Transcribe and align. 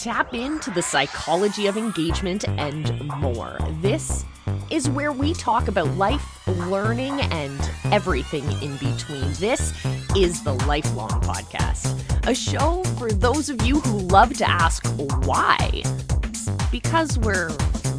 tap 0.00 0.32
into 0.32 0.70
the 0.70 0.80
psychology 0.80 1.66
of 1.66 1.76
engagement 1.76 2.48
and 2.48 3.06
more. 3.20 3.58
This 3.82 4.24
is 4.70 4.88
where 4.88 5.12
we 5.12 5.34
talk 5.34 5.68
about 5.68 5.88
life, 5.98 6.46
learning, 6.48 7.20
and 7.20 7.70
everything 7.92 8.44
in 8.62 8.78
between. 8.78 9.30
This 9.34 9.74
is 10.16 10.42
the 10.42 10.54
Lifelong 10.66 11.20
Podcast, 11.20 12.02
a 12.26 12.34
show 12.34 12.82
for 12.98 13.10
those 13.10 13.50
of 13.50 13.60
you 13.66 13.78
who 13.80 13.98
love 13.98 14.32
to 14.38 14.48
ask 14.48 14.86
why. 15.26 15.82
It's 16.24 16.48
because 16.70 17.18
we're 17.18 17.50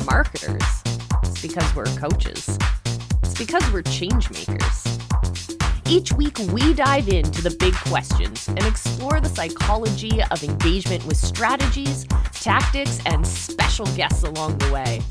marketers, 0.04 0.64
it's 1.22 1.40
because 1.40 1.76
we're 1.76 1.86
coaches, 1.98 2.58
it's 3.22 3.38
because 3.38 3.72
we're 3.72 3.84
change 3.84 4.32
makers. 4.32 4.91
Each 5.92 6.14
week, 6.14 6.38
we 6.54 6.74
dive 6.74 7.10
into 7.10 7.42
the 7.42 7.54
big 7.60 7.74
questions 7.74 8.48
and 8.48 8.64
explore 8.64 9.20
the 9.20 9.28
psychology 9.28 10.24
of 10.32 10.42
engagement 10.42 11.06
with 11.06 11.18
strategies, 11.18 12.06
tactics, 12.32 13.02
and 13.06 13.28
special 13.28 13.86
guests 13.88 14.24
along 14.24 14.58
the 14.60 14.72
way. 14.72 15.02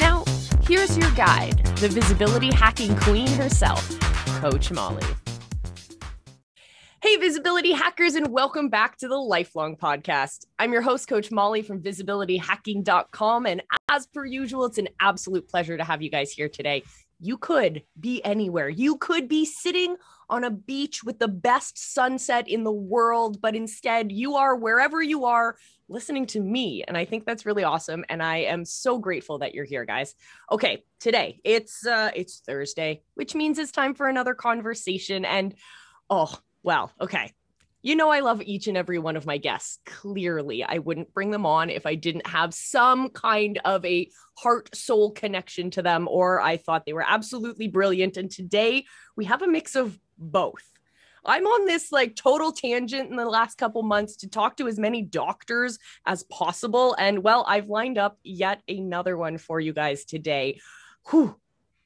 Now, 0.00 0.24
here's 0.66 0.96
your 0.96 1.10
guide, 1.10 1.62
the 1.76 1.88
visibility 1.88 2.50
hacking 2.50 2.96
queen 3.00 3.28
herself, 3.28 3.86
Coach 4.40 4.70
Molly. 4.70 5.04
Hey, 7.02 7.16
visibility 7.16 7.72
hackers, 7.72 8.14
and 8.14 8.28
welcome 8.28 8.70
back 8.70 8.96
to 8.98 9.08
the 9.08 9.18
Lifelong 9.18 9.76
Podcast. 9.76 10.46
I'm 10.58 10.72
your 10.72 10.80
host, 10.80 11.08
Coach 11.08 11.30
Molly 11.30 11.60
from 11.60 11.82
visibilityhacking.com. 11.82 13.44
And 13.44 13.62
as 13.90 14.06
per 14.06 14.24
usual, 14.24 14.64
it's 14.64 14.78
an 14.78 14.88
absolute 14.98 15.46
pleasure 15.46 15.76
to 15.76 15.84
have 15.84 16.00
you 16.00 16.08
guys 16.08 16.32
here 16.32 16.48
today. 16.48 16.84
You 17.24 17.38
could 17.38 17.84
be 18.00 18.24
anywhere. 18.24 18.68
You 18.68 18.96
could 18.96 19.28
be 19.28 19.44
sitting 19.44 19.94
on 20.32 20.44
a 20.44 20.50
beach 20.50 21.04
with 21.04 21.18
the 21.18 21.28
best 21.28 21.92
sunset 21.92 22.48
in 22.48 22.64
the 22.64 22.72
world, 22.72 23.40
but 23.42 23.54
instead 23.54 24.10
you 24.10 24.36
are 24.36 24.56
wherever 24.56 25.02
you 25.02 25.26
are 25.26 25.56
listening 25.90 26.24
to 26.24 26.40
me. 26.40 26.82
And 26.88 26.96
I 26.96 27.04
think 27.04 27.26
that's 27.26 27.44
really 27.44 27.64
awesome. 27.64 28.02
And 28.08 28.22
I 28.22 28.38
am 28.38 28.64
so 28.64 28.98
grateful 28.98 29.40
that 29.40 29.54
you're 29.54 29.66
here, 29.66 29.84
guys. 29.84 30.14
Okay, 30.50 30.84
today 31.00 31.38
it's 31.44 31.86
uh 31.86 32.10
it's 32.16 32.40
Thursday, 32.46 33.02
which 33.14 33.34
means 33.34 33.58
it's 33.58 33.72
time 33.72 33.94
for 33.94 34.08
another 34.08 34.34
conversation. 34.34 35.26
And 35.26 35.54
oh, 36.08 36.34
well, 36.62 36.90
okay. 36.98 37.34
You 37.84 37.96
know, 37.96 38.10
I 38.10 38.20
love 38.20 38.40
each 38.40 38.68
and 38.68 38.76
every 38.76 39.00
one 39.00 39.16
of 39.16 39.26
my 39.26 39.38
guests. 39.38 39.80
Clearly, 39.84 40.62
I 40.62 40.78
wouldn't 40.78 41.12
bring 41.12 41.32
them 41.32 41.44
on 41.44 41.68
if 41.68 41.84
I 41.84 41.96
didn't 41.96 42.28
have 42.28 42.54
some 42.54 43.10
kind 43.10 43.60
of 43.64 43.84
a 43.84 44.08
heart 44.38 44.74
soul 44.74 45.10
connection 45.10 45.70
to 45.72 45.82
them, 45.82 46.06
or 46.08 46.40
I 46.40 46.56
thought 46.58 46.86
they 46.86 46.92
were 46.92 47.04
absolutely 47.06 47.66
brilliant. 47.66 48.16
And 48.16 48.30
today 48.30 48.84
we 49.16 49.24
have 49.24 49.42
a 49.42 49.48
mix 49.48 49.74
of 49.74 49.98
both. 50.18 50.64
I'm 51.24 51.46
on 51.46 51.66
this 51.66 51.92
like 51.92 52.16
total 52.16 52.50
tangent 52.50 53.10
in 53.10 53.16
the 53.16 53.24
last 53.24 53.56
couple 53.56 53.82
months 53.82 54.16
to 54.16 54.28
talk 54.28 54.56
to 54.56 54.66
as 54.66 54.78
many 54.78 55.02
doctors 55.02 55.78
as 56.04 56.24
possible. 56.24 56.96
And 56.98 57.22
well, 57.22 57.44
I've 57.46 57.68
lined 57.68 57.96
up 57.96 58.18
yet 58.24 58.60
another 58.68 59.16
one 59.16 59.38
for 59.38 59.60
you 59.60 59.72
guys 59.72 60.04
today. 60.04 60.60
Whew. 61.10 61.36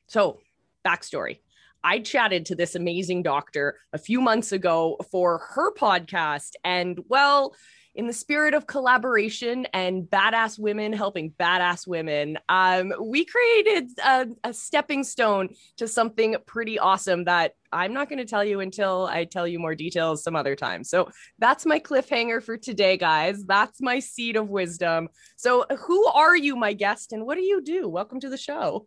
So, 0.06 0.40
backstory 0.86 1.38
I 1.86 2.00
chatted 2.00 2.46
to 2.46 2.56
this 2.56 2.74
amazing 2.74 3.22
doctor 3.22 3.78
a 3.92 3.98
few 3.98 4.20
months 4.20 4.50
ago 4.50 4.96
for 5.12 5.38
her 5.54 5.72
podcast. 5.72 6.54
And 6.64 6.98
well, 7.08 7.54
in 7.96 8.06
the 8.06 8.12
spirit 8.12 8.52
of 8.52 8.66
collaboration 8.66 9.66
and 9.72 10.04
badass 10.04 10.58
women 10.58 10.92
helping 10.92 11.32
badass 11.40 11.86
women, 11.86 12.38
um, 12.50 12.92
we 13.00 13.24
created 13.24 13.88
a, 14.04 14.26
a 14.44 14.52
stepping 14.52 15.02
stone 15.02 15.48
to 15.78 15.88
something 15.88 16.36
pretty 16.44 16.78
awesome 16.78 17.24
that 17.24 17.54
I'm 17.72 17.94
not 17.94 18.10
going 18.10 18.18
to 18.18 18.26
tell 18.26 18.44
you 18.44 18.60
until 18.60 19.06
I 19.06 19.24
tell 19.24 19.48
you 19.48 19.58
more 19.58 19.74
details 19.74 20.22
some 20.22 20.36
other 20.36 20.54
time. 20.54 20.84
So 20.84 21.10
that's 21.38 21.64
my 21.64 21.80
cliffhanger 21.80 22.42
for 22.42 22.58
today, 22.58 22.98
guys. 22.98 23.42
That's 23.46 23.80
my 23.80 23.98
seed 23.98 24.36
of 24.36 24.50
wisdom. 24.50 25.08
So, 25.36 25.64
who 25.78 26.06
are 26.06 26.36
you, 26.36 26.54
my 26.54 26.74
guest, 26.74 27.12
and 27.12 27.24
what 27.24 27.36
do 27.36 27.42
you 27.42 27.62
do? 27.62 27.88
Welcome 27.88 28.20
to 28.20 28.28
the 28.28 28.36
show. 28.36 28.86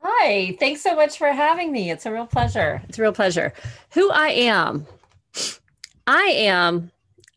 Hi, 0.00 0.56
thanks 0.60 0.80
so 0.80 0.94
much 0.94 1.18
for 1.18 1.28
having 1.28 1.72
me. 1.72 1.90
It's 1.90 2.06
a 2.06 2.12
real 2.12 2.26
pleasure. 2.26 2.82
It's 2.88 2.98
a 2.98 3.02
real 3.02 3.12
pleasure. 3.12 3.52
Who 3.94 4.10
I 4.10 4.28
am. 4.28 4.86
I 6.06 6.22
am 6.22 6.92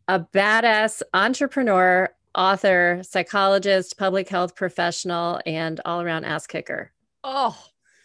a 0.08 0.20
badass 0.20 1.02
entrepreneur, 1.14 2.10
author, 2.36 3.02
psychologist, 3.04 3.98
public 3.98 4.30
health 4.30 4.56
professional, 4.56 5.42
and 5.46 5.82
all 5.86 6.02
around 6.02 6.26
ass 6.26 6.48
kicker. 6.48 6.92
Oh, 7.24 7.58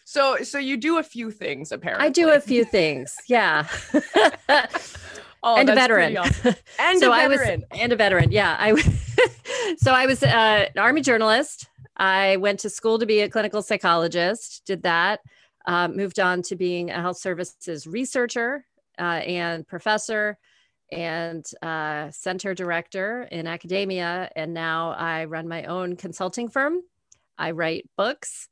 so 0.04 0.38
so 0.42 0.58
you 0.58 0.76
do 0.76 0.98
a 0.98 1.02
few 1.02 1.30
things 1.30 1.72
apparently. 1.72 2.06
I 2.06 2.10
do 2.10 2.30
a 2.30 2.40
few 2.40 2.64
things. 2.64 3.16
Yeah. 3.28 3.66
oh, 5.42 5.56
and 5.56 5.68
a 5.68 5.74
veteran. 5.74 6.16
Awesome. 6.16 6.54
And 6.78 6.98
so 6.98 7.12
a 7.12 7.16
veteran. 7.16 7.64
I 7.70 7.74
was 7.74 7.80
and 7.80 7.92
a 7.92 7.96
veteran. 7.96 8.32
Yeah. 8.32 8.56
I 8.58 8.74
so 9.78 9.92
I 9.92 10.06
was 10.06 10.22
uh, 10.22 10.66
an 10.74 10.78
army 10.78 11.02
journalist. 11.02 11.68
I 11.96 12.36
went 12.38 12.60
to 12.60 12.70
school 12.70 12.98
to 12.98 13.06
be 13.06 13.20
a 13.20 13.28
clinical 13.28 13.62
psychologist, 13.62 14.62
did 14.66 14.82
that, 14.82 15.20
uh, 15.66 15.88
moved 15.88 16.18
on 16.18 16.42
to 16.42 16.56
being 16.56 16.90
a 16.90 17.00
health 17.00 17.18
services 17.18 17.86
researcher 17.86 18.66
uh, 18.98 19.20
and 19.24 19.66
professor 19.66 20.38
and 20.92 21.44
uh, 21.62 22.10
center 22.10 22.54
director 22.54 23.22
in 23.32 23.46
academia. 23.46 24.30
And 24.36 24.54
now 24.54 24.90
I 24.92 25.24
run 25.24 25.48
my 25.48 25.64
own 25.64 25.96
consulting 25.96 26.48
firm. 26.48 26.80
I 27.38 27.52
write 27.52 27.88
books. 27.96 28.48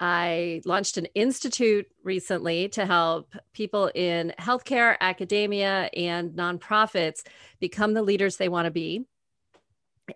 I 0.00 0.60
launched 0.64 0.96
an 0.96 1.06
institute 1.14 1.86
recently 2.02 2.68
to 2.70 2.84
help 2.84 3.34
people 3.52 3.90
in 3.94 4.32
healthcare, 4.40 4.96
academia, 5.00 5.88
and 5.94 6.32
nonprofits 6.32 7.22
become 7.60 7.94
the 7.94 8.02
leaders 8.02 8.36
they 8.36 8.48
want 8.48 8.64
to 8.66 8.72
be. 8.72 9.06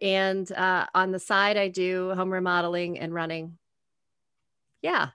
And 0.03 0.50
uh, 0.53 0.87
on 0.95 1.12
the 1.12 1.19
side, 1.21 1.56
I 1.56 1.69
do 1.69 2.12
home 2.15 2.31
remodeling 2.33 2.99
and 2.99 3.15
running. 3.15 3.56
Yeah. 4.83 5.11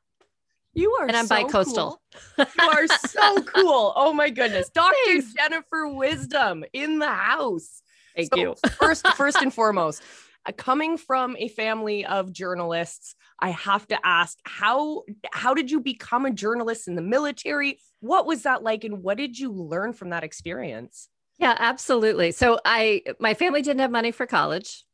You 0.74 0.92
are 1.00 1.08
and 1.08 1.16
I'm 1.16 1.28
so 1.28 1.36
bi-coastal. 1.36 2.02
Cool. 2.38 2.46
You 2.60 2.70
are 2.70 2.88
so 2.88 3.44
cool. 3.44 3.94
Oh 3.96 4.14
my 4.14 4.30
goodness. 4.30 4.70
Dr. 4.70 4.96
Thanks. 5.06 5.34
Jennifer 5.34 5.88
Wisdom 5.88 6.64
in 6.74 7.00
the 7.00 7.10
house. 7.10 7.82
Thank 8.16 8.34
so 8.34 8.40
you. 8.40 8.56
first, 8.80 9.08
first 9.10 9.42
and 9.42 9.54
foremost, 9.54 10.02
uh, 10.46 10.52
coming 10.52 10.98
from 10.98 11.36
a 11.38 11.48
family 11.48 12.06
of 12.06 12.32
journalists, 12.32 13.16
I 13.40 13.50
have 13.50 13.88
to 13.88 14.00
ask 14.04 14.38
how 14.46 15.04
how 15.32 15.54
did 15.54 15.70
you 15.72 15.80
become 15.80 16.26
a 16.26 16.32
journalist 16.32 16.88
in 16.88 16.96
the 16.96 17.02
military? 17.02 17.80
What 18.00 18.26
was 18.26 18.44
that 18.44 18.64
like 18.64 18.84
and 18.84 19.04
what 19.04 19.18
did 19.18 19.38
you 19.38 19.52
learn 19.52 19.94
from 19.94 20.10
that 20.10 20.24
experience? 20.24 21.10
Yeah, 21.40 21.56
absolutely. 21.58 22.32
So 22.32 22.60
I 22.66 23.02
my 23.20 23.34
family 23.34 23.62
didn't 23.62 23.82
have 23.82 23.92
money 23.92 24.12
for 24.12 24.26
college. 24.26 24.86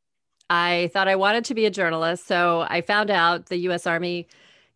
I 0.50 0.90
thought 0.94 1.07
I 1.07 1.16
wanted 1.16 1.46
to 1.46 1.53
be 1.53 1.66
a 1.66 1.69
journalist, 1.69 2.25
so 2.25 2.66
I 2.67 2.81
found 2.81 3.11
out 3.11 3.47
the 3.47 3.57
US 3.69 3.85
Army 3.85 4.28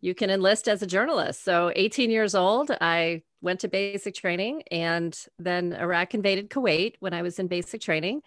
you 0.03 0.13
can 0.13 0.29
enlist 0.29 0.67
as 0.67 0.81
a 0.81 0.85
journalist. 0.85 1.45
So 1.45 1.71
18 1.73 2.11
years 2.11 2.35
old, 2.35 2.69
I 2.81 3.23
went 3.41 3.61
to 3.61 3.69
basic 3.69 4.13
training 4.13 4.63
and 4.69 5.17
then 5.39 5.71
Iraq 5.71 6.13
invaded 6.13 6.49
Kuwait 6.49 6.95
when 6.99 7.13
I 7.13 7.21
was 7.21 7.39
in 7.39 7.47
basic 7.47 7.79
training. 7.79 8.21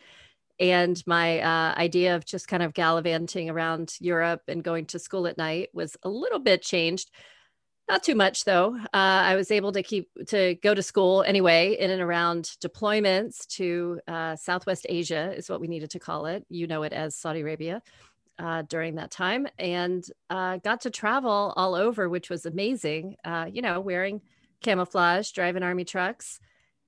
And 0.58 1.02
my 1.06 1.38
uh, 1.40 1.74
idea 1.76 2.16
of 2.16 2.24
just 2.24 2.48
kind 2.48 2.62
of 2.62 2.72
gallivanting 2.72 3.50
around 3.50 3.94
Europe 4.00 4.40
and 4.48 4.64
going 4.64 4.86
to 4.86 4.98
school 4.98 5.26
at 5.26 5.36
night 5.36 5.68
was 5.74 5.98
a 6.02 6.08
little 6.08 6.38
bit 6.38 6.62
changed. 6.62 7.10
Not 7.90 8.02
too 8.02 8.14
much 8.14 8.44
though. 8.44 8.74
Uh, 8.94 9.22
I 9.30 9.36
was 9.36 9.50
able 9.50 9.72
to 9.72 9.82
keep 9.82 10.08
to 10.28 10.54
go 10.62 10.74
to 10.74 10.82
school 10.82 11.24
anyway 11.24 11.76
in 11.78 11.90
and 11.90 12.00
around 12.00 12.44
deployments 12.64 13.46
to 13.58 14.00
uh, 14.08 14.34
Southwest 14.36 14.86
Asia 14.88 15.30
is 15.36 15.50
what 15.50 15.60
we 15.60 15.68
needed 15.68 15.90
to 15.90 15.98
call 15.98 16.24
it. 16.24 16.46
You 16.48 16.68
know 16.68 16.84
it 16.84 16.94
as 16.94 17.14
Saudi 17.14 17.42
Arabia 17.42 17.82
uh, 18.38 18.62
during 18.62 18.96
that 18.96 19.10
time 19.10 19.46
and 19.58 20.04
uh, 20.30 20.58
got 20.58 20.80
to 20.82 20.90
travel 20.90 21.52
all 21.56 21.74
over, 21.74 22.08
which 22.08 22.30
was 22.30 22.46
amazing. 22.46 23.16
Uh, 23.24 23.46
you 23.50 23.62
know, 23.62 23.80
wearing 23.80 24.20
camouflage, 24.62 25.30
driving 25.32 25.62
army 25.62 25.84
trucks, 25.84 26.40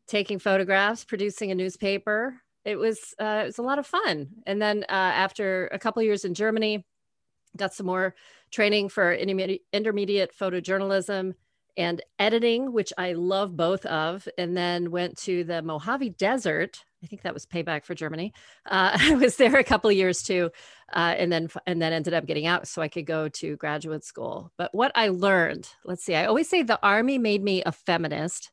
taking 0.06 0.38
photographs, 0.38 1.04
producing 1.04 1.50
a 1.50 1.54
newspaper. 1.54 2.40
It 2.64 2.76
was 2.76 3.14
uh, 3.20 3.42
it 3.42 3.46
was 3.46 3.58
a 3.58 3.62
lot 3.62 3.78
of 3.78 3.86
fun. 3.86 4.28
And 4.46 4.60
then 4.60 4.84
uh, 4.88 4.92
after 4.92 5.68
a 5.68 5.78
couple 5.78 6.02
years 6.02 6.24
in 6.24 6.34
Germany, 6.34 6.84
got 7.56 7.74
some 7.74 7.86
more 7.86 8.14
training 8.50 8.88
for 8.88 9.12
intermediate, 9.14 9.62
intermediate 9.72 10.32
photojournalism 10.38 11.34
and 11.76 12.02
editing, 12.18 12.72
which 12.72 12.92
I 12.98 13.12
love 13.12 13.56
both 13.56 13.86
of, 13.86 14.28
and 14.36 14.56
then 14.56 14.90
went 14.90 15.16
to 15.18 15.44
the 15.44 15.62
Mojave 15.62 16.10
Desert 16.10 16.84
I 17.02 17.06
think 17.06 17.22
that 17.22 17.34
was 17.34 17.46
payback 17.46 17.84
for 17.84 17.94
Germany. 17.94 18.32
Uh, 18.66 18.90
I 19.00 19.14
was 19.14 19.36
there 19.36 19.56
a 19.56 19.64
couple 19.64 19.90
of 19.90 19.96
years 19.96 20.22
too, 20.22 20.50
uh, 20.92 21.14
and 21.16 21.30
then 21.30 21.48
and 21.66 21.80
then 21.80 21.92
ended 21.92 22.14
up 22.14 22.26
getting 22.26 22.46
out 22.46 22.68
so 22.68 22.82
I 22.82 22.88
could 22.88 23.06
go 23.06 23.28
to 23.28 23.56
graduate 23.56 24.04
school. 24.04 24.52
But 24.56 24.74
what 24.74 24.92
I 24.94 25.08
learned, 25.08 25.68
let's 25.84 26.04
see, 26.04 26.14
I 26.14 26.26
always 26.26 26.48
say 26.48 26.62
the 26.62 26.82
army 26.82 27.18
made 27.18 27.42
me 27.42 27.62
a 27.64 27.72
feminist. 27.72 28.50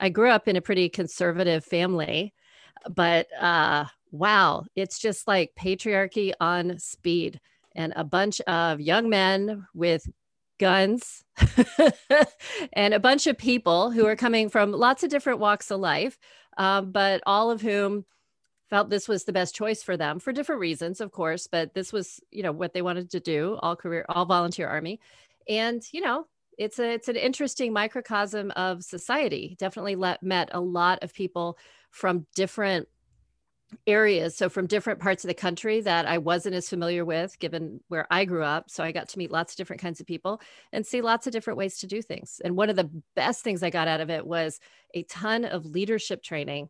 I 0.00 0.08
grew 0.08 0.30
up 0.30 0.48
in 0.48 0.56
a 0.56 0.62
pretty 0.62 0.88
conservative 0.88 1.64
family, 1.64 2.34
but 2.90 3.28
uh, 3.40 3.84
wow, 4.10 4.64
it's 4.74 4.98
just 4.98 5.28
like 5.28 5.52
patriarchy 5.58 6.32
on 6.40 6.78
speed, 6.78 7.40
and 7.74 7.92
a 7.94 8.04
bunch 8.04 8.40
of 8.42 8.80
young 8.80 9.08
men 9.08 9.66
with 9.74 10.08
guns 10.58 11.24
and 12.72 12.94
a 12.94 13.00
bunch 13.00 13.26
of 13.26 13.36
people 13.36 13.90
who 13.90 14.06
are 14.06 14.14
coming 14.14 14.48
from 14.48 14.70
lots 14.70 15.02
of 15.02 15.10
different 15.10 15.40
walks 15.40 15.72
of 15.72 15.80
life 15.80 16.18
um, 16.56 16.92
but 16.92 17.22
all 17.26 17.50
of 17.50 17.60
whom 17.60 18.04
felt 18.70 18.88
this 18.88 19.06
was 19.06 19.24
the 19.24 19.32
best 19.32 19.54
choice 19.54 19.82
for 19.82 19.96
them 19.96 20.18
for 20.18 20.32
different 20.32 20.60
reasons, 20.60 21.00
of 21.00 21.12
course, 21.12 21.46
but 21.46 21.74
this 21.74 21.92
was, 21.92 22.20
you 22.30 22.42
know, 22.42 22.52
what 22.52 22.72
they 22.72 22.82
wanted 22.82 23.10
to 23.10 23.20
do, 23.20 23.58
all 23.60 23.76
career, 23.76 24.06
all 24.08 24.24
volunteer 24.24 24.66
army. 24.66 24.98
And, 25.48 25.82
you 25.92 26.00
know, 26.00 26.26
it's 26.58 26.78
a 26.78 26.92
it's 26.92 27.08
an 27.08 27.16
interesting 27.16 27.72
microcosm 27.72 28.50
of 28.52 28.82
society. 28.82 29.56
Definitely 29.58 29.96
let, 29.96 30.22
met 30.22 30.50
a 30.52 30.60
lot 30.60 31.02
of 31.02 31.12
people 31.12 31.58
from 31.90 32.26
different 32.34 32.88
areas 33.86 34.36
so 34.36 34.48
from 34.48 34.66
different 34.66 35.00
parts 35.00 35.24
of 35.24 35.28
the 35.28 35.34
country 35.34 35.80
that 35.80 36.06
i 36.06 36.18
wasn't 36.18 36.54
as 36.54 36.68
familiar 36.68 37.04
with 37.04 37.38
given 37.38 37.80
where 37.88 38.06
i 38.10 38.24
grew 38.24 38.42
up 38.42 38.70
so 38.70 38.84
i 38.84 38.92
got 38.92 39.08
to 39.08 39.18
meet 39.18 39.30
lots 39.30 39.52
of 39.52 39.56
different 39.56 39.80
kinds 39.80 40.00
of 40.00 40.06
people 40.06 40.40
and 40.72 40.86
see 40.86 41.00
lots 41.00 41.26
of 41.26 41.32
different 41.32 41.58
ways 41.58 41.78
to 41.78 41.86
do 41.86 42.02
things 42.02 42.40
and 42.44 42.56
one 42.56 42.70
of 42.70 42.76
the 42.76 42.90
best 43.14 43.42
things 43.42 43.62
i 43.62 43.70
got 43.70 43.88
out 43.88 44.00
of 44.00 44.10
it 44.10 44.26
was 44.26 44.60
a 44.94 45.02
ton 45.04 45.44
of 45.44 45.66
leadership 45.66 46.22
training 46.22 46.68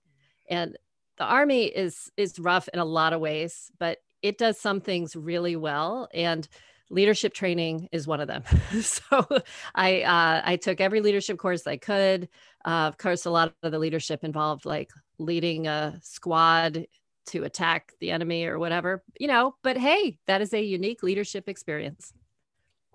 and 0.49 0.77
the 1.19 1.25
army 1.25 1.65
is 1.65 2.11
is 2.17 2.39
rough 2.39 2.69
in 2.73 2.79
a 2.79 2.85
lot 2.85 3.13
of 3.13 3.21
ways 3.21 3.71
but 3.79 3.99
it 4.23 4.39
does 4.39 4.59
some 4.59 4.81
things 4.81 5.17
really 5.17 5.57
well 5.57 6.09
and 6.15 6.49
leadership 6.91 7.33
training 7.33 7.89
is 7.93 8.07
one 8.07 8.21
of 8.21 8.29
them 8.29 8.43
so 8.83 9.27
i 9.75 10.03
uh, 10.03 10.43
i 10.45 10.57
took 10.57 10.81
every 10.81 11.01
leadership 11.01 11.39
course 11.39 11.67
i 11.67 11.77
could 11.77 12.29
uh, 12.65 12.89
of 12.89 12.99
course 12.99 13.25
a 13.25 13.31
lot 13.31 13.55
of 13.63 13.73
the 13.73 13.79
leadership 13.79 14.25
involved 14.25 14.67
like 14.67 14.91
leading 15.19 15.67
a 15.67 15.99
squad 16.03 16.87
to 17.27 17.45
attack 17.45 17.93
the 18.01 18.11
enemy 18.11 18.47
or 18.47 18.59
whatever, 18.59 19.03
you 19.19 19.29
know, 19.29 19.55
but 19.63 19.77
hey, 19.77 20.19
that 20.27 20.41
is 20.41 20.53
a 20.53 20.63
unique 20.63 21.03
leadership 21.03 21.49
experience. 21.49 22.13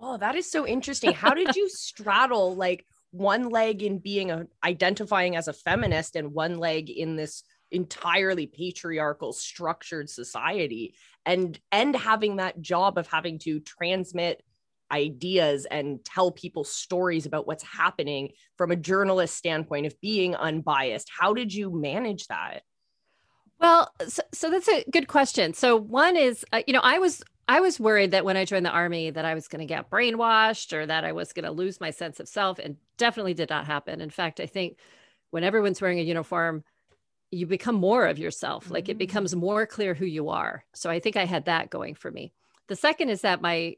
Oh, 0.00 0.16
that 0.18 0.36
is 0.36 0.50
so 0.50 0.66
interesting. 0.66 1.12
How 1.12 1.34
did 1.34 1.56
you 1.56 1.68
straddle 1.68 2.54
like 2.54 2.86
one 3.10 3.48
leg 3.48 3.82
in 3.82 3.98
being 3.98 4.30
a, 4.30 4.46
identifying 4.62 5.34
as 5.34 5.48
a 5.48 5.52
feminist 5.52 6.14
and 6.14 6.32
one 6.32 6.58
leg 6.58 6.90
in 6.90 7.16
this 7.16 7.42
entirely 7.70 8.46
patriarchal 8.46 9.32
structured 9.32 10.08
society 10.08 10.94
and 11.26 11.58
and 11.70 11.94
having 11.94 12.36
that 12.36 12.60
job 12.60 12.98
of 12.98 13.06
having 13.06 13.38
to 13.38 13.60
transmit 13.60 14.42
ideas 14.90 15.66
and 15.70 16.02
tell 16.04 16.30
people 16.30 16.64
stories 16.64 17.26
about 17.26 17.46
what's 17.46 17.62
happening 17.62 18.30
from 18.56 18.70
a 18.70 18.76
journalist 18.76 19.36
standpoint 19.36 19.84
of 19.84 20.00
being 20.00 20.34
unbiased. 20.34 21.10
How 21.16 21.34
did 21.34 21.52
you 21.52 21.70
manage 21.70 22.26
that? 22.28 22.62
Well 23.60 23.92
so, 24.06 24.22
so 24.32 24.50
that's 24.50 24.68
a 24.68 24.84
good 24.90 25.08
question. 25.08 25.52
So 25.52 25.76
one 25.76 26.16
is 26.16 26.44
uh, 26.52 26.62
you 26.66 26.72
know 26.72 26.80
i 26.82 26.98
was 26.98 27.22
i 27.48 27.60
was 27.60 27.78
worried 27.78 28.12
that 28.12 28.24
when 28.24 28.36
i 28.36 28.44
joined 28.44 28.64
the 28.64 28.70
army 28.70 29.10
that 29.10 29.24
i 29.24 29.34
was 29.34 29.48
going 29.48 29.60
to 29.60 29.66
get 29.66 29.90
brainwashed 29.90 30.72
or 30.72 30.86
that 30.86 31.04
i 31.04 31.12
was 31.12 31.32
going 31.32 31.44
to 31.44 31.50
lose 31.50 31.80
my 31.80 31.90
sense 31.90 32.20
of 32.20 32.28
self 32.28 32.58
and 32.58 32.76
definitely 32.96 33.34
did 33.34 33.50
not 33.50 33.66
happen. 33.66 34.00
In 34.00 34.10
fact 34.10 34.40
i 34.40 34.46
think 34.46 34.78
when 35.30 35.44
everyone's 35.44 35.80
wearing 35.80 35.98
a 35.98 36.02
uniform 36.02 36.64
you 37.30 37.46
become 37.46 37.74
more 37.74 38.06
of 38.06 38.18
yourself 38.18 38.64
mm-hmm. 38.64 38.74
like 38.74 38.88
it 38.88 38.96
mm. 38.96 39.00
becomes 39.00 39.34
more 39.34 39.66
clear 39.66 39.94
who 39.94 40.06
you 40.06 40.28
are 40.28 40.64
so 40.74 40.90
i 40.90 40.98
think 40.98 41.16
i 41.16 41.24
had 41.24 41.44
that 41.44 41.70
going 41.70 41.94
for 41.94 42.10
me 42.10 42.32
the 42.68 42.76
second 42.76 43.08
is 43.08 43.22
that 43.22 43.42
my 43.42 43.76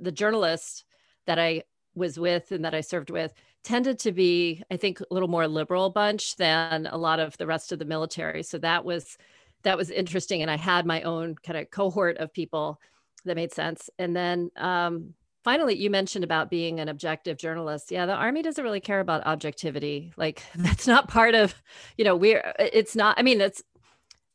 the 0.00 0.12
journalist 0.12 0.84
that 1.26 1.38
I 1.38 1.62
was 1.94 2.18
with 2.18 2.52
and 2.52 2.64
that 2.64 2.74
I 2.74 2.82
served 2.82 3.10
with 3.10 3.32
tended 3.64 3.98
to 4.00 4.12
be, 4.12 4.62
I 4.70 4.76
think, 4.76 5.00
a 5.00 5.06
little 5.10 5.28
more 5.28 5.48
liberal 5.48 5.90
bunch 5.90 6.36
than 6.36 6.86
a 6.86 6.96
lot 6.96 7.18
of 7.18 7.36
the 7.38 7.46
rest 7.46 7.72
of 7.72 7.78
the 7.78 7.84
military. 7.84 8.42
So 8.42 8.58
that 8.58 8.84
was 8.84 9.16
that 9.62 9.78
was 9.78 9.90
interesting, 9.90 10.42
and 10.42 10.50
I 10.50 10.56
had 10.56 10.86
my 10.86 11.02
own 11.02 11.34
kind 11.42 11.58
of 11.58 11.70
cohort 11.70 12.18
of 12.18 12.32
people 12.32 12.80
that 13.24 13.34
made 13.34 13.52
sense. 13.52 13.90
And 13.98 14.14
then 14.14 14.50
um, 14.56 15.14
finally, 15.46 15.76
you 15.76 15.90
mentioned 15.90 16.24
about 16.24 16.50
being 16.50 16.80
an 16.80 16.88
objective 16.88 17.38
journalist. 17.38 17.92
Yeah, 17.92 18.04
the 18.04 18.14
army 18.14 18.42
doesn't 18.42 18.64
really 18.64 18.80
care 18.80 18.98
about 18.98 19.24
objectivity. 19.24 20.12
Like 20.16 20.42
that's 20.56 20.88
not 20.88 21.06
part 21.06 21.36
of, 21.36 21.54
you 21.96 22.04
know, 22.04 22.16
we're. 22.16 22.52
It's 22.58 22.96
not. 22.96 23.16
I 23.16 23.22
mean, 23.22 23.40
it's 23.40 23.62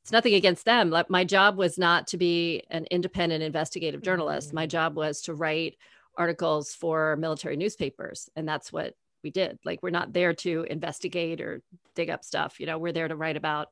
it's 0.01 0.13
nothing 0.13 0.33
against 0.33 0.63
them. 0.63 0.89
Like 0.89 1.09
my 1.09 1.25
job 1.25 1.57
was 1.57 1.77
not 1.77 2.07
to 2.07 2.17
be 2.17 2.63
an 2.71 2.85
independent 2.89 3.43
investigative 3.43 4.01
journalist. 4.01 4.47
Mm-hmm. 4.47 4.55
My 4.55 4.65
job 4.67 4.95
was 4.95 5.21
to 5.23 5.35
write 5.35 5.75
articles 6.17 6.73
for 6.73 7.17
military 7.17 7.57
newspapers, 7.57 8.29
and 8.37 8.47
that's 8.47 8.71
what 8.71 8.95
we 9.21 9.31
did. 9.31 9.59
Like 9.65 9.83
we're 9.83 9.89
not 9.89 10.13
there 10.13 10.33
to 10.33 10.65
investigate 10.69 11.41
or 11.41 11.61
dig 11.93 12.09
up 12.09 12.23
stuff. 12.23 12.57
You 12.57 12.67
know, 12.67 12.79
we're 12.79 12.93
there 12.93 13.09
to 13.09 13.17
write 13.17 13.35
about. 13.35 13.67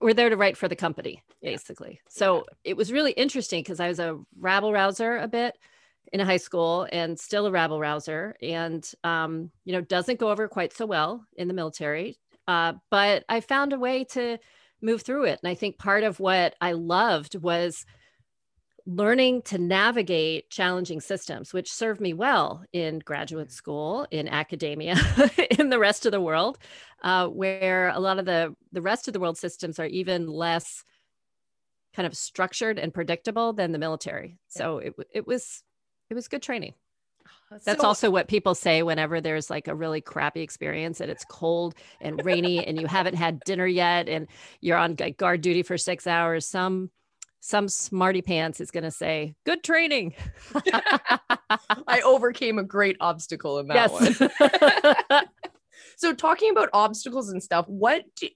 We're 0.00 0.14
there 0.14 0.30
to 0.30 0.36
write 0.36 0.56
for 0.56 0.68
the 0.68 0.76
company, 0.76 1.24
basically. 1.42 1.94
Yeah. 2.04 2.10
So 2.10 2.46
it 2.62 2.76
was 2.76 2.92
really 2.92 3.10
interesting 3.10 3.64
because 3.64 3.80
I 3.80 3.88
was 3.88 3.98
a 3.98 4.16
rabble 4.38 4.72
rouser 4.72 5.16
a 5.16 5.26
bit 5.26 5.58
in 6.12 6.20
high 6.20 6.38
school 6.38 6.86
and 6.90 7.18
still 7.18 7.46
a 7.46 7.50
rabble 7.50 7.80
rouser, 7.80 8.36
and 8.42 8.90
um, 9.04 9.50
you 9.64 9.72
know 9.72 9.80
doesn't 9.80 10.20
go 10.20 10.30
over 10.30 10.48
quite 10.48 10.72
so 10.72 10.86
well 10.86 11.24
in 11.36 11.48
the 11.48 11.54
military. 11.54 12.18
Uh, 12.46 12.74
but 12.90 13.24
I 13.28 13.40
found 13.40 13.72
a 13.72 13.78
way 13.78 14.04
to 14.04 14.38
move 14.80 15.02
through 15.02 15.24
it. 15.24 15.38
And 15.42 15.50
I 15.50 15.54
think 15.54 15.78
part 15.78 16.04
of 16.04 16.20
what 16.20 16.54
I 16.60 16.72
loved 16.72 17.34
was 17.36 17.84
learning 18.86 19.42
to 19.42 19.58
navigate 19.58 20.48
challenging 20.48 21.00
systems, 21.00 21.52
which 21.52 21.70
served 21.70 22.00
me 22.00 22.14
well 22.14 22.64
in 22.72 23.00
graduate 23.00 23.52
school, 23.52 24.06
in 24.10 24.28
academia, 24.28 24.96
in 25.58 25.68
the 25.68 25.78
rest 25.78 26.06
of 26.06 26.12
the 26.12 26.20
world, 26.20 26.58
uh, 27.02 27.28
where 27.28 27.90
a 27.90 28.00
lot 28.00 28.18
of 28.18 28.24
the, 28.24 28.54
the 28.72 28.80
rest 28.80 29.06
of 29.06 29.12
the 29.12 29.20
world 29.20 29.36
systems 29.36 29.78
are 29.78 29.86
even 29.86 30.26
less 30.26 30.84
kind 31.94 32.06
of 32.06 32.16
structured 32.16 32.78
and 32.78 32.94
predictable 32.94 33.52
than 33.52 33.72
the 33.72 33.78
military. 33.78 34.38
So 34.48 34.78
it, 34.78 34.94
it 35.12 35.26
was 35.26 35.62
it 36.10 36.14
was 36.14 36.28
good 36.28 36.42
training. 36.42 36.74
That's 37.64 37.80
so, 37.80 37.86
also 37.86 38.10
what 38.10 38.28
people 38.28 38.54
say 38.54 38.82
whenever 38.82 39.20
there's 39.20 39.50
like 39.50 39.68
a 39.68 39.74
really 39.74 40.00
crappy 40.00 40.40
experience 40.40 41.00
and 41.00 41.10
it's 41.10 41.24
cold 41.24 41.74
and 42.00 42.24
rainy 42.24 42.66
and 42.66 42.80
you 42.80 42.86
haven't 42.86 43.14
had 43.14 43.40
dinner 43.40 43.66
yet 43.66 44.08
and 44.08 44.28
you're 44.60 44.78
on 44.78 44.94
guard 44.94 45.40
duty 45.40 45.62
for 45.62 45.78
six 45.78 46.06
hours. 46.06 46.46
Some 46.46 46.90
some 47.40 47.68
smarty 47.68 48.20
pants 48.20 48.60
is 48.60 48.72
going 48.72 48.84
to 48.84 48.90
say, 48.90 49.34
"Good 49.46 49.62
training." 49.62 50.14
I 51.86 52.00
overcame 52.04 52.58
a 52.58 52.64
great 52.64 52.96
obstacle 53.00 53.60
in 53.60 53.68
that 53.68 53.92
yes. 53.92 54.20
one. 54.20 55.24
so 55.96 56.12
talking 56.12 56.50
about 56.50 56.68
obstacles 56.72 57.30
and 57.30 57.42
stuff 57.42 57.66
what 57.68 58.04
do, 58.16 58.28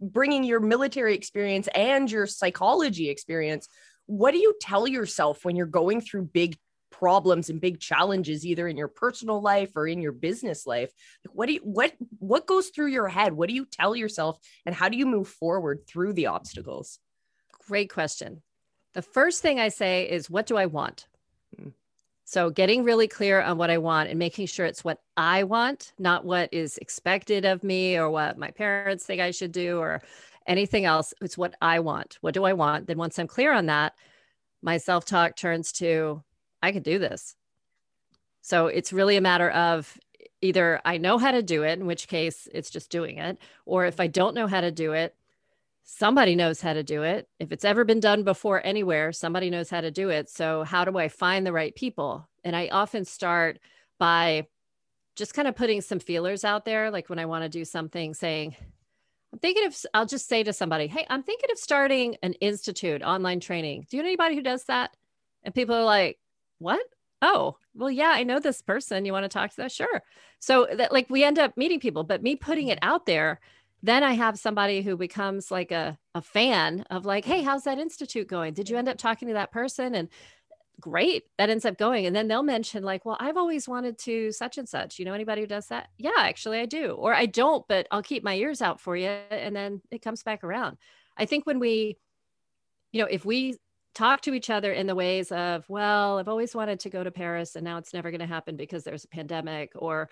bringing 0.00 0.44
your 0.44 0.60
military 0.60 1.14
experience 1.14 1.68
and 1.74 2.10
your 2.10 2.26
psychology 2.26 3.08
experience 3.08 3.68
what 4.06 4.32
do 4.32 4.38
you 4.38 4.54
tell 4.60 4.86
yourself 4.86 5.44
when 5.44 5.56
you're 5.56 5.66
going 5.66 6.00
through 6.00 6.22
big 6.22 6.56
problems 6.98 7.50
and 7.50 7.60
big 7.60 7.78
challenges 7.78 8.46
either 8.46 8.66
in 8.68 8.76
your 8.76 8.88
personal 8.88 9.42
life 9.42 9.76
or 9.76 9.86
in 9.86 10.00
your 10.00 10.12
business 10.12 10.66
life 10.66 10.90
what 11.32 11.46
do 11.46 11.54
you 11.54 11.60
what 11.62 11.92
what 12.18 12.46
goes 12.46 12.68
through 12.68 12.86
your 12.86 13.08
head? 13.08 13.32
What 13.32 13.48
do 13.48 13.54
you 13.54 13.66
tell 13.66 13.94
yourself 13.94 14.38
and 14.64 14.74
how 14.74 14.88
do 14.88 14.96
you 14.96 15.06
move 15.06 15.28
forward 15.28 15.86
through 15.86 16.14
the 16.14 16.26
obstacles? 16.26 16.98
Great 17.68 17.92
question. 17.92 18.42
The 18.94 19.02
first 19.02 19.42
thing 19.42 19.60
i 19.60 19.68
say 19.68 20.08
is 20.08 20.30
what 20.30 20.46
do 20.46 20.56
i 20.56 20.66
want? 20.66 21.06
Hmm. 21.56 21.68
so 22.24 22.50
getting 22.50 22.82
really 22.82 23.06
clear 23.06 23.40
on 23.40 23.56
what 23.56 23.70
i 23.70 23.78
want 23.78 24.08
and 24.08 24.18
making 24.18 24.46
sure 24.46 24.66
it's 24.66 24.82
what 24.82 25.00
i 25.16 25.44
want 25.44 25.92
not 25.96 26.24
what 26.24 26.48
is 26.52 26.76
expected 26.78 27.44
of 27.44 27.62
me 27.62 27.96
or 27.96 28.10
what 28.10 28.36
my 28.36 28.50
parents 28.50 29.04
think 29.04 29.20
i 29.20 29.30
should 29.30 29.52
do 29.52 29.78
or 29.78 30.02
anything 30.48 30.84
else. 30.84 31.12
It's 31.20 31.36
what 31.36 31.54
i 31.60 31.80
want. 31.80 32.18
What 32.20 32.34
do 32.34 32.44
i 32.44 32.54
want? 32.54 32.86
Then 32.86 32.98
once 32.98 33.18
i'm 33.18 33.26
clear 33.26 33.52
on 33.52 33.66
that 33.66 33.92
my 34.62 34.78
self-talk 34.78 35.36
turns 35.36 35.70
to 35.70 36.22
I 36.66 36.72
could 36.72 36.82
do 36.82 36.98
this. 36.98 37.36
So 38.42 38.66
it's 38.66 38.92
really 38.92 39.16
a 39.16 39.20
matter 39.20 39.50
of 39.50 39.98
either 40.40 40.80
I 40.84 40.98
know 40.98 41.18
how 41.18 41.30
to 41.30 41.42
do 41.42 41.62
it, 41.62 41.78
in 41.78 41.86
which 41.86 42.08
case 42.08 42.48
it's 42.52 42.70
just 42.70 42.90
doing 42.90 43.18
it, 43.18 43.38
or 43.64 43.86
if 43.86 44.00
I 44.00 44.06
don't 44.06 44.34
know 44.34 44.46
how 44.46 44.60
to 44.60 44.70
do 44.70 44.92
it, 44.92 45.14
somebody 45.84 46.34
knows 46.34 46.60
how 46.60 46.72
to 46.72 46.82
do 46.82 47.02
it. 47.02 47.28
If 47.38 47.52
it's 47.52 47.64
ever 47.64 47.84
been 47.84 48.00
done 48.00 48.24
before 48.24 48.60
anywhere, 48.64 49.12
somebody 49.12 49.48
knows 49.50 49.70
how 49.70 49.80
to 49.80 49.90
do 49.90 50.10
it. 50.10 50.28
So, 50.28 50.64
how 50.64 50.84
do 50.84 50.98
I 50.98 51.08
find 51.08 51.46
the 51.46 51.52
right 51.52 51.74
people? 51.74 52.28
And 52.44 52.54
I 52.54 52.68
often 52.68 53.04
start 53.04 53.58
by 53.98 54.46
just 55.14 55.34
kind 55.34 55.48
of 55.48 55.56
putting 55.56 55.80
some 55.80 56.00
feelers 56.00 56.44
out 56.44 56.64
there. 56.64 56.90
Like 56.90 57.08
when 57.08 57.18
I 57.18 57.26
want 57.26 57.44
to 57.44 57.48
do 57.48 57.64
something, 57.64 58.12
saying, 58.12 58.54
I'm 59.32 59.38
thinking 59.38 59.66
of, 59.66 59.76
I'll 59.94 60.06
just 60.06 60.28
say 60.28 60.42
to 60.42 60.52
somebody, 60.52 60.86
Hey, 60.86 61.06
I'm 61.08 61.22
thinking 61.22 61.50
of 61.50 61.58
starting 61.58 62.16
an 62.22 62.34
institute, 62.34 63.02
online 63.02 63.40
training. 63.40 63.86
Do 63.90 63.96
you 63.96 64.02
know 64.02 64.08
anybody 64.08 64.34
who 64.34 64.42
does 64.42 64.64
that? 64.64 64.96
And 65.42 65.54
people 65.54 65.74
are 65.74 65.84
like, 65.84 66.18
what? 66.58 66.84
Oh, 67.22 67.56
well, 67.74 67.90
yeah, 67.90 68.10
I 68.10 68.24
know 68.24 68.38
this 68.38 68.62
person. 68.62 69.04
You 69.04 69.12
want 69.12 69.24
to 69.24 69.28
talk 69.28 69.50
to 69.50 69.56
that? 69.58 69.72
Sure. 69.72 70.02
So 70.38 70.66
that 70.74 70.92
like 70.92 71.08
we 71.08 71.24
end 71.24 71.38
up 71.38 71.56
meeting 71.56 71.80
people, 71.80 72.04
but 72.04 72.22
me 72.22 72.36
putting 72.36 72.68
it 72.68 72.78
out 72.82 73.06
there, 73.06 73.40
then 73.82 74.02
I 74.02 74.12
have 74.12 74.38
somebody 74.38 74.82
who 74.82 74.96
becomes 74.96 75.50
like 75.50 75.70
a, 75.70 75.98
a 76.14 76.20
fan 76.20 76.84
of 76.90 77.06
like, 77.06 77.24
hey, 77.24 77.42
how's 77.42 77.64
that 77.64 77.78
institute 77.78 78.28
going? 78.28 78.54
Did 78.54 78.68
you 78.68 78.76
end 78.76 78.88
up 78.88 78.98
talking 78.98 79.28
to 79.28 79.34
that 79.34 79.52
person? 79.52 79.94
And 79.94 80.08
great, 80.80 81.24
that 81.38 81.50
ends 81.50 81.64
up 81.64 81.78
going. 81.78 82.06
And 82.06 82.14
then 82.14 82.28
they'll 82.28 82.42
mention, 82.42 82.82
like, 82.82 83.04
well, 83.04 83.16
I've 83.20 83.36
always 83.36 83.68
wanted 83.68 83.98
to 84.00 84.32
such 84.32 84.58
and 84.58 84.68
such. 84.68 84.98
You 84.98 85.04
know 85.04 85.14
anybody 85.14 85.42
who 85.42 85.46
does 85.46 85.68
that? 85.68 85.88
Yeah, 85.98 86.10
actually 86.16 86.60
I 86.60 86.66
do. 86.66 86.92
Or 86.92 87.14
I 87.14 87.26
don't, 87.26 87.66
but 87.68 87.86
I'll 87.90 88.02
keep 88.02 88.22
my 88.22 88.34
ears 88.34 88.60
out 88.60 88.80
for 88.80 88.96
you. 88.96 89.08
And 89.08 89.54
then 89.54 89.80
it 89.90 90.02
comes 90.02 90.22
back 90.22 90.44
around. 90.44 90.76
I 91.16 91.24
think 91.24 91.46
when 91.46 91.58
we, 91.58 91.96
you 92.92 93.00
know, 93.00 93.08
if 93.10 93.24
we 93.24 93.56
talk 93.96 94.20
to 94.20 94.34
each 94.34 94.50
other 94.50 94.72
in 94.72 94.86
the 94.86 94.94
ways 94.94 95.32
of, 95.32 95.64
well, 95.68 96.18
I've 96.18 96.28
always 96.28 96.54
wanted 96.54 96.80
to 96.80 96.90
go 96.90 97.02
to 97.02 97.10
Paris 97.10 97.56
and 97.56 97.64
now 97.64 97.78
it's 97.78 97.94
never 97.94 98.10
going 98.10 98.20
to 98.20 98.26
happen 98.26 98.54
because 98.54 98.84
there's 98.84 99.04
a 99.04 99.08
pandemic 99.08 99.72
or 99.74 100.10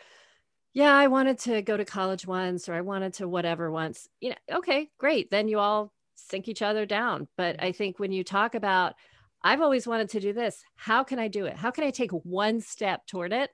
yeah, 0.72 0.96
I 0.96 1.06
wanted 1.06 1.38
to 1.40 1.60
go 1.60 1.76
to 1.76 1.84
college 1.84 2.26
once 2.26 2.68
or 2.68 2.74
I 2.74 2.80
wanted 2.80 3.12
to 3.14 3.28
whatever 3.28 3.70
once. 3.70 4.08
You 4.20 4.30
know, 4.30 4.56
okay, 4.58 4.88
great. 4.98 5.30
Then 5.30 5.48
you 5.48 5.58
all 5.58 5.92
sink 6.16 6.48
each 6.48 6.62
other 6.62 6.86
down. 6.86 7.28
But 7.36 7.62
I 7.62 7.72
think 7.72 7.98
when 7.98 8.10
you 8.10 8.24
talk 8.24 8.54
about, 8.54 8.94
I've 9.42 9.60
always 9.60 9.86
wanted 9.86 10.08
to 10.10 10.20
do 10.20 10.32
this, 10.32 10.64
how 10.76 11.04
can 11.04 11.18
I 11.18 11.28
do 11.28 11.44
it? 11.44 11.56
How 11.56 11.70
can 11.70 11.84
I 11.84 11.90
take 11.90 12.10
one 12.10 12.60
step 12.62 13.06
toward 13.06 13.34
it? 13.34 13.50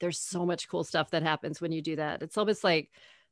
There's 0.00 0.20
so 0.20 0.44
much 0.44 0.68
cool 0.68 0.84
stuff 0.84 1.10
that 1.10 1.22
happens 1.22 1.60
when 1.60 1.72
you 1.72 1.80
do 1.80 1.96
that. 1.96 2.22
It's 2.22 2.36
almost 2.36 2.62
like 2.62 2.90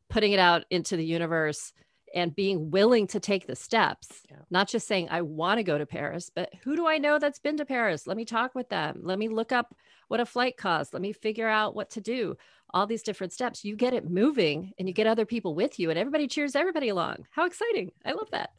putting 0.08 0.32
it 0.32 0.40
out 0.40 0.64
into 0.70 0.96
the 0.96 1.04
universe 1.04 1.72
and 2.14 2.34
being 2.34 2.70
willing 2.70 3.06
to 3.08 3.20
take 3.20 3.46
the 3.46 3.56
steps, 3.56 4.22
yeah. 4.30 4.36
not 4.50 4.68
just 4.68 4.86
saying, 4.86 5.08
I 5.10 5.22
want 5.22 5.58
to 5.58 5.62
go 5.62 5.78
to 5.78 5.86
Paris, 5.86 6.30
but 6.34 6.52
who 6.62 6.76
do 6.76 6.86
I 6.86 6.98
know 6.98 7.18
that's 7.18 7.38
been 7.38 7.56
to 7.58 7.64
Paris? 7.64 8.06
Let 8.06 8.16
me 8.16 8.24
talk 8.24 8.54
with 8.54 8.68
them. 8.68 9.00
Let 9.02 9.18
me 9.18 9.28
look 9.28 9.52
up 9.52 9.74
what 10.08 10.20
a 10.20 10.26
flight 10.26 10.56
costs. 10.56 10.92
Let 10.92 11.02
me 11.02 11.12
figure 11.12 11.48
out 11.48 11.74
what 11.74 11.90
to 11.90 12.00
do. 12.00 12.36
All 12.70 12.86
these 12.86 13.02
different 13.02 13.32
steps. 13.32 13.64
You 13.64 13.76
get 13.76 13.94
it 13.94 14.10
moving 14.10 14.72
and 14.78 14.86
you 14.86 14.94
get 14.94 15.06
other 15.06 15.24
people 15.24 15.54
with 15.54 15.78
you, 15.78 15.90
and 15.90 15.98
everybody 15.98 16.26
cheers 16.28 16.54
everybody 16.54 16.88
along. 16.88 17.26
How 17.30 17.46
exciting! 17.46 17.92
I 18.04 18.12
love 18.12 18.30
that. 18.32 18.50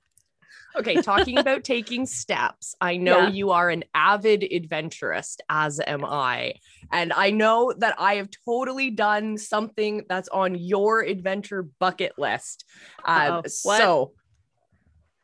Okay, 0.76 1.02
talking 1.02 1.38
about 1.40 1.64
taking 1.64 2.06
steps, 2.06 2.76
I 2.80 2.98
know 2.98 3.24
yeah. 3.24 3.30
you 3.30 3.52
are 3.52 3.70
an 3.70 3.84
avid 3.94 4.44
adventurist, 4.44 5.42
as 5.50 5.80
am 5.86 6.06
I. 6.06 6.56
And 6.92 7.14
I 7.14 7.32
know 7.32 7.74
that 7.78 7.96
I 7.98 8.16
have 8.16 8.30
totally 8.46 8.92
done 8.92 9.38
something 9.38 10.06
that's 10.08 10.30
on 10.30 10.56
your 10.56 11.02
adventure 11.02 11.64
bucket 11.80 12.14
list. 12.18 12.66
Uh, 13.04 13.44
so, 13.48 14.14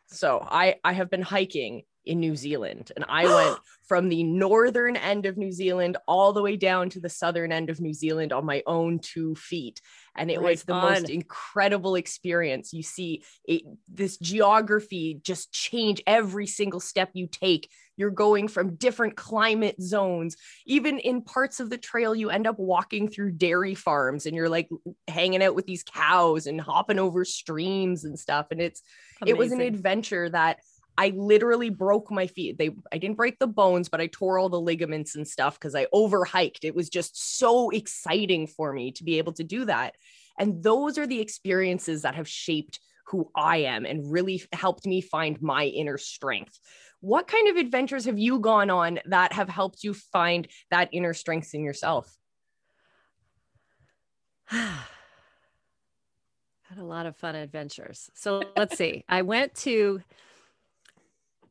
so 0.07 0.45
I, 0.49 0.75
I 0.83 0.93
have 0.93 1.09
been 1.09 1.21
hiking 1.21 1.83
in 2.05 2.19
New 2.19 2.35
Zealand. 2.35 2.91
And 2.95 3.05
I 3.07 3.25
went 3.25 3.59
from 3.87 4.09
the 4.09 4.23
northern 4.23 4.95
end 4.95 5.25
of 5.25 5.37
New 5.37 5.51
Zealand 5.51 5.97
all 6.07 6.33
the 6.33 6.41
way 6.41 6.57
down 6.57 6.89
to 6.91 6.99
the 6.99 7.09
southern 7.09 7.51
end 7.51 7.69
of 7.69 7.79
New 7.79 7.93
Zealand 7.93 8.33
on 8.33 8.45
my 8.45 8.63
own 8.65 8.99
two 8.99 9.35
feet. 9.35 9.81
And 10.17 10.31
it 10.31 10.39
right 10.39 10.51
was 10.51 10.63
the 10.63 10.73
on. 10.73 10.93
most 10.93 11.09
incredible 11.09 11.95
experience. 11.95 12.73
You 12.73 12.83
see 12.83 13.23
it, 13.45 13.63
this 13.87 14.17
geography 14.17 15.19
just 15.21 15.51
change 15.51 16.01
every 16.07 16.47
single 16.47 16.79
step 16.79 17.11
you 17.13 17.27
take. 17.27 17.69
You're 17.97 18.11
going 18.11 18.47
from 18.47 18.75
different 18.75 19.15
climate 19.15 19.81
zones. 19.81 20.35
Even 20.65 20.99
in 20.99 21.21
parts 21.21 21.59
of 21.59 21.69
the 21.69 21.77
trail, 21.77 22.15
you 22.15 22.29
end 22.29 22.47
up 22.47 22.59
walking 22.59 23.09
through 23.09 23.31
dairy 23.33 23.75
farms 23.75 24.25
and 24.25 24.35
you're 24.35 24.49
like 24.49 24.69
hanging 25.07 25.43
out 25.43 25.55
with 25.55 25.65
these 25.65 25.83
cows 25.83 26.47
and 26.47 26.59
hopping 26.59 26.99
over 26.99 27.23
streams 27.25 28.03
and 28.03 28.17
stuff. 28.17 28.47
And 28.51 28.61
it's, 28.61 28.81
Amazing. 29.21 29.35
it 29.35 29.39
was 29.39 29.51
an 29.51 29.61
adventure 29.61 30.29
that 30.29 30.59
I 30.97 31.13
literally 31.15 31.69
broke 31.69 32.11
my 32.11 32.27
feet. 32.27 32.57
They 32.57 32.71
I 32.91 32.97
didn't 32.97 33.17
break 33.17 33.39
the 33.39 33.47
bones, 33.47 33.89
but 33.89 34.01
I 34.01 34.07
tore 34.07 34.39
all 34.39 34.49
the 34.49 34.59
ligaments 34.59 35.15
and 35.15 35.27
stuff 35.27 35.59
because 35.59 35.75
I 35.75 35.87
overhiked. 35.93 36.63
It 36.63 36.75
was 36.75 36.89
just 36.89 37.37
so 37.37 37.69
exciting 37.69 38.47
for 38.47 38.71
me 38.71 38.91
to 38.93 39.03
be 39.03 39.17
able 39.17 39.33
to 39.33 39.43
do 39.43 39.65
that. 39.65 39.95
And 40.39 40.63
those 40.63 40.97
are 40.97 41.07
the 41.07 41.21
experiences 41.21 42.03
that 42.03 42.15
have 42.15 42.27
shaped 42.27 42.79
who 43.07 43.29
I 43.35 43.57
am 43.57 43.85
and 43.85 44.11
really 44.11 44.41
helped 44.51 44.85
me 44.85 45.01
find 45.01 45.41
my 45.41 45.65
inner 45.65 45.97
strength. 45.97 46.59
What 47.01 47.27
kind 47.27 47.49
of 47.49 47.57
adventures 47.57 48.05
have 48.05 48.17
you 48.17 48.39
gone 48.39 48.69
on 48.69 48.99
that 49.05 49.33
have 49.33 49.49
helped 49.49 49.83
you 49.83 49.93
find 49.93 50.47
that 50.71 50.89
inner 50.91 51.13
strength 51.13 51.53
in 51.53 51.63
yourself? 51.63 52.17
Had 54.47 54.69
a 56.79 56.83
lot 56.83 57.05
of 57.05 57.15
fun 57.15 57.35
adventures. 57.35 58.09
So 58.15 58.41
let's 58.57 58.75
see. 58.75 59.03
I 59.07 59.21
went 59.21 59.53
to 59.55 60.01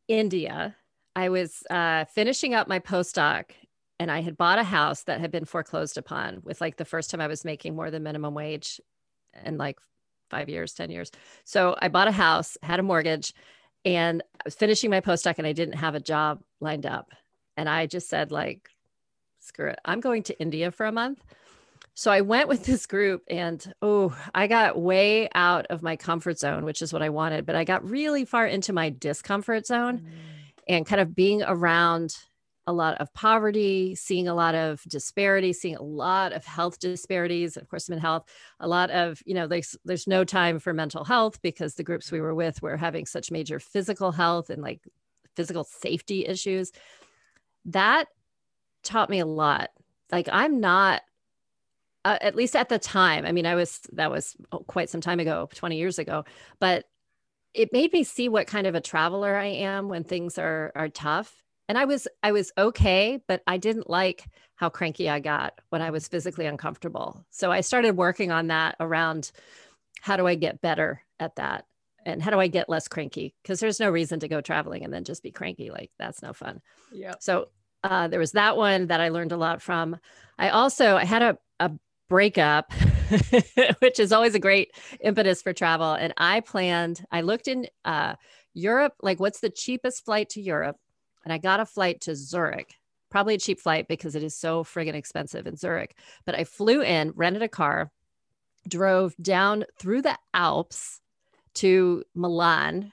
India. 0.08 0.76
I 1.16 1.28
was 1.28 1.62
uh, 1.70 2.04
finishing 2.06 2.54
up 2.54 2.68
my 2.68 2.80
postdoc 2.80 3.50
and 3.98 4.10
I 4.10 4.20
had 4.20 4.36
bought 4.36 4.58
a 4.58 4.64
house 4.64 5.04
that 5.04 5.20
had 5.20 5.30
been 5.30 5.44
foreclosed 5.44 5.96
upon 5.96 6.40
with 6.42 6.60
like 6.60 6.76
the 6.76 6.84
first 6.84 7.10
time 7.10 7.20
I 7.20 7.28
was 7.28 7.44
making 7.44 7.76
more 7.76 7.90
than 7.90 8.02
minimum 8.02 8.34
wage 8.34 8.80
in 9.44 9.56
like 9.56 9.78
five 10.30 10.48
years, 10.48 10.72
10 10.72 10.90
years. 10.90 11.10
So 11.44 11.76
I 11.80 11.88
bought 11.88 12.08
a 12.08 12.12
house, 12.12 12.56
had 12.62 12.80
a 12.80 12.82
mortgage, 12.82 13.32
and 13.84 14.22
I 14.40 14.42
was 14.46 14.54
finishing 14.54 14.90
my 14.90 15.00
postdoc 15.00 15.36
and 15.38 15.46
I 15.46 15.52
didn't 15.52 15.76
have 15.76 15.94
a 15.94 16.00
job 16.00 16.40
lined 16.60 16.86
up. 16.86 17.12
And 17.56 17.68
I 17.68 17.86
just 17.86 18.08
said, 18.08 18.32
like, 18.32 18.68
screw 19.38 19.68
it, 19.68 19.78
I'm 19.84 20.00
going 20.00 20.24
to 20.24 20.40
India 20.40 20.70
for 20.70 20.86
a 20.86 20.92
month. 20.92 21.22
So 21.94 22.10
I 22.10 22.22
went 22.22 22.48
with 22.48 22.64
this 22.64 22.86
group 22.86 23.22
and 23.28 23.72
oh, 23.80 24.16
I 24.34 24.48
got 24.48 24.80
way 24.80 25.28
out 25.34 25.66
of 25.70 25.82
my 25.82 25.94
comfort 25.94 26.38
zone, 26.38 26.64
which 26.64 26.82
is 26.82 26.92
what 26.92 27.02
I 27.02 27.08
wanted, 27.08 27.46
but 27.46 27.54
I 27.54 27.62
got 27.62 27.88
really 27.88 28.24
far 28.24 28.46
into 28.46 28.72
my 28.72 28.90
discomfort 28.90 29.66
zone 29.66 30.00
mm. 30.00 30.10
and 30.66 30.84
kind 30.84 31.00
of 31.00 31.14
being 31.14 31.44
around 31.44 32.16
a 32.66 32.72
lot 32.72 32.96
of 33.00 33.12
poverty, 33.14 33.94
seeing 33.94 34.26
a 34.26 34.34
lot 34.34 34.56
of 34.56 34.82
disparity, 34.88 35.52
seeing 35.52 35.76
a 35.76 35.82
lot 35.82 36.32
of 36.32 36.44
health 36.44 36.80
disparities, 36.80 37.56
of 37.56 37.68
course, 37.68 37.88
in 37.88 37.98
health, 37.98 38.24
a 38.58 38.66
lot 38.66 38.90
of, 38.90 39.22
you 39.24 39.34
know, 39.34 39.46
there's, 39.46 39.76
there's 39.84 40.06
no 40.06 40.24
time 40.24 40.58
for 40.58 40.72
mental 40.72 41.04
health 41.04 41.40
because 41.42 41.74
the 41.74 41.84
groups 41.84 42.10
we 42.10 42.20
were 42.20 42.34
with 42.34 42.60
were 42.62 42.76
having 42.76 43.06
such 43.06 43.30
major 43.30 43.60
physical 43.60 44.12
health 44.12 44.50
and 44.50 44.62
like 44.62 44.80
physical 45.36 45.62
safety 45.62 46.26
issues. 46.26 46.72
That 47.66 48.06
taught 48.82 49.10
me 49.10 49.20
a 49.20 49.26
lot. 49.26 49.70
Like, 50.10 50.28
I'm 50.32 50.58
not 50.58 51.02
uh, 52.04 52.18
at 52.20 52.34
least 52.34 52.54
at 52.54 52.68
the 52.68 52.78
time. 52.78 53.24
I 53.24 53.32
mean, 53.32 53.46
I 53.46 53.54
was 53.54 53.80
that 53.92 54.10
was 54.10 54.36
quite 54.66 54.90
some 54.90 55.00
time 55.00 55.20
ago, 55.20 55.48
20 55.54 55.76
years 55.76 55.98
ago, 55.98 56.24
but 56.60 56.84
it 57.54 57.72
made 57.72 57.92
me 57.92 58.04
see 58.04 58.28
what 58.28 58.46
kind 58.46 58.66
of 58.66 58.74
a 58.74 58.80
traveler 58.80 59.36
I 59.36 59.46
am 59.46 59.88
when 59.88 60.04
things 60.04 60.38
are 60.38 60.72
are 60.74 60.88
tough. 60.88 61.42
And 61.68 61.78
I 61.78 61.86
was 61.86 62.06
I 62.22 62.32
was 62.32 62.52
okay, 62.58 63.20
but 63.26 63.42
I 63.46 63.56
didn't 63.56 63.88
like 63.88 64.26
how 64.56 64.68
cranky 64.68 65.08
I 65.08 65.20
got 65.20 65.60
when 65.70 65.82
I 65.82 65.90
was 65.90 66.08
physically 66.08 66.46
uncomfortable. 66.46 67.24
So 67.30 67.50
I 67.50 67.62
started 67.62 67.96
working 67.96 68.30
on 68.30 68.48
that 68.48 68.76
around 68.80 69.32
how 70.00 70.16
do 70.16 70.26
I 70.26 70.34
get 70.34 70.60
better 70.60 71.02
at 71.18 71.36
that? 71.36 71.64
And 72.04 72.22
how 72.22 72.30
do 72.30 72.38
I 72.38 72.48
get 72.48 72.68
less 72.68 72.86
cranky? 72.86 73.34
Because 73.42 73.60
there's 73.60 73.80
no 73.80 73.88
reason 73.88 74.20
to 74.20 74.28
go 74.28 74.42
traveling 74.42 74.84
and 74.84 74.92
then 74.92 75.04
just 75.04 75.22
be 75.22 75.30
cranky. 75.30 75.70
Like 75.70 75.90
that's 75.98 76.22
no 76.22 76.34
fun. 76.34 76.60
Yeah. 76.92 77.14
So 77.20 77.48
uh, 77.82 78.08
there 78.08 78.20
was 78.20 78.32
that 78.32 78.58
one 78.58 78.88
that 78.88 79.00
I 79.00 79.08
learned 79.08 79.32
a 79.32 79.38
lot 79.38 79.62
from. 79.62 79.96
I 80.38 80.50
also 80.50 80.96
I 80.96 81.04
had 81.06 81.22
a, 81.22 81.38
a 81.60 81.70
breakup, 82.14 82.72
which 83.80 83.98
is 83.98 84.12
always 84.12 84.36
a 84.36 84.38
great 84.38 84.70
impetus 85.00 85.42
for 85.42 85.52
travel. 85.52 85.94
And 85.94 86.14
I 86.16 86.38
planned, 86.38 87.04
I 87.10 87.22
looked 87.22 87.48
in 87.48 87.66
uh, 87.84 88.14
Europe, 88.52 88.92
like 89.02 89.18
what's 89.18 89.40
the 89.40 89.50
cheapest 89.50 90.04
flight 90.04 90.28
to 90.30 90.40
Europe? 90.40 90.76
And 91.24 91.32
I 91.32 91.38
got 91.38 91.58
a 91.58 91.66
flight 91.66 92.02
to 92.02 92.14
Zurich, 92.14 92.76
probably 93.10 93.34
a 93.34 93.38
cheap 93.38 93.58
flight 93.58 93.88
because 93.88 94.14
it 94.14 94.22
is 94.22 94.36
so 94.36 94.62
friggin' 94.62 94.94
expensive 94.94 95.48
in 95.48 95.56
Zurich. 95.56 95.96
But 96.24 96.36
I 96.36 96.44
flew 96.44 96.82
in, 96.82 97.12
rented 97.16 97.42
a 97.42 97.48
car, 97.48 97.90
drove 98.68 99.16
down 99.20 99.64
through 99.80 100.02
the 100.02 100.16
Alps 100.32 101.00
to 101.54 102.04
Milan. 102.14 102.92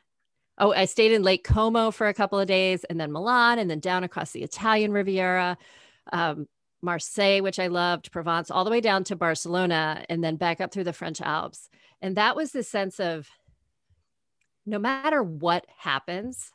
Oh, 0.58 0.74
I 0.74 0.86
stayed 0.86 1.12
in 1.12 1.22
Lake 1.22 1.44
Como 1.44 1.92
for 1.92 2.08
a 2.08 2.14
couple 2.16 2.40
of 2.40 2.48
days 2.48 2.86
and 2.86 3.00
then 3.00 3.12
Milan 3.12 3.60
and 3.60 3.70
then 3.70 3.82
down 3.82 4.04
across 4.04 4.32
the 4.32 4.42
Italian 4.42 4.92
Riviera. 4.92 5.60
Um, 6.12 6.48
Marseille, 6.82 7.42
which 7.42 7.60
I 7.60 7.68
loved, 7.68 8.12
Provence, 8.12 8.52
all 8.52 8.64
the 8.64 8.72
way 8.72 8.82
down 8.82 9.04
to 9.06 9.16
Barcelona, 9.16 10.06
and 10.10 10.24
then 10.24 10.36
back 10.36 10.62
up 10.62 10.72
through 10.72 10.86
the 10.86 10.94
French 10.94 11.22
Alps. 11.22 11.70
And 12.02 12.18
that 12.18 12.36
was 12.36 12.52
the 12.52 12.64
sense 12.64 13.00
of 13.00 13.30
no 14.66 14.80
matter 14.80 15.24
what 15.24 15.66
happens, 15.78 16.52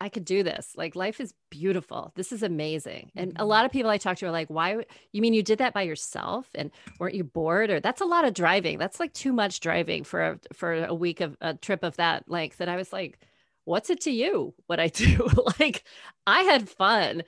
I 0.00 0.08
could 0.08 0.24
do 0.24 0.42
this. 0.42 0.72
Like 0.76 0.96
life 0.96 1.20
is 1.20 1.32
beautiful. 1.50 2.12
This 2.14 2.32
is 2.32 2.42
amazing. 2.42 3.10
And 3.16 3.30
a 3.30 3.34
mm-hmm. 3.34 3.46
lot 3.46 3.64
of 3.64 3.72
people 3.72 3.90
I 3.90 3.96
talk 3.96 4.18
to 4.18 4.26
are 4.26 4.30
like, 4.30 4.48
why 4.48 4.84
you 5.12 5.22
mean 5.22 5.32
you 5.32 5.42
did 5.42 5.58
that 5.58 5.72
by 5.72 5.82
yourself 5.82 6.48
and 6.54 6.70
weren't 6.98 7.14
you 7.14 7.24
bored? 7.24 7.70
Or 7.70 7.80
that's 7.80 8.00
a 8.00 8.06
lot 8.06 8.24
of 8.24 8.34
driving. 8.34 8.76
That's 8.76 9.00
like 9.00 9.14
too 9.14 9.32
much 9.32 9.60
driving 9.60 10.04
for 10.04 10.22
a 10.22 10.38
for 10.52 10.84
a 10.84 10.94
week 10.94 11.20
of 11.20 11.36
a 11.40 11.54
trip 11.54 11.82
of 11.82 11.96
that 11.96 12.28
length. 12.28 12.60
And 12.60 12.70
I 12.70 12.76
was 12.76 12.92
like, 12.92 13.18
what's 13.64 13.88
it 13.88 14.02
to 14.02 14.10
you 14.10 14.52
what 14.66 14.80
I 14.80 14.88
do? 14.88 15.28
like 15.58 15.84
I 16.26 16.42
had 16.42 16.68
fun 16.68 17.22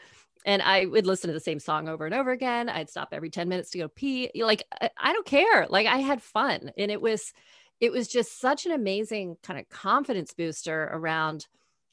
and 0.46 0.62
I 0.62 0.86
would 0.86 1.06
listen 1.06 1.28
to 1.28 1.34
the 1.34 1.40
same 1.40 1.58
song 1.58 1.88
over 1.88 2.06
and 2.06 2.14
over 2.14 2.30
again. 2.30 2.68
I'd 2.68 2.88
stop 2.88 3.08
every 3.12 3.30
10 3.30 3.48
minutes 3.48 3.70
to 3.70 3.78
go 3.78 3.88
pee. 3.88 4.30
Like 4.36 4.62
I 4.96 5.12
don't 5.12 5.26
care. 5.26 5.66
Like 5.68 5.86
I 5.86 5.98
had 5.98 6.22
fun 6.22 6.70
and 6.78 6.90
it 6.90 7.02
was 7.02 7.32
it 7.80 7.92
was 7.92 8.08
just 8.08 8.40
such 8.40 8.64
an 8.64 8.72
amazing 8.72 9.36
kind 9.42 9.58
of 9.58 9.68
confidence 9.68 10.32
booster 10.32 10.88
around 10.92 11.46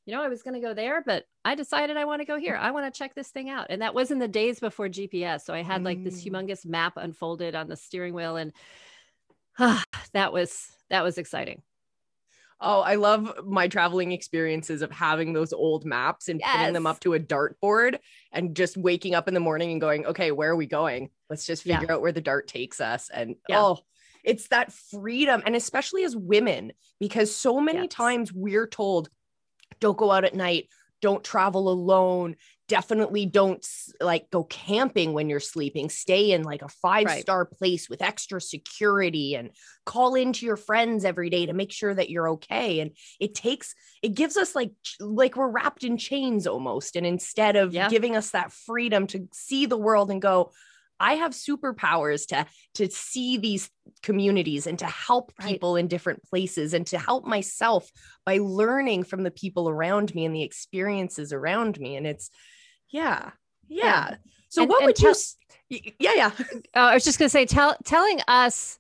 you 0.05 0.13
know, 0.13 0.22
I 0.22 0.27
was 0.27 0.43
going 0.43 0.53
to 0.53 0.60
go 0.60 0.74
there, 0.74 1.01
but 1.01 1.24
I 1.45 1.55
decided 1.55 1.95
I 1.95 2.03
want 2.03 2.19
to 2.19 2.25
go 2.25 2.38
here. 2.38 2.57
I 2.57 2.72
want 2.72 2.93
to 2.93 2.98
check 2.98 3.15
this 3.15 3.29
thing 3.29 3.50
out. 3.50 3.67
And 3.69 3.81
that 3.81 3.93
was 3.93 4.12
in 4.12 4.19
the 4.19 4.27
days 4.27 4.60
before 4.60 4.89
GPS. 4.89 5.43
So 5.45 5.53
I 5.53 5.63
had 5.63 5.86
like 5.86 6.03
this 6.03 6.22
mm. 6.22 6.29
humongous 6.29 6.65
map 6.65 6.98
unfolded 6.98 7.55
on 7.55 7.69
the 7.69 7.77
steering 7.77 8.13
wheel 8.13 8.36
and 8.36 8.51
uh, 9.57 9.81
that 10.13 10.33
was 10.33 10.69
that 10.89 11.03
was 11.03 11.17
exciting. 11.17 11.62
Oh, 12.62 12.81
I 12.81 12.95
love 12.95 13.45
my 13.45 13.67
traveling 13.67 14.12
experiences 14.12 14.81
of 14.81 14.91
having 14.91 15.33
those 15.33 15.51
old 15.53 15.86
maps 15.86 16.29
and 16.29 16.39
yes. 16.39 16.55
putting 16.55 16.74
them 16.74 16.88
up 16.88 17.00
to 17.01 17.13
a 17.13 17.19
dartboard 17.19 18.00
and 18.31 18.55
just 18.55 18.77
waking 18.77 19.15
up 19.15 19.27
in 19.27 19.33
the 19.33 19.39
morning 19.39 19.72
and 19.72 19.81
going, 19.81 20.05
okay, 20.05 20.31
where 20.31 20.51
are 20.51 20.55
we 20.55 20.65
going? 20.65 21.10
Let's 21.29 21.45
just 21.45 21.63
figure 21.63 21.88
yeah. 21.88 21.95
out 21.95 22.01
where 22.01 22.12
the 22.12 22.22
dart 22.22 22.48
takes 22.48 22.79
us. 22.79 23.10
And 23.13 23.36
yeah. 23.50 23.62
oh, 23.62 23.79
it's 24.24 24.48
that 24.48 24.72
freedom. 24.72 25.43
And 25.45 25.55
especially 25.55 26.03
as 26.03 26.15
women, 26.15 26.72
because 27.00 27.36
so 27.36 27.60
many 27.60 27.81
yes. 27.81 27.89
times 27.89 28.31
we're 28.31 28.67
told, 28.67 29.10
don't 29.79 29.98
go 29.98 30.12
out 30.12 30.24
at 30.24 30.36
night, 30.36 30.69
don't 31.01 31.24
travel 31.24 31.67
alone. 31.67 32.38
Definitely 32.67 33.25
don't 33.25 33.65
like 34.00 34.29
go 34.29 34.43
camping 34.43 35.13
when 35.13 35.29
you're 35.29 35.39
sleeping 35.39 35.89
stay 35.89 36.32
in 36.32 36.43
like 36.43 36.62
a 36.62 36.70
five 36.70 37.10
star 37.12 37.43
right. 37.43 37.58
place 37.58 37.89
with 37.89 38.01
extra 38.01 38.39
security 38.39 39.36
and 39.36 39.51
call 39.86 40.15
into 40.15 40.46
your 40.46 40.55
friends 40.55 41.03
every 41.03 41.29
day 41.29 41.46
to 41.46 41.53
make 41.53 41.72
sure 41.72 41.93
that 41.93 42.10
you're 42.10 42.29
okay 42.29 42.79
and 42.79 42.91
it 43.20 43.36
takes 43.36 43.75
it 44.01 44.15
gives 44.15 44.38
us 44.38 44.55
like 44.55 44.72
like 45.01 45.36
we're 45.36 45.50
wrapped 45.50 45.84
in 45.84 45.98
chains 45.98 46.48
almost 46.48 46.96
and 46.96 47.05
instead 47.05 47.55
of 47.58 47.74
yeah. 47.74 47.89
giving 47.89 48.15
us 48.15 48.32
that 48.32 48.53
freedom 48.53 49.08
to 49.08 49.27
see 49.34 49.65
the 49.65 49.77
world 49.77 50.10
and 50.10 50.22
go 50.22 50.51
I 51.00 51.15
have 51.15 51.32
superpowers 51.32 52.27
to 52.27 52.46
to 52.75 52.89
see 52.89 53.38
these 53.38 53.70
communities 54.03 54.67
and 54.67 54.79
to 54.79 54.86
help 54.86 55.34
people 55.38 55.74
right. 55.74 55.82
in 55.82 55.88
different 55.88 56.24
places 56.24 56.74
and 56.74 56.88
to 56.88 56.98
help 56.98 57.25
myself 57.25 57.91
by 58.25 58.38
learning 58.41 59.03
from 59.03 59.24
the 59.24 59.32
people 59.32 59.67
around 59.67 60.15
me 60.15 60.24
and 60.24 60.34
the 60.34 60.43
experiences 60.43 61.34
around 61.34 61.77
me 61.79 61.98
and 61.98 62.08
it's 62.08 62.29
yeah 62.93 63.31
yeah, 63.67 63.85
yeah. 63.85 64.15
so 64.47 64.62
and, 64.62 64.69
what 64.69 64.81
and 64.81 64.88
would 64.88 64.95
tell- 64.95 65.13
you 65.69 65.79
yeah 66.00 66.13
yeah 66.13 66.31
oh, 66.39 66.45
i 66.75 66.93
was 66.93 67.03
just 67.03 67.19
going 67.19 67.25
to 67.25 67.29
say 67.29 67.45
tell 67.45 67.75
telling 67.83 68.21
us 68.29 68.79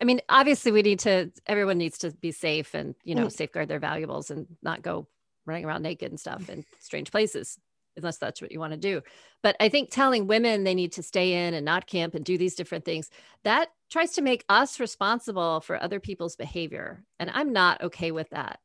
i 0.00 0.04
mean 0.04 0.20
obviously 0.30 0.72
we 0.72 0.80
need 0.80 1.00
to 1.00 1.30
everyone 1.46 1.76
needs 1.76 1.98
to 1.98 2.10
be 2.12 2.32
safe 2.32 2.72
and 2.72 2.94
you 3.04 3.14
know 3.14 3.26
mm. 3.26 3.32
safeguard 3.32 3.68
their 3.68 3.78
valuables 3.78 4.30
and 4.30 4.46
not 4.62 4.80
go 4.80 5.06
running 5.44 5.64
around 5.64 5.82
naked 5.82 6.10
and 6.10 6.20
stuff 6.20 6.48
in 6.48 6.64
strange 6.78 7.10
places 7.10 7.58
unless 7.98 8.18
that's 8.18 8.40
what 8.40 8.52
you 8.52 8.60
want 8.60 8.72
to 8.72 8.78
do. 8.78 9.02
But 9.42 9.56
I 9.60 9.68
think 9.68 9.90
telling 9.90 10.26
women 10.26 10.64
they 10.64 10.74
need 10.74 10.92
to 10.92 11.02
stay 11.02 11.46
in 11.46 11.54
and 11.54 11.64
not 11.64 11.86
camp 11.86 12.14
and 12.14 12.24
do 12.24 12.38
these 12.38 12.54
different 12.54 12.84
things, 12.84 13.10
that 13.44 13.68
tries 13.90 14.12
to 14.12 14.22
make 14.22 14.44
us 14.48 14.80
responsible 14.80 15.60
for 15.60 15.82
other 15.82 16.00
people's 16.00 16.36
behavior. 16.36 17.04
And 17.18 17.30
I'm 17.32 17.52
not 17.52 17.82
okay 17.82 18.10
with 18.10 18.30
that. 18.30 18.60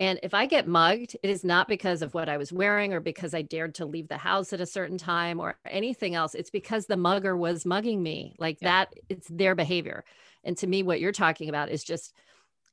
And 0.00 0.18
if 0.22 0.32
I 0.32 0.46
get 0.46 0.66
mugged, 0.66 1.14
it 1.22 1.28
is 1.28 1.44
not 1.44 1.68
because 1.68 2.00
of 2.00 2.14
what 2.14 2.30
I 2.30 2.38
was 2.38 2.50
wearing 2.50 2.94
or 2.94 3.00
because 3.00 3.34
I 3.34 3.42
dared 3.42 3.74
to 3.76 3.84
leave 3.84 4.08
the 4.08 4.16
house 4.16 4.54
at 4.54 4.60
a 4.60 4.66
certain 4.66 4.96
time 4.96 5.38
or 5.38 5.58
anything 5.68 6.14
else. 6.14 6.34
It's 6.34 6.48
because 6.48 6.86
the 6.86 6.96
mugger 6.96 7.36
was 7.36 7.66
mugging 7.66 8.02
me. 8.02 8.34
Like 8.38 8.56
yeah. 8.62 8.68
that, 8.68 8.94
it's 9.10 9.28
their 9.28 9.54
behavior. 9.54 10.04
And 10.42 10.56
to 10.56 10.66
me, 10.66 10.82
what 10.82 11.00
you're 11.00 11.12
talking 11.12 11.50
about 11.50 11.68
is 11.68 11.84
just 11.84 12.14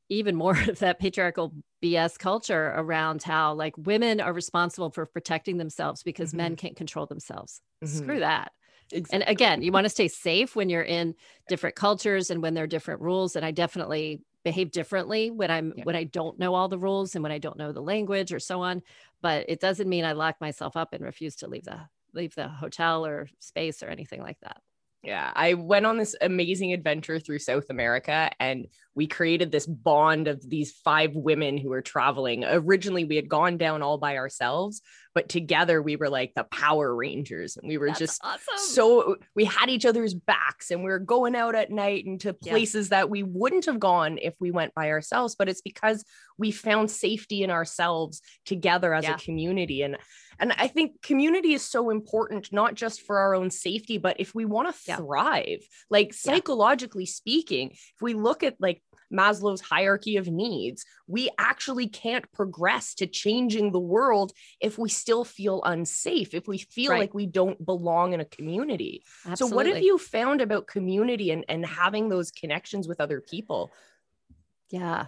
even 0.08 0.38
more 0.38 0.58
of 0.70 0.80
that 0.80 1.00
patriarchal 1.00 1.54
BS 1.84 2.18
culture 2.18 2.74
around 2.76 3.24
how 3.24 3.54
like 3.54 3.78
women 3.78 4.22
are 4.22 4.32
responsible 4.32 4.90
for 4.90 5.06
protecting 5.06 5.58
themselves 5.58 6.04
because 6.04 6.30
mm-hmm. 6.30 6.38
men 6.38 6.56
can't 6.56 6.78
control 6.78 7.08
themselves. 7.08 7.62
Mm-hmm. 7.84 7.98
Screw 7.98 8.20
that. 8.20 8.54
Exactly. 8.90 9.20
And 9.20 9.30
again, 9.30 9.62
you 9.62 9.74
want 9.74 9.84
to 9.84 9.90
stay 9.90 10.08
safe 10.08 10.56
when 10.56 10.70
you're 10.70 10.82
in 10.82 11.14
different 11.50 11.76
cultures 11.76 12.30
and 12.30 12.42
when 12.42 12.54
there 12.54 12.64
are 12.64 12.68
different 12.68 13.02
rules. 13.02 13.36
And 13.36 13.46
I 13.46 13.52
definitely 13.52 14.22
behave 14.48 14.72
differently 14.72 15.30
when 15.30 15.52
I'm 15.52 15.74
yeah. 15.76 15.84
when 15.84 15.98
I 15.98 16.06
don't 16.06 16.40
know 16.40 16.56
all 16.56 16.70
the 16.70 16.80
rules 16.80 17.16
and 17.16 17.24
when 17.24 17.34
I 17.34 17.38
don't 17.38 17.58
know 17.58 17.74
the 17.74 17.82
language 17.82 18.32
or 18.32 18.40
so 18.40 18.62
on. 18.62 18.82
But 19.22 19.50
it 19.50 19.60
doesn't 19.60 19.90
mean 19.90 20.06
I 20.06 20.14
lock 20.14 20.40
myself 20.40 20.78
up 20.78 20.94
and 20.94 21.04
refuse 21.04 21.36
to 21.38 21.48
leave 21.48 21.66
the 21.66 21.82
leave 22.14 22.34
the 22.34 22.48
hotel 22.48 23.06
or 23.06 23.28
space 23.40 23.84
or 23.84 23.88
anything 23.88 24.22
like 24.22 24.40
that. 24.42 24.62
Yeah, 25.04 25.32
I 25.36 25.54
went 25.54 25.86
on 25.86 25.98
this 25.98 26.16
amazing 26.22 26.72
adventure 26.72 27.20
through 27.20 27.40
South 27.40 27.70
America 27.70 28.32
and 28.40 28.68
we 28.96 29.06
created 29.06 29.52
this 29.52 29.66
bond 29.66 30.28
of 30.28 30.50
these 30.50 30.72
five 30.72 31.14
women 31.14 31.58
who 31.58 31.70
were 31.70 31.82
traveling. 31.82 32.46
Originally, 32.46 33.04
we 33.04 33.18
had 33.18 33.30
gone 33.30 33.58
down 33.58 33.82
all 33.82 33.98
by 33.98 34.18
ourselves, 34.18 34.82
but 35.18 35.30
together 35.30 35.82
we 35.82 35.96
were 35.96 36.10
like 36.10 36.36
the 36.36 36.44
Power 36.44 36.96
Rangers 36.96 37.58
and 37.58 37.68
we 37.68 37.80
were 37.80 37.88
That's 37.88 37.98
just 37.98 38.22
awesome. 38.24 38.58
so 38.68 39.16
we 39.36 39.46
had 39.46 39.68
each 39.68 39.84
other's 39.84 40.14
backs 40.14 40.70
and 40.70 40.84
we 40.84 40.92
were 40.92 41.00
going 41.00 41.36
out 41.36 41.56
at 41.56 41.72
night 41.72 42.06
into 42.06 42.34
places 42.34 42.86
yeah. 42.92 43.00
that 43.00 43.10
we 43.10 43.24
wouldn't 43.24 43.66
have 43.66 43.80
gone 43.80 44.20
if 44.22 44.36
we 44.40 44.52
went 44.52 44.76
by 44.76 44.92
ourselves. 44.92 45.36
But 45.36 45.50
it's 45.50 45.62
because 45.62 46.06
we 46.38 46.52
found 46.52 46.92
safety 46.92 47.42
in 47.42 47.50
ourselves 47.50 48.22
together 48.46 48.94
as 48.94 49.06
yeah. 49.06 49.16
a 49.16 49.18
community. 49.18 49.82
And 49.82 49.98
and 50.38 50.54
I 50.56 50.68
think 50.68 51.02
community 51.02 51.54
is 51.54 51.64
so 51.64 51.90
important, 51.90 52.54
not 52.54 52.76
just 52.76 53.02
for 53.02 53.18
our 53.18 53.34
own 53.34 53.50
safety, 53.50 53.98
but 53.98 54.18
if 54.20 54.36
we 54.36 54.46
want 54.46 54.68
to 54.68 54.96
thrive, 54.96 55.62
like 55.90 56.14
psychologically 56.14 57.06
yeah. 57.06 57.12
speaking, 57.12 57.72
if 57.72 58.02
we 58.02 58.14
look 58.14 58.44
at 58.44 58.56
like 58.60 58.84
Maslow's 59.14 59.62
hierarchy 59.62 60.18
of 60.18 60.28
needs, 60.28 60.86
we 61.08 61.30
actually 61.38 61.88
can't 61.88 62.30
progress 62.32 62.94
to 62.96 63.08
changing 63.08 63.72
the 63.72 63.80
world 63.80 64.34
if 64.60 64.78
we 64.78 64.90
still 64.90 65.24
feel 65.24 65.62
unsafe, 65.64 66.34
if 66.34 66.48
we 66.48 66.58
feel 66.58 66.92
right. 66.92 67.00
like 67.00 67.14
we 67.14 67.26
don't 67.26 67.64
belong 67.66 68.14
in 68.14 68.20
a 68.20 68.26
community. 68.26 69.04
Absolutely. 69.26 69.50
So, 69.50 69.56
what 69.56 69.66
have 69.68 69.84
you 69.84 69.98
found 69.98 70.42
about 70.42 70.68
community 70.68 71.32
and, 71.32 71.46
and 71.48 71.66
having 71.66 72.10
those 72.10 72.32
connections 72.32 72.88
with 72.88 73.00
other 73.00 73.22
people? 73.22 73.72
Yeah. 74.70 75.08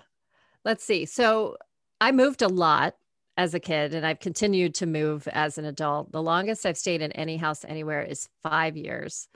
Let's 0.63 0.83
see. 0.83 1.05
So, 1.05 1.57
I 2.01 2.11
moved 2.11 2.41
a 2.41 2.47
lot 2.47 2.95
as 3.39 3.53
a 3.53 3.59
kid 3.59 3.93
and 3.93 4.05
I've 4.05 4.19
continued 4.19 4.75
to 4.75 4.85
move 4.85 5.27
as 5.29 5.57
an 5.57 5.65
adult. 5.65 6.11
The 6.11 6.21
longest 6.21 6.65
I've 6.65 6.77
stayed 6.77 7.01
in 7.01 7.11
any 7.13 7.37
house 7.37 7.63
anywhere 7.65 8.01
is 8.01 8.27
five 8.43 8.75
years. 8.75 9.27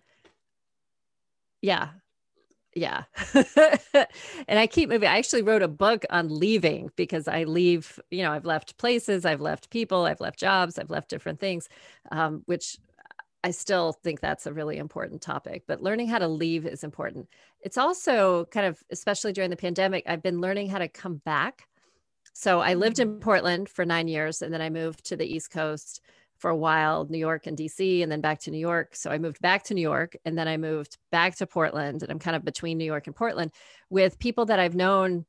Yeah. 1.61 1.89
Yeah. 2.75 3.03
and 4.47 4.59
I 4.59 4.67
keep 4.67 4.89
moving. 4.89 5.07
I 5.07 5.17
actually 5.17 5.43
wrote 5.43 5.61
a 5.61 5.67
book 5.67 6.05
on 6.09 6.27
leaving 6.27 6.89
because 6.95 7.27
I 7.27 7.43
leave, 7.43 7.99
you 8.09 8.23
know, 8.23 8.31
I've 8.31 8.45
left 8.45 8.77
places, 8.77 9.25
I've 9.25 9.41
left 9.41 9.69
people, 9.69 10.05
I've 10.05 10.21
left 10.21 10.39
jobs, 10.39 10.79
I've 10.79 10.89
left 10.89 11.09
different 11.09 11.39
things, 11.39 11.69
um, 12.11 12.41
which 12.45 12.77
I 13.43 13.51
still 13.51 13.91
think 13.91 14.21
that's 14.21 14.47
a 14.47 14.53
really 14.53 14.77
important 14.77 15.21
topic, 15.21 15.63
but 15.67 15.83
learning 15.83 16.07
how 16.07 16.17
to 16.17 16.27
leave 16.27 16.65
is 16.65 16.83
important. 16.83 17.27
It's 17.61 17.77
also 17.77 18.45
kind 18.45 18.65
of, 18.65 18.81
especially 18.89 19.33
during 19.33 19.49
the 19.49 19.57
pandemic, 19.57 20.05
I've 20.07 20.23
been 20.23 20.41
learning 20.41 20.69
how 20.69 20.79
to 20.79 20.87
come 20.87 21.17
back 21.17 21.67
so 22.33 22.59
I 22.59 22.73
lived 22.73 22.99
in 22.99 23.15
mm. 23.15 23.21
Portland 23.21 23.69
for 23.69 23.85
nine 23.85 24.07
years 24.07 24.41
and 24.41 24.53
then 24.53 24.61
I 24.61 24.69
moved 24.69 25.05
to 25.05 25.15
the 25.15 25.25
East 25.25 25.51
Coast 25.51 26.01
for 26.43 26.49
a 26.49 26.55
while, 26.57 27.07
New 27.09 27.17
York 27.17 27.47
and 27.47 27.57
DC, 27.57 28.03
and 28.03 28.11
then 28.11 28.19
back 28.19 28.37
to 28.37 28.51
New 28.51 28.57
York. 28.57 28.97
So 28.97 29.09
I 29.09 29.17
moved 29.17 29.39
back 29.39 29.63
to 29.63 29.73
New 29.73 29.81
York 29.81 30.17
and 30.25 30.37
then 30.37 30.45
I 30.45 30.57
moved 30.57 30.97
back 31.09 31.37
to 31.37 31.47
Portland. 31.47 32.03
And 32.03 32.11
I'm 32.11 32.19
kind 32.19 32.35
of 32.35 32.43
between 32.43 32.77
New 32.77 32.83
York 32.83 33.07
and 33.07 33.15
Portland 33.15 33.51
with 33.89 34.19
people 34.19 34.43
that 34.47 34.59
I've 34.59 34.75
known, 34.75 35.25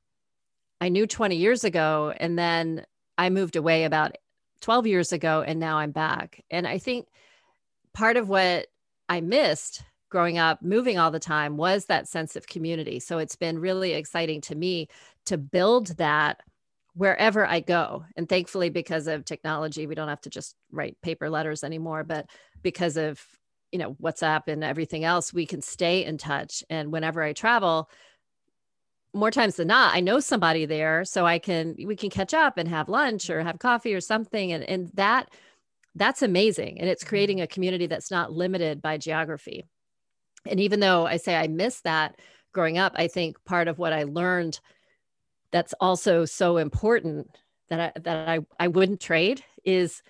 I 0.80 0.88
knew 0.88 1.06
20 1.06 1.36
years 1.36 1.62
ago. 1.62 2.12
And 2.16 2.36
then 2.36 2.84
I 3.16 3.30
moved 3.30 3.54
away 3.54 3.84
about 3.84 4.16
12 4.60 4.88
years 4.88 5.12
ago 5.12 5.44
and 5.46 5.60
now 5.60 5.78
I'm 5.78 5.92
back. 5.92 6.42
And 6.50 6.66
I 6.66 6.78
think 6.78 7.06
part 7.92 8.16
of 8.16 8.28
what 8.28 8.66
I 9.08 9.20
missed 9.20 9.84
growing 10.10 10.38
up, 10.38 10.62
moving 10.62 10.98
all 10.98 11.12
the 11.12 11.20
time, 11.20 11.56
was 11.56 11.84
that 11.84 12.08
sense 12.08 12.34
of 12.34 12.48
community. 12.48 12.98
So 12.98 13.18
it's 13.18 13.36
been 13.36 13.60
really 13.60 13.92
exciting 13.92 14.40
to 14.40 14.56
me 14.56 14.88
to 15.26 15.38
build 15.38 15.96
that 15.98 16.40
wherever 16.94 17.46
I 17.46 17.60
go. 17.60 18.04
And 18.16 18.28
thankfully, 18.28 18.70
because 18.70 19.06
of 19.06 19.24
technology, 19.24 19.86
we 19.86 19.94
don't 19.94 20.08
have 20.08 20.20
to 20.22 20.30
just 20.30 20.54
write 20.70 21.00
paper 21.02 21.28
letters 21.28 21.64
anymore, 21.64 22.04
but 22.04 22.26
because 22.62 22.96
of 22.96 23.22
you 23.72 23.78
know 23.78 23.94
WhatsApp 23.94 24.42
and 24.46 24.62
everything 24.62 25.04
else, 25.04 25.32
we 25.32 25.46
can 25.46 25.60
stay 25.60 26.04
in 26.04 26.18
touch. 26.18 26.62
And 26.70 26.92
whenever 26.92 27.22
I 27.22 27.32
travel, 27.32 27.90
more 29.12 29.30
times 29.30 29.56
than 29.56 29.68
not, 29.68 29.94
I 29.94 30.00
know 30.00 30.20
somebody 30.20 30.66
there, 30.66 31.04
so 31.04 31.26
I 31.26 31.38
can 31.38 31.74
we 31.84 31.96
can 31.96 32.10
catch 32.10 32.34
up 32.34 32.58
and 32.58 32.68
have 32.68 32.88
lunch 32.88 33.30
or 33.30 33.42
have 33.42 33.58
coffee 33.58 33.94
or 33.94 34.00
something. 34.00 34.52
And 34.52 34.64
and 34.64 34.90
that 34.94 35.30
that's 35.96 36.22
amazing. 36.22 36.80
And 36.80 36.88
it's 36.88 37.02
mm-hmm. 37.02 37.08
creating 37.08 37.40
a 37.40 37.46
community 37.46 37.86
that's 37.86 38.10
not 38.10 38.32
limited 38.32 38.80
by 38.82 38.98
geography. 38.98 39.66
And 40.46 40.60
even 40.60 40.80
though 40.80 41.06
I 41.06 41.16
say 41.16 41.36
I 41.36 41.48
miss 41.48 41.80
that 41.82 42.20
growing 42.52 42.78
up, 42.78 42.92
I 42.96 43.08
think 43.08 43.36
part 43.44 43.68
of 43.68 43.78
what 43.78 43.92
I 43.92 44.04
learned 44.04 44.60
that's 45.54 45.74
also 45.74 46.24
so 46.24 46.56
important 46.56 47.38
that 47.68 47.78
I, 47.78 48.00
that 48.00 48.28
I, 48.28 48.40
I 48.58 48.66
wouldn't 48.66 49.00
trade 49.00 49.44
is 49.64 50.02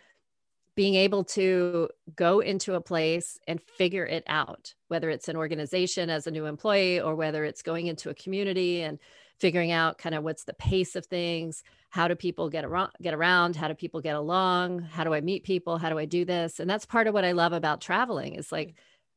being 0.74 0.94
able 0.94 1.22
to 1.22 1.90
go 2.16 2.40
into 2.40 2.76
a 2.76 2.80
place 2.80 3.38
and 3.46 3.60
figure 3.60 4.06
it 4.06 4.24
out, 4.26 4.72
whether 4.88 5.10
it's 5.10 5.28
an 5.28 5.36
organization 5.36 6.08
as 6.08 6.26
a 6.26 6.30
new 6.30 6.46
employee 6.46 6.98
or 6.98 7.14
whether 7.14 7.44
it's 7.44 7.60
going 7.60 7.88
into 7.88 8.08
a 8.08 8.14
community 8.14 8.80
and 8.80 8.98
figuring 9.38 9.70
out 9.70 9.98
kind 9.98 10.14
of 10.14 10.24
what's 10.24 10.44
the 10.44 10.54
pace 10.54 10.96
of 10.96 11.04
things, 11.04 11.62
how 11.90 12.08
do 12.08 12.14
people 12.14 12.48
get 12.48 12.64
around, 12.64 12.92
get 13.02 13.12
around, 13.12 13.54
how 13.54 13.68
do 13.68 13.74
people 13.74 14.00
get 14.00 14.16
along, 14.16 14.80
how 14.80 15.04
do 15.04 15.12
I 15.12 15.20
meet 15.20 15.44
people, 15.44 15.76
how 15.76 15.90
do 15.90 15.98
I 15.98 16.06
do 16.06 16.24
this? 16.24 16.58
And 16.58 16.70
that's 16.70 16.86
part 16.86 17.06
of 17.06 17.12
what 17.12 17.26
I 17.26 17.32
love 17.32 17.52
about 17.52 17.82
traveling 17.82 18.36
is 18.36 18.50
like 18.50 18.76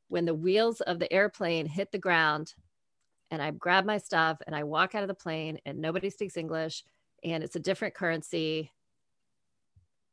when 0.09 0.25
the 0.25 0.35
wheels 0.35 0.81
of 0.81 0.99
the 0.99 1.11
airplane 1.11 1.67
hit 1.67 1.93
the 1.93 1.97
ground, 1.97 2.53
and 3.31 3.41
I 3.41 3.51
grab 3.51 3.85
my 3.85 3.97
stuff 3.97 4.37
and 4.45 4.55
I 4.55 4.63
walk 4.63 4.95
out 4.95 5.03
of 5.03 5.07
the 5.07 5.13
plane 5.13 5.59
and 5.65 5.79
nobody 5.79 6.09
speaks 6.09 6.37
English 6.37 6.83
and 7.23 7.43
it's 7.43 7.55
a 7.55 7.59
different 7.59 7.93
currency. 7.93 8.71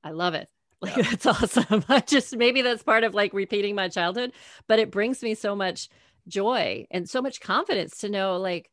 I 0.03 0.11
love 0.11 0.35
it. 0.35 0.48
Like 0.85 0.96
yeah. 0.98 1.11
that's 1.11 1.24
awesome. 1.24 1.83
I 1.88 2.00
just 2.00 2.37
maybe 2.37 2.61
that's 2.61 2.83
part 2.83 3.05
of 3.05 3.14
like 3.14 3.33
repeating 3.33 3.74
my 3.74 3.88
childhood, 3.88 4.33
but 4.66 4.79
it 4.79 4.90
brings 4.90 5.22
me 5.22 5.35
so 5.35 5.57
much 5.57 5.88
joy 6.29 6.87
and 6.90 7.09
so 7.09 7.22
much 7.22 7.40
confidence 7.40 7.98
to 7.98 8.11
know 8.11 8.37
like 8.37 8.70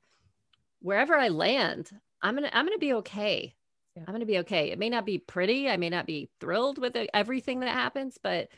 wherever 0.81 1.15
I 1.15 1.29
land, 1.29 1.89
I'm 2.21 2.35
going 2.35 2.49
to 2.49 2.57
I'm 2.57 2.65
going 2.65 2.75
to 2.75 2.85
be 2.85 2.93
okay. 2.95 3.55
Yeah. 3.95 4.03
I'm 4.05 4.13
going 4.13 4.21
to 4.21 4.25
be 4.25 4.39
okay. 4.39 4.71
It 4.71 4.79
may 4.79 4.89
not 4.89 5.05
be 5.05 5.19
pretty, 5.19 5.69
I 5.69 5.77
may 5.77 5.89
not 5.89 6.05
be 6.05 6.29
thrilled 6.41 6.79
with 6.79 6.97
everything 7.13 7.61
that 7.61 7.69
happens, 7.69 8.17
but 8.21 8.49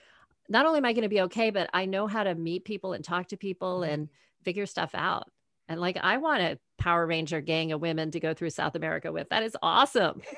not 0.49 0.65
only 0.65 0.77
am 0.77 0.85
I 0.85 0.93
going 0.93 1.03
to 1.03 1.09
be 1.09 1.21
okay, 1.21 1.49
but 1.49 1.69
I 1.73 1.85
know 1.85 2.07
how 2.07 2.23
to 2.23 2.33
meet 2.35 2.65
people 2.65 2.93
and 2.93 3.03
talk 3.03 3.27
to 3.27 3.37
people 3.37 3.81
mm-hmm. 3.81 3.93
and 3.93 4.09
figure 4.43 4.65
stuff 4.65 4.91
out. 4.93 5.29
And 5.73 5.81
like, 5.81 5.97
I 6.01 6.17
want 6.17 6.41
a 6.41 6.57
Power 6.77 7.05
Ranger 7.05 7.41
gang 7.41 7.71
of 7.71 7.81
women 7.81 8.11
to 8.11 8.19
go 8.19 8.33
through 8.33 8.51
South 8.51 8.75
America 8.75 9.11
with. 9.11 9.27
That 9.29 9.43
is 9.43 9.57
awesome. 9.61 10.21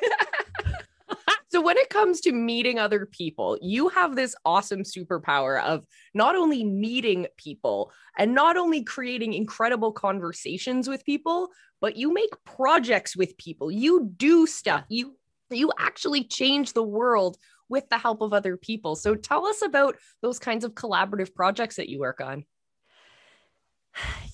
So, 1.55 1.61
when 1.61 1.77
it 1.77 1.89
comes 1.89 2.19
to 2.21 2.33
meeting 2.33 2.79
other 2.79 3.05
people, 3.05 3.57
you 3.61 3.87
have 3.87 4.17
this 4.17 4.35
awesome 4.43 4.81
superpower 4.81 5.63
of 5.63 5.85
not 6.13 6.35
only 6.35 6.65
meeting 6.65 7.27
people 7.37 7.93
and 8.17 8.35
not 8.35 8.57
only 8.57 8.83
creating 8.83 9.33
incredible 9.33 9.93
conversations 9.93 10.89
with 10.89 11.05
people, 11.05 11.47
but 11.79 11.95
you 11.95 12.13
make 12.13 12.31
projects 12.43 13.15
with 13.15 13.37
people. 13.37 13.71
You 13.71 14.11
do 14.17 14.45
stuff. 14.47 14.83
You 14.89 15.15
you 15.49 15.71
actually 15.79 16.25
change 16.25 16.73
the 16.73 16.83
world 16.83 17.37
with 17.69 17.87
the 17.87 17.99
help 17.99 18.19
of 18.19 18.33
other 18.33 18.57
people. 18.57 18.97
So, 18.97 19.15
tell 19.15 19.45
us 19.45 19.61
about 19.61 19.95
those 20.21 20.39
kinds 20.39 20.65
of 20.65 20.73
collaborative 20.73 21.33
projects 21.33 21.77
that 21.77 21.87
you 21.87 21.99
work 21.99 22.19
on. 22.19 22.43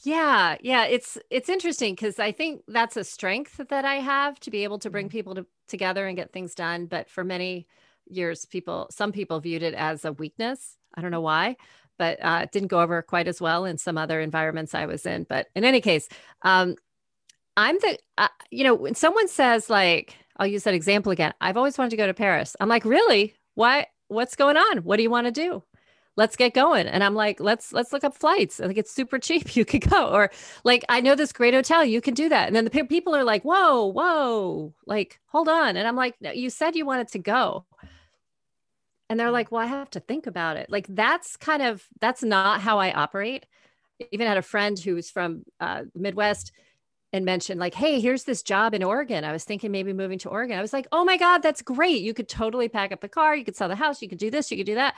Yeah, 0.03 0.57
yeah, 0.61 0.85
it's 0.85 1.17
it's 1.29 1.49
interesting 1.49 1.93
because 1.93 2.17
I 2.19 2.31
think 2.31 2.63
that's 2.67 2.97
a 2.97 3.03
strength 3.03 3.61
that 3.69 3.85
I 3.85 3.95
have 3.95 4.39
to 4.41 4.51
be 4.51 4.63
able 4.63 4.79
to 4.79 4.89
bring 4.89 5.07
mm-hmm. 5.07 5.11
people 5.11 5.35
to, 5.35 5.45
together 5.67 6.07
and 6.07 6.17
get 6.17 6.33
things 6.33 6.55
done. 6.55 6.87
But 6.87 7.09
for 7.09 7.23
many 7.23 7.67
years, 8.07 8.45
people, 8.45 8.87
some 8.89 9.11
people 9.11 9.39
viewed 9.39 9.63
it 9.63 9.73
as 9.73 10.03
a 10.05 10.13
weakness. 10.13 10.77
I 10.95 11.01
don't 11.01 11.11
know 11.11 11.21
why, 11.21 11.55
but 11.97 12.17
uh, 12.21 12.41
it 12.43 12.51
didn't 12.51 12.69
go 12.69 12.81
over 12.81 13.01
quite 13.01 13.27
as 13.27 13.39
well 13.39 13.65
in 13.65 13.77
some 13.77 13.97
other 13.97 14.19
environments 14.19 14.73
I 14.73 14.87
was 14.87 15.05
in. 15.05 15.25
But 15.29 15.47
in 15.55 15.63
any 15.63 15.81
case, 15.81 16.09
um, 16.41 16.75
I'm 17.55 17.77
the, 17.77 17.97
uh, 18.17 18.27
you 18.49 18.63
know, 18.63 18.73
when 18.73 18.95
someone 18.95 19.27
says 19.27 19.69
like, 19.69 20.15
I'll 20.37 20.47
use 20.47 20.63
that 20.63 20.73
example 20.73 21.11
again. 21.11 21.33
I've 21.41 21.57
always 21.57 21.77
wanted 21.77 21.91
to 21.91 21.97
go 21.97 22.07
to 22.07 22.13
Paris. 22.13 22.55
I'm 22.59 22.69
like, 22.69 22.85
really? 22.85 23.35
Why? 23.55 23.87
What's 24.07 24.35
going 24.35 24.57
on? 24.57 24.79
What 24.79 24.97
do 24.97 25.03
you 25.03 25.09
want 25.11 25.27
to 25.27 25.31
do? 25.31 25.63
Let's 26.17 26.35
get 26.35 26.53
going. 26.53 26.87
And 26.87 27.03
i'm 27.03 27.15
like 27.15 27.39
let's 27.39 27.73
let's 27.73 27.93
look 27.93 28.03
up 28.03 28.15
flights. 28.15 28.59
I 28.59 28.67
think 28.67 28.77
it's 28.77 28.91
super 28.91 29.19
cheap. 29.19 29.55
You 29.61 29.65
could 29.65 29.89
go. 29.89 30.09
Or 30.09 30.31
like 30.63 30.83
i 30.89 31.01
know 31.01 31.15
this 31.15 31.33
great 31.33 31.53
hotel. 31.53 31.83
You 31.83 32.01
can 32.01 32.13
do 32.13 32.29
that. 32.29 32.47
And 32.47 32.55
then 32.55 32.65
the 32.65 32.85
people 32.85 33.15
are 33.15 33.23
like 33.23 33.43
whoa 33.43 33.85
whoa. 33.85 34.73
Like 34.85 35.19
hold 35.27 35.47
on. 35.47 35.77
And 35.77 35.87
i'm 35.87 35.95
like 35.95 36.15
you 36.21 36.49
said 36.49 36.75
you 36.75 36.85
wanted 36.85 37.09
to 37.09 37.19
go. 37.19 37.65
And 39.09 39.19
they're 39.19 39.31
like 39.31 39.51
well 39.51 39.61
i 39.61 39.65
have 39.65 39.89
to 39.91 39.99
think 39.99 40.27
about 40.27 40.57
it. 40.57 40.69
Like 40.69 40.87
that's 40.89 41.37
kind 41.37 41.61
of 41.61 41.85
that's 41.99 42.23
not 42.23 42.61
how 42.61 42.79
i 42.79 42.91
operate. 42.91 43.45
Even 44.11 44.27
had 44.27 44.37
a 44.37 44.41
friend 44.41 44.79
who's 44.79 45.11
from 45.11 45.43
uh, 45.59 45.83
midwest 45.93 46.51
and 47.13 47.25
mentioned 47.25 47.59
like 47.59 47.73
hey 47.73 47.99
here's 47.99 48.23
this 48.23 48.41
job 48.41 48.73
in 48.73 48.83
oregon. 48.83 49.23
I 49.23 49.31
was 49.31 49.43
thinking 49.43 49.71
maybe 49.71 49.93
moving 49.93 50.17
to 50.19 50.29
oregon. 50.29 50.57
I 50.57 50.61
was 50.61 50.73
like 50.73 50.87
oh 50.91 51.03
my 51.03 51.17
god 51.17 51.39
that's 51.39 51.61
great. 51.61 52.01
You 52.01 52.13
could 52.13 52.29
totally 52.29 52.69
pack 52.69 52.91
up 52.91 53.01
the 53.01 53.09
car. 53.09 53.35
You 53.35 53.45
could 53.45 53.55
sell 53.55 53.67
the 53.67 53.75
house. 53.75 54.01
You 54.01 54.09
could 54.09 54.17
do 54.17 54.31
this. 54.31 54.49
You 54.49 54.57
could 54.57 54.65
do 54.65 54.75
that 54.75 54.95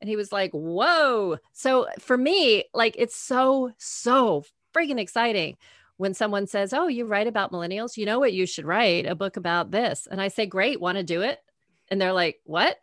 and 0.00 0.08
he 0.08 0.16
was 0.16 0.32
like, 0.32 0.50
Whoa. 0.52 1.38
So 1.52 1.86
for 1.98 2.16
me, 2.16 2.64
like, 2.74 2.94
it's 2.98 3.16
so, 3.16 3.72
so 3.78 4.44
freaking 4.74 4.98
exciting 4.98 5.56
when 5.96 6.14
someone 6.14 6.46
says, 6.46 6.72
Oh, 6.72 6.88
you 6.88 7.06
write 7.06 7.26
about 7.26 7.52
millennials. 7.52 7.96
You 7.96 8.06
know 8.06 8.18
what? 8.18 8.32
You 8.32 8.46
should 8.46 8.64
write 8.64 9.06
a 9.06 9.14
book 9.14 9.36
about 9.36 9.70
this. 9.70 10.08
And 10.10 10.20
I 10.20 10.28
say, 10.28 10.46
Great, 10.46 10.80
want 10.80 10.98
to 10.98 11.04
do 11.04 11.22
it? 11.22 11.38
And 11.88 12.00
they're 12.00 12.12
like, 12.12 12.40
What? 12.44 12.78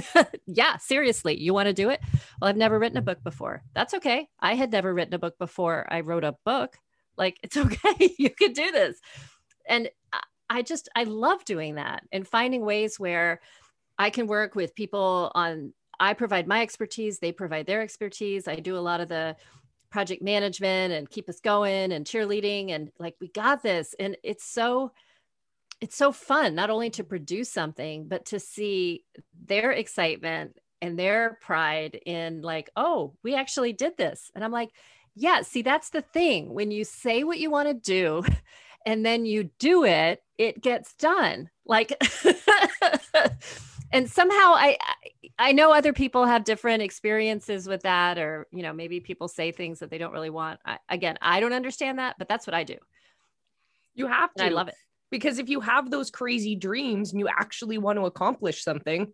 yeah, 0.46 0.78
seriously, 0.78 1.38
you 1.38 1.52
want 1.52 1.66
to 1.66 1.74
do 1.74 1.90
it? 1.90 2.00
Well, 2.40 2.48
I've 2.48 2.56
never 2.56 2.78
written 2.78 2.98
a 2.98 3.02
book 3.02 3.22
before. 3.22 3.62
That's 3.74 3.94
okay. 3.94 4.28
I 4.40 4.54
had 4.54 4.72
never 4.72 4.92
written 4.92 5.14
a 5.14 5.18
book 5.18 5.38
before 5.38 5.86
I 5.90 6.00
wrote 6.00 6.24
a 6.24 6.36
book. 6.44 6.76
Like, 7.16 7.38
it's 7.42 7.56
okay. 7.58 8.14
you 8.18 8.30
could 8.30 8.54
do 8.54 8.70
this. 8.70 8.98
And 9.66 9.90
I 10.48 10.62
just, 10.62 10.88
I 10.94 11.04
love 11.04 11.44
doing 11.44 11.76
that 11.76 12.02
and 12.12 12.26
finding 12.26 12.64
ways 12.64 12.98
where 12.98 13.40
I 13.98 14.10
can 14.10 14.26
work 14.26 14.54
with 14.54 14.74
people 14.74 15.30
on 15.34 15.72
I 16.02 16.14
provide 16.14 16.48
my 16.48 16.62
expertise, 16.62 17.20
they 17.20 17.30
provide 17.30 17.66
their 17.66 17.80
expertise. 17.80 18.48
I 18.48 18.56
do 18.56 18.76
a 18.76 18.80
lot 18.80 19.00
of 19.00 19.08
the 19.08 19.36
project 19.88 20.20
management 20.20 20.92
and 20.92 21.08
keep 21.08 21.28
us 21.28 21.38
going 21.38 21.92
and 21.92 22.04
cheerleading 22.04 22.72
and 22.72 22.90
like 22.98 23.14
we 23.20 23.28
got 23.28 23.62
this. 23.62 23.94
And 24.00 24.16
it's 24.24 24.44
so 24.44 24.90
it's 25.80 25.94
so 25.94 26.10
fun 26.10 26.56
not 26.56 26.70
only 26.70 26.90
to 26.90 27.04
produce 27.04 27.50
something 27.50 28.08
but 28.08 28.24
to 28.26 28.40
see 28.40 29.04
their 29.46 29.70
excitement 29.70 30.56
and 30.80 30.98
their 30.98 31.38
pride 31.40 32.00
in 32.04 32.42
like 32.42 32.68
oh 32.74 33.14
we 33.22 33.36
actually 33.36 33.72
did 33.72 33.96
this. 33.96 34.28
And 34.34 34.42
i'm 34.42 34.50
like 34.50 34.70
yeah 35.14 35.42
see 35.42 35.62
that's 35.62 35.90
the 35.90 36.02
thing. 36.02 36.52
When 36.52 36.72
you 36.72 36.82
say 36.82 37.22
what 37.22 37.38
you 37.38 37.48
want 37.48 37.68
to 37.68 37.74
do 37.74 38.24
and 38.86 39.06
then 39.06 39.24
you 39.24 39.50
do 39.60 39.84
it 39.84 40.20
it 40.36 40.60
gets 40.60 40.94
done. 40.94 41.48
Like 41.64 41.96
and 43.92 44.10
somehow 44.10 44.54
I 44.54 44.78
I 45.38 45.52
know 45.52 45.72
other 45.72 45.92
people 45.92 46.24
have 46.26 46.44
different 46.44 46.82
experiences 46.82 47.66
with 47.66 47.82
that, 47.82 48.18
or 48.18 48.46
you 48.50 48.62
know 48.62 48.72
maybe 48.72 49.00
people 49.00 49.28
say 49.28 49.52
things 49.52 49.80
that 49.80 49.90
they 49.90 49.98
don't 49.98 50.12
really 50.12 50.30
want. 50.30 50.60
I, 50.64 50.78
again, 50.88 51.18
I 51.20 51.40
don't 51.40 51.52
understand 51.52 51.98
that, 51.98 52.16
but 52.18 52.28
that's 52.28 52.46
what 52.46 52.54
I 52.54 52.64
do. 52.64 52.76
You 53.94 54.06
have 54.06 54.32
to. 54.34 54.44
And 54.44 54.52
I 54.52 54.56
love 54.56 54.68
it 54.68 54.74
because 55.10 55.38
if 55.38 55.48
you 55.48 55.60
have 55.60 55.90
those 55.90 56.10
crazy 56.10 56.56
dreams 56.56 57.12
and 57.12 57.20
you 57.20 57.28
actually 57.28 57.78
want 57.78 57.98
to 57.98 58.06
accomplish 58.06 58.62
something, 58.62 59.12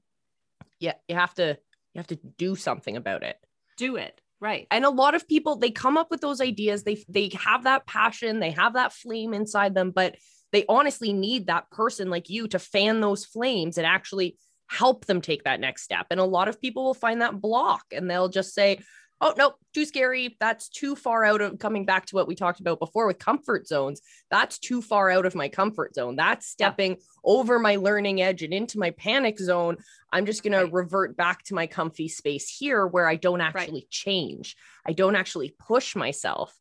yeah, 0.81 0.95
you 1.09 1.15
have 1.15 1.35
to 1.35 1.59
you 1.95 1.99
have 1.99 2.09
to 2.09 2.19
do 2.37 2.57
something 2.57 2.97
about 2.97 3.23
it. 3.23 3.37
Do 3.77 3.97
it 3.97 4.21
right 4.41 4.67
and 4.71 4.85
a 4.85 4.91
lot 4.91 5.15
of 5.15 5.27
people 5.27 5.57
they 5.57 5.71
come 5.71 5.97
up 5.97 6.11
with 6.11 6.21
those 6.21 6.41
ideas 6.41 6.85
they 6.85 7.03
they 7.09 7.31
have 7.35 7.65
that 7.65 7.87
passion 7.87 8.39
they 8.39 8.51
have 8.51 8.75
that 8.75 8.93
flame 8.93 9.35
inside 9.35 9.75
them 9.75 9.91
but 9.91 10.15
they 10.53 10.65
honestly 10.69 11.13
need 11.13 11.47
that 11.47 11.71
person 11.71 12.09
like 12.09 12.31
you 12.31 12.47
to 12.49 12.59
fan 12.59 13.01
those 13.01 13.25
flames 13.25 13.79
and 13.79 13.87
actually 13.87 14.37
help 14.69 15.07
them 15.07 15.21
take 15.21 15.45
that 15.45 15.61
next 15.61 15.83
step. 15.83 16.07
And 16.11 16.21
a 16.21 16.25
lot 16.25 16.49
of 16.49 16.61
people 16.61 16.85
will 16.85 16.95
find 16.95 17.23
that 17.23 17.41
block 17.41 17.85
and 17.93 18.09
they'll 18.09 18.29
just 18.29 18.55
say, 18.55 18.81
oh, 19.21 19.35
no, 19.37 19.55
too 19.75 19.85
scary. 19.85 20.37
That's 20.41 20.69
too 20.69 20.95
far 20.95 21.25
out 21.25 21.41
of 21.41 21.59
coming 21.59 21.85
back 21.85 22.07
to 22.07 22.15
what 22.15 22.29
we 22.29 22.35
talked 22.35 22.61
about 22.61 22.79
before 22.79 23.07
with 23.07 23.19
comfort 23.19 23.67
zones. 23.67 24.01
That's 24.31 24.59
too 24.59 24.81
far 24.81 25.11
out 25.11 25.27
of 25.27 25.35
my 25.35 25.49
comfort 25.49 25.95
zone. 25.95 26.17
That's 26.17 26.47
stepping 26.47 26.93
yeah. 26.93 26.97
over 27.25 27.59
my 27.59 27.77
learning 27.77 28.23
edge 28.23 28.43
and 28.43 28.55
into 28.55 28.79
my 28.79 28.91
panic 28.93 29.39
zone. 29.39 29.79
I'm 30.13 30.27
just 30.27 30.43
going 30.43 30.53
right. 30.53 30.67
to 30.67 30.73
revert 30.73 31.17
back 31.17 31.43
to 31.45 31.55
my 31.55 31.67
comfy 31.67 32.09
space 32.09 32.49
here 32.49 32.87
where 32.87 33.09
I 33.09 33.17
don't 33.17 33.41
actually 33.41 33.81
right. 33.81 33.91
change. 33.91 34.57
I 34.87 34.93
don't 34.93 35.17
actually 35.17 35.55
push 35.59 35.97
myself. 35.97 36.55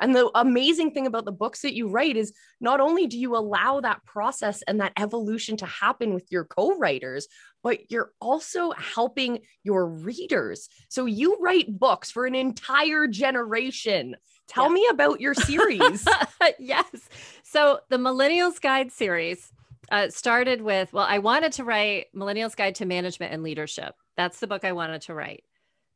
And 0.00 0.14
the 0.14 0.30
amazing 0.34 0.92
thing 0.92 1.06
about 1.06 1.24
the 1.24 1.32
books 1.32 1.62
that 1.62 1.74
you 1.74 1.88
write 1.88 2.16
is 2.16 2.32
not 2.60 2.80
only 2.80 3.06
do 3.06 3.18
you 3.18 3.36
allow 3.36 3.80
that 3.80 4.04
process 4.04 4.62
and 4.62 4.80
that 4.80 4.92
evolution 4.98 5.56
to 5.58 5.66
happen 5.66 6.14
with 6.14 6.30
your 6.30 6.44
co 6.44 6.76
writers, 6.76 7.28
but 7.62 7.90
you're 7.90 8.12
also 8.20 8.72
helping 8.72 9.40
your 9.62 9.86
readers. 9.86 10.68
So 10.88 11.06
you 11.06 11.38
write 11.40 11.78
books 11.78 12.10
for 12.10 12.26
an 12.26 12.34
entire 12.34 13.06
generation. 13.06 14.16
Tell 14.46 14.68
yeah. 14.68 14.74
me 14.74 14.88
about 14.90 15.20
your 15.20 15.34
series. 15.34 16.06
yes. 16.58 17.08
So 17.42 17.80
the 17.88 17.96
Millennials 17.96 18.60
Guide 18.60 18.92
series 18.92 19.50
uh, 19.90 20.10
started 20.10 20.60
with, 20.60 20.92
well, 20.92 21.06
I 21.08 21.18
wanted 21.18 21.52
to 21.52 21.64
write 21.64 22.06
Millennials 22.14 22.56
Guide 22.56 22.74
to 22.76 22.86
Management 22.86 23.32
and 23.32 23.42
Leadership. 23.42 23.94
That's 24.16 24.40
the 24.40 24.46
book 24.46 24.64
I 24.64 24.72
wanted 24.72 25.02
to 25.02 25.14
write 25.14 25.44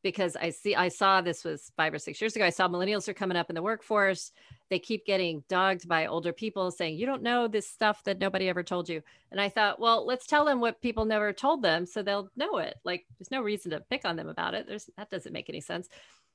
because 0.01 0.35
I 0.35 0.49
see 0.49 0.75
I 0.75 0.87
saw 0.87 1.21
this 1.21 1.43
was 1.43 1.71
five 1.75 1.93
or 1.93 1.99
six 1.99 2.21
years 2.21 2.35
ago. 2.35 2.45
I 2.45 2.49
saw 2.49 2.67
millennials 2.67 3.07
are 3.07 3.13
coming 3.13 3.37
up 3.37 3.49
in 3.49 3.55
the 3.55 3.61
workforce. 3.61 4.31
They 4.69 4.79
keep 4.79 5.05
getting 5.05 5.43
dogged 5.49 5.87
by 5.87 6.05
older 6.05 6.31
people 6.31 6.71
saying, 6.71 6.97
You 6.97 7.05
don't 7.05 7.23
know 7.23 7.47
this 7.47 7.67
stuff 7.67 8.03
that 8.03 8.19
nobody 8.19 8.47
ever 8.47 8.63
told 8.63 8.87
you. 8.87 9.01
And 9.31 9.41
I 9.41 9.49
thought, 9.49 9.79
well, 9.79 10.05
let's 10.05 10.27
tell 10.27 10.45
them 10.45 10.59
what 10.59 10.81
people 10.81 11.05
never 11.05 11.33
told 11.33 11.61
them 11.61 11.85
so 11.85 12.01
they'll 12.01 12.29
know 12.35 12.57
it. 12.57 12.75
Like 12.83 13.05
there's 13.17 13.31
no 13.31 13.41
reason 13.41 13.71
to 13.71 13.81
pick 13.89 14.05
on 14.05 14.15
them 14.15 14.29
about 14.29 14.53
it. 14.53 14.67
There's 14.67 14.89
that 14.97 15.09
doesn't 15.09 15.33
make 15.33 15.49
any 15.49 15.61
sense. 15.61 15.89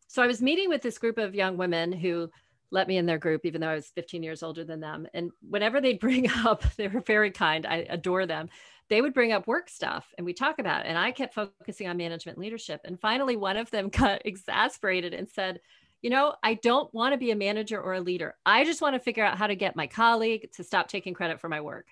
So 0.09 0.23
I 0.23 0.27
was 0.27 0.43
meeting 0.43 0.69
with 0.69 0.83
this 0.83 0.99
group 0.99 1.19
of 1.19 1.35
young 1.35 1.57
women 1.57 1.93
who 1.93 2.31
let 2.71 2.89
me 2.89 2.97
in 2.97 3.07
their 3.07 3.19
group, 3.19 3.47
even 3.47 3.61
though 3.61 3.69
I 3.69 3.75
was 3.75 3.93
15 3.95 4.23
years 4.23 4.43
older 4.43 4.65
than 4.65 4.81
them. 4.81 5.07
And 5.15 5.31
whenever 5.49 5.81
they'd 5.81 6.01
bring 6.01 6.29
up, 6.31 6.63
they 6.77 6.89
were 6.89 7.01
very 7.01 7.31
kind. 7.31 7.67
I 7.67 7.87
adore 7.89 8.27
them 8.27 8.49
they 8.91 9.01
would 9.01 9.15
bring 9.15 9.33
up 9.33 9.47
work 9.47 9.69
stuff 9.69 10.13
and 10.17 10.25
we 10.25 10.33
talk 10.33 10.59
about 10.59 10.85
it. 10.85 10.89
And 10.89 10.99
I 10.99 11.11
kept 11.11 11.35
focusing 11.35 11.89
on 11.89 11.97
management 11.97 12.39
leadership. 12.39 12.83
And 12.85 13.01
finally, 13.01 13.37
one 13.37 13.57
of 13.57 13.71
them 13.71 13.89
got 13.91 14.27
exasperated 14.27 15.15
and 15.15 15.29
said, 15.29 15.61
you 16.03 16.11
know, 16.11 16.35
I 16.43 16.55
don't 16.55 16.93
want 16.93 17.15
to 17.15 17.19
be 17.19 17.31
a 17.31 17.37
manager 17.37 17.81
or 17.81 17.95
a 17.95 18.01
leader. 18.01 18.35
I 18.45 18.65
just 18.65 18.83
want 18.83 18.95
to 18.95 19.01
figure 19.01 19.25
out 19.25 19.39
how 19.39 19.47
to 19.47 19.57
get 19.57 19.75
my 19.75 19.87
colleague 19.87 20.51
to 20.53 20.65
stop 20.65 20.89
taking 20.89 21.15
credit 21.15 21.41
for 21.41 21.49
my 21.49 21.63
work. 21.63 21.87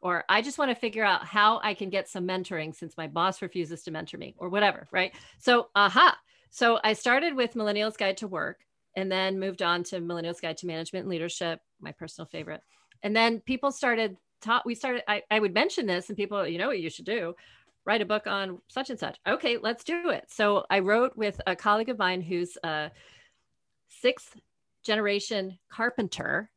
Or 0.00 0.24
I 0.28 0.42
just 0.42 0.58
want 0.58 0.70
to 0.70 0.74
figure 0.74 1.04
out 1.04 1.24
how 1.24 1.60
I 1.62 1.74
can 1.74 1.88
get 1.88 2.08
some 2.08 2.26
mentoring 2.26 2.74
since 2.74 2.96
my 2.96 3.06
boss 3.06 3.40
refuses 3.40 3.82
to 3.84 3.90
mentor 3.90 4.18
me 4.18 4.34
or 4.38 4.48
whatever. 4.48 4.88
Right. 4.90 5.12
So, 5.38 5.68
aha. 5.74 6.16
So 6.50 6.80
I 6.82 6.94
started 6.94 7.34
with 7.34 7.54
Millennials 7.54 7.96
Guide 7.96 8.16
to 8.18 8.28
Work 8.28 8.58
and 8.96 9.10
then 9.10 9.38
moved 9.38 9.62
on 9.62 9.84
to 9.84 10.00
Millennials 10.00 10.40
Guide 10.40 10.56
to 10.58 10.66
Management 10.66 11.04
and 11.04 11.10
Leadership, 11.10 11.60
my 11.80 11.92
personal 11.92 12.26
favorite. 12.26 12.62
And 13.02 13.14
then 13.14 13.40
people 13.40 13.70
started 13.70 14.16
taught 14.40 14.66
we 14.66 14.74
started 14.74 15.02
I, 15.08 15.22
I 15.30 15.40
would 15.40 15.54
mention 15.54 15.86
this 15.86 16.08
and 16.08 16.16
people 16.16 16.46
you 16.46 16.58
know 16.58 16.68
what 16.68 16.80
you 16.80 16.90
should 16.90 17.04
do? 17.04 17.34
Write 17.84 18.02
a 18.02 18.06
book 18.06 18.26
on 18.26 18.60
such 18.68 18.90
and 18.90 18.98
such. 18.98 19.18
Okay 19.26 19.58
let's 19.58 19.84
do 19.84 20.10
it. 20.10 20.24
So 20.28 20.64
i 20.70 20.80
wrote 20.80 21.16
with 21.16 21.40
a 21.46 21.56
colleague 21.56 21.88
of 21.88 21.98
mine 21.98 22.20
who's 22.20 22.56
a 22.62 22.90
sixth 23.88 24.36
generation 24.84 25.58
carpenter 25.70 26.50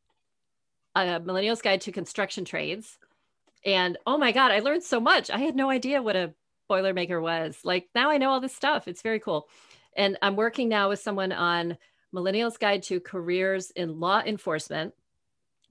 a 0.96 1.20
millennials 1.22 1.62
guide 1.62 1.82
to 1.82 1.92
construction 1.92 2.46
trades. 2.46 2.98
And 3.66 3.98
oh 4.06 4.18
my 4.18 4.32
god 4.32 4.52
i 4.52 4.60
learned 4.60 4.84
so 4.84 5.00
much. 5.00 5.30
I 5.30 5.40
had 5.40 5.56
no 5.56 5.70
idea 5.70 6.02
what 6.02 6.16
a 6.16 6.34
boilermaker 6.70 7.22
was. 7.22 7.60
Like 7.64 7.90
now 7.96 8.10
i 8.10 8.18
know 8.18 8.30
all 8.30 8.42
this 8.42 8.56
stuff. 8.56 8.88
It's 8.88 9.02
very 9.02 9.20
cool. 9.20 9.48
And 9.96 10.18
i'm 10.22 10.36
working 10.36 10.70
now 10.70 10.90
with 10.90 11.00
someone 11.00 11.32
on 11.32 11.78
millennials 12.14 12.60
guide 12.60 12.84
to 12.84 13.00
careers 13.00 13.72
in 13.72 14.00
law 14.00 14.22
enforcement 14.26 14.94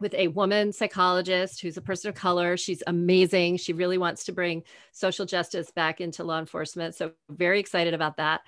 with 0.01 0.15
a 0.15 0.29
woman 0.29 0.73
psychologist 0.73 1.61
who's 1.61 1.77
a 1.77 1.83
person 1.83 2.09
of 2.09 2.15
color. 2.15 2.57
She's 2.57 2.83
amazing. 2.87 3.59
She 3.59 3.73
really 3.73 3.99
wants 3.99 4.25
to 4.25 4.33
bring 4.33 4.65
social 4.93 5.27
justice 5.27 5.71
back 5.71 6.01
into 6.01 6.25
law 6.25 6.39
enforcement. 6.39 6.95
So, 6.95 7.13
very 7.29 7.61
excited 7.61 7.95
about 7.95 8.17
that. 8.17 8.41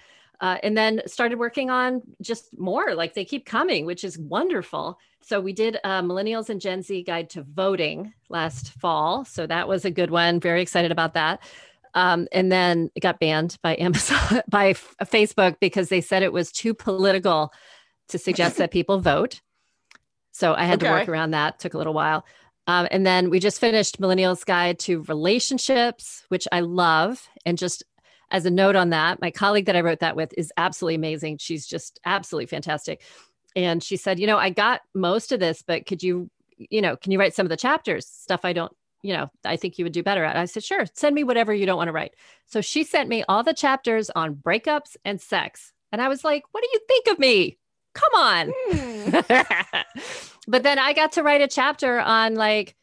Uh, 0.42 0.58
and 0.64 0.76
then 0.76 1.00
started 1.06 1.38
working 1.38 1.70
on 1.70 2.02
just 2.20 2.58
more 2.58 2.96
like 2.96 3.14
they 3.14 3.24
keep 3.24 3.46
coming 3.46 3.86
which 3.86 4.02
is 4.02 4.18
wonderful 4.18 4.98
so 5.20 5.40
we 5.40 5.52
did 5.52 5.76
a 5.84 6.02
millennials 6.02 6.50
and 6.50 6.60
gen 6.60 6.82
z 6.82 7.00
guide 7.04 7.30
to 7.30 7.42
voting 7.42 8.12
last 8.28 8.72
fall 8.72 9.24
so 9.24 9.46
that 9.46 9.68
was 9.68 9.84
a 9.84 9.90
good 9.90 10.10
one 10.10 10.40
very 10.40 10.60
excited 10.60 10.90
about 10.90 11.14
that 11.14 11.40
um, 11.94 12.26
and 12.32 12.50
then 12.50 12.90
it 12.96 13.00
got 13.00 13.20
banned 13.20 13.56
by 13.62 13.76
amazon 13.76 14.42
by 14.48 14.70
F- 14.70 14.96
facebook 15.04 15.56
because 15.60 15.88
they 15.90 16.00
said 16.00 16.24
it 16.24 16.32
was 16.32 16.50
too 16.50 16.74
political 16.74 17.52
to 18.08 18.18
suggest 18.18 18.56
that 18.56 18.72
people 18.72 18.98
vote 18.98 19.40
so 20.32 20.54
I 20.54 20.64
had 20.64 20.82
okay. 20.82 20.90
to 20.90 20.98
work 20.98 21.08
around 21.08 21.30
that. 21.30 21.60
Took 21.60 21.74
a 21.74 21.78
little 21.78 21.94
while. 21.94 22.24
Um, 22.66 22.88
and 22.90 23.04
then 23.04 23.30
we 23.30 23.40
just 23.40 23.60
finished 23.60 24.00
Millennials 24.00 24.44
Guide 24.44 24.78
to 24.80 25.02
Relationships, 25.02 26.24
which 26.28 26.46
I 26.52 26.60
love. 26.60 27.26
And 27.44 27.58
just 27.58 27.84
as 28.30 28.46
a 28.46 28.50
note 28.50 28.76
on 28.76 28.90
that, 28.90 29.20
my 29.20 29.30
colleague 29.30 29.66
that 29.66 29.76
I 29.76 29.80
wrote 29.80 30.00
that 30.00 30.16
with 30.16 30.32
is 30.36 30.52
absolutely 30.56 30.94
amazing. 30.94 31.38
She's 31.38 31.66
just 31.66 32.00
absolutely 32.04 32.46
fantastic. 32.46 33.02
And 33.54 33.82
she 33.82 33.96
said, 33.96 34.18
you 34.18 34.26
know, 34.26 34.38
I 34.38 34.50
got 34.50 34.80
most 34.94 35.32
of 35.32 35.40
this, 35.40 35.62
but 35.62 35.86
could 35.86 36.02
you, 36.02 36.30
you 36.56 36.80
know, 36.80 36.96
can 36.96 37.12
you 37.12 37.18
write 37.18 37.34
some 37.34 37.44
of 37.44 37.50
the 37.50 37.56
chapters, 37.56 38.06
stuff 38.06 38.44
I 38.44 38.54
don't, 38.54 38.72
you 39.02 39.12
know, 39.12 39.28
I 39.44 39.56
think 39.56 39.78
you 39.78 39.84
would 39.84 39.92
do 39.92 40.02
better 40.02 40.24
at? 40.24 40.36
I 40.36 40.46
said, 40.46 40.64
sure, 40.64 40.86
send 40.94 41.14
me 41.14 41.24
whatever 41.24 41.52
you 41.52 41.66
don't 41.66 41.76
want 41.76 41.88
to 41.88 41.92
write. 41.92 42.14
So 42.46 42.60
she 42.60 42.84
sent 42.84 43.08
me 43.08 43.24
all 43.28 43.42
the 43.42 43.52
chapters 43.52 44.08
on 44.08 44.36
breakups 44.36 44.96
and 45.04 45.20
sex. 45.20 45.72
And 45.90 46.00
I 46.00 46.08
was 46.08 46.24
like, 46.24 46.44
what 46.52 46.62
do 46.62 46.70
you 46.72 46.80
think 46.88 47.08
of 47.08 47.18
me? 47.18 47.58
Come 47.94 48.14
on. 48.14 48.52
Mm. 48.70 49.84
but 50.48 50.62
then 50.62 50.78
I 50.78 50.92
got 50.92 51.12
to 51.12 51.22
write 51.22 51.40
a 51.40 51.48
chapter 51.48 52.00
on 52.00 52.34
like 52.34 52.74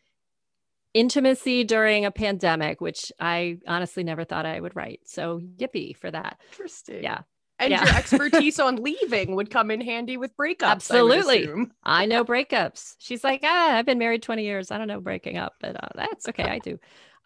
intimacy 0.93 1.63
during 1.63 2.06
a 2.06 2.12
pandemic, 2.12 2.82
which 2.82 3.12
I 3.19 3.58
honestly 3.67 4.04
never 4.04 4.24
thought 4.24 4.45
I 4.45 4.60
would 4.60 4.76
write. 4.76 5.02
So 5.06 5.39
yippee 5.58 5.95
for 5.95 6.10
that. 6.12 6.39
Interesting. 6.52 7.04
Yeah. 7.04 7.22
And 7.60 7.72
yeah. 7.72 7.86
your 7.86 7.95
expertise 7.95 8.60
on 8.60 8.78
leaving 8.78 9.36
would 9.36 9.50
come 9.50 9.69
in 9.69 9.82
handy 9.82 10.17
with 10.17 10.36
breakups. 10.38 10.63
Absolutely. 10.63 11.50
I, 11.84 12.04
I, 12.04 12.06
know 12.06 12.24
breakups. 12.24 12.95
She's 13.00 13.24
like, 13.24 13.41
ah, 13.43 13.76
I've 13.76 13.86
been 13.86 14.00
married 14.00 14.24
20 14.24 14.43
years. 14.43 14.72
I 14.72 14.78
don't 14.78 14.88
know 14.88 15.02
breaking 15.02 15.38
up, 15.38 15.54
but 15.60 15.76
uh, 15.76 15.89
that's 15.93 16.30
okay. 16.30 16.43
I 16.43 16.60
do. 16.60 16.80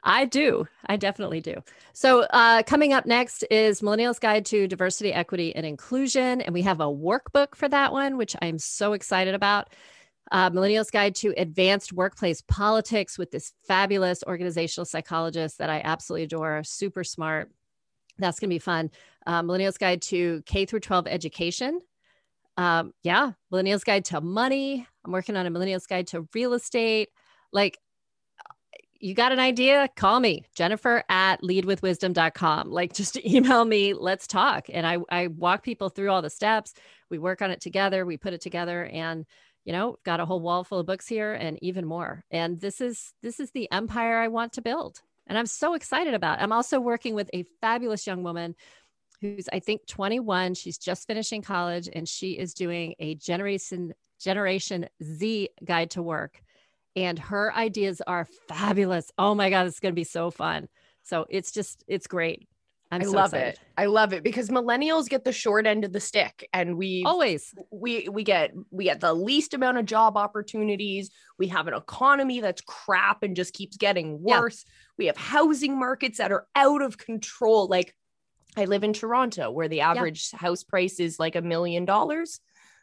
I 0.04 0.26
do. 0.26 0.68
I 0.86 0.98
definitely 0.98 1.39
do. 1.39 1.63
So, 1.94 2.22
uh, 2.24 2.63
coming 2.63 2.92
up 2.92 3.06
next 3.06 3.44
is 3.50 3.82
Millennials 3.82 4.20
Guide 4.20 4.46
to 4.48 4.68
Diversity, 4.68 5.13
Equity, 5.13 5.56
and 5.56 5.66
Inclusion. 5.66 6.42
And 6.42 6.54
we 6.54 6.62
have 6.63 6.82
a 6.82 6.86
workbook 6.86 7.56
for 7.56 7.70
that 7.70 7.94
one, 7.94 8.18
which 8.18 8.36
I'm 8.42 8.60
so 8.60 8.94
excited 8.94 9.34
about. 9.34 9.74
Uh, 10.32 10.50
Millennials 10.50 10.92
Guide 10.92 11.16
to 11.16 11.34
Advanced 11.38 11.94
Workplace 11.94 12.42
Politics 12.42 13.18
with 13.18 13.32
this 13.32 13.54
fabulous 13.66 14.24
organizational 14.28 14.86
psychologist 14.86 15.58
that 15.60 15.70
I 15.70 15.82
absolutely 15.84 16.24
adore, 16.24 16.63
super 16.66 17.04
smart. 17.04 17.52
That's 18.18 18.39
going 18.39 18.50
to 18.50 18.54
be 18.56 18.60
fun. 18.60 18.92
Uh, 19.26 19.42
Millennials 19.42 19.80
Guide 19.80 20.02
to 20.04 20.42
K 20.46 20.66
through 20.66 20.82
12 20.82 21.08
Education. 21.08 21.80
Um, 22.58 22.94
yeah, 23.04 23.32
Millennials 23.52 23.86
Guide 23.86 24.06
to 24.06 24.22
Money. 24.22 24.86
I'm 25.06 25.12
working 25.12 25.38
on 25.38 25.46
a 25.46 25.52
Millennials 25.52 25.88
Guide 25.88 26.08
to 26.08 26.28
Real 26.34 26.54
Estate. 26.54 27.10
Like, 27.52 27.78
you 29.04 29.13
got 29.13 29.34
an 29.34 29.39
idea, 29.39 29.89
call 29.98 30.22
me, 30.22 30.46
Jennifer 30.56 31.04
at 31.10 31.42
leadwithwisdom.com. 31.42 32.72
Like 32.72 32.94
just 33.02 33.18
email 33.26 33.66
me, 33.66 33.94
let's 33.94 34.28
talk. 34.28 34.68
And 34.72 34.88
I, 34.88 34.98
I 35.10 35.28
walk 35.28 35.62
people 35.62 35.89
through 35.89 36.10
all 36.10 36.22
the 36.22 36.30
steps. 36.30 36.74
We 37.10 37.20
work 37.20 37.42
on 37.42 37.52
it 37.52 37.60
together, 37.60 38.06
we 38.06 38.16
put 38.16 38.34
it 38.34 38.39
together 38.42 38.86
and 38.86 39.26
you 39.66 39.72
know, 39.72 39.98
got 40.04 40.20
a 40.20 40.26
whole 40.26 40.42
wall 40.42 40.66
full 40.66 40.80
of 40.80 40.86
books 40.86 41.08
here 41.08 41.34
and 41.34 41.58
even 41.62 41.86
more. 41.86 42.24
And 42.32 42.60
this 42.60 42.82
is 42.82 43.13
this 43.22 43.39
is 43.39 43.52
the 43.52 43.72
empire 43.72 44.18
I 44.18 44.28
want 44.28 44.54
to 44.54 44.62
build. 44.62 45.02
And 45.28 45.38
I'm 45.38 45.46
so 45.46 45.74
excited 45.74 46.13
about. 46.13 46.39
It. 46.39 46.44
I'm 46.44 46.52
also 46.52 46.82
working 46.82 47.16
with 47.16 47.30
a 47.34 47.46
fabulous 47.62 48.06
young 48.06 48.24
woman 48.24 48.56
who's 49.22 49.48
I 49.54 49.60
think 49.60 49.86
21. 49.88 50.56
She's 50.56 50.78
just 50.78 51.08
finishing 51.08 51.42
college 51.42 51.89
and 51.92 52.08
she 52.08 52.32
is 52.32 52.54
doing 52.54 52.96
a 53.00 53.16
generation 53.16 53.94
generation 54.20 54.88
Z 55.02 55.50
guide 55.63 55.92
to 55.92 56.02
work 56.02 56.42
and 56.96 57.18
her 57.18 57.54
ideas 57.54 58.02
are 58.06 58.28
fabulous. 58.48 59.12
Oh 59.18 59.36
my 59.36 59.50
God, 59.50 59.68
it's 59.68 59.80
going 59.80 59.94
to 59.94 59.96
be 59.96 60.04
so 60.04 60.32
fun. 60.32 60.68
So 61.04 61.26
it's 61.30 61.52
just, 61.52 61.84
it's 61.88 62.08
great. 62.08 62.48
I'm 62.94 63.02
i 63.02 63.06
so 63.06 63.12
love 63.12 63.34
excited. 63.34 63.54
it. 63.56 63.60
I 63.76 63.86
love 63.88 64.14
it 64.14 64.24
because 64.24 64.50
millennials 64.50 65.10
get 65.10 65.24
the 65.24 65.32
short 65.32 65.66
end 65.66 65.84
of 65.84 65.94
the 65.94 66.00
stick 66.00 66.48
and 66.54 66.78
we 66.78 67.04
always 67.08 67.52
we 67.72 68.08
we 68.08 68.24
get 68.24 68.54
we 68.70 68.84
get 68.84 69.00
the 69.00 69.16
least 69.16 69.56
amount 69.56 69.80
of 69.80 69.86
job 69.86 70.16
opportunities. 70.16 71.10
We 71.40 71.48
have 71.48 71.68
an 71.68 71.74
economy 71.74 72.40
that's 72.40 72.62
crap 72.62 73.24
and 73.24 73.36
just 73.36 73.56
keeps 73.56 73.78
getting 73.78 74.22
worse. 74.22 74.64
Yeah. 74.68 74.74
We 75.00 75.06
have 75.08 75.18
housing 75.18 75.80
markets 75.80 76.20
that 76.20 76.32
are 76.32 76.46
out 76.56 76.84
of 76.84 77.00
control. 77.00 77.68
Like 77.68 77.96
I 78.56 78.66
live 78.66 78.84
in 78.84 78.94
Toronto 78.94 79.50
where 79.50 79.68
the 79.68 79.82
average 79.82 80.30
yeah. 80.32 80.40
house 80.40 80.64
price 80.64 81.00
is 81.00 81.18
like 81.18 81.36
a 81.36 81.42
million 81.42 81.86
dollars. 81.86 82.42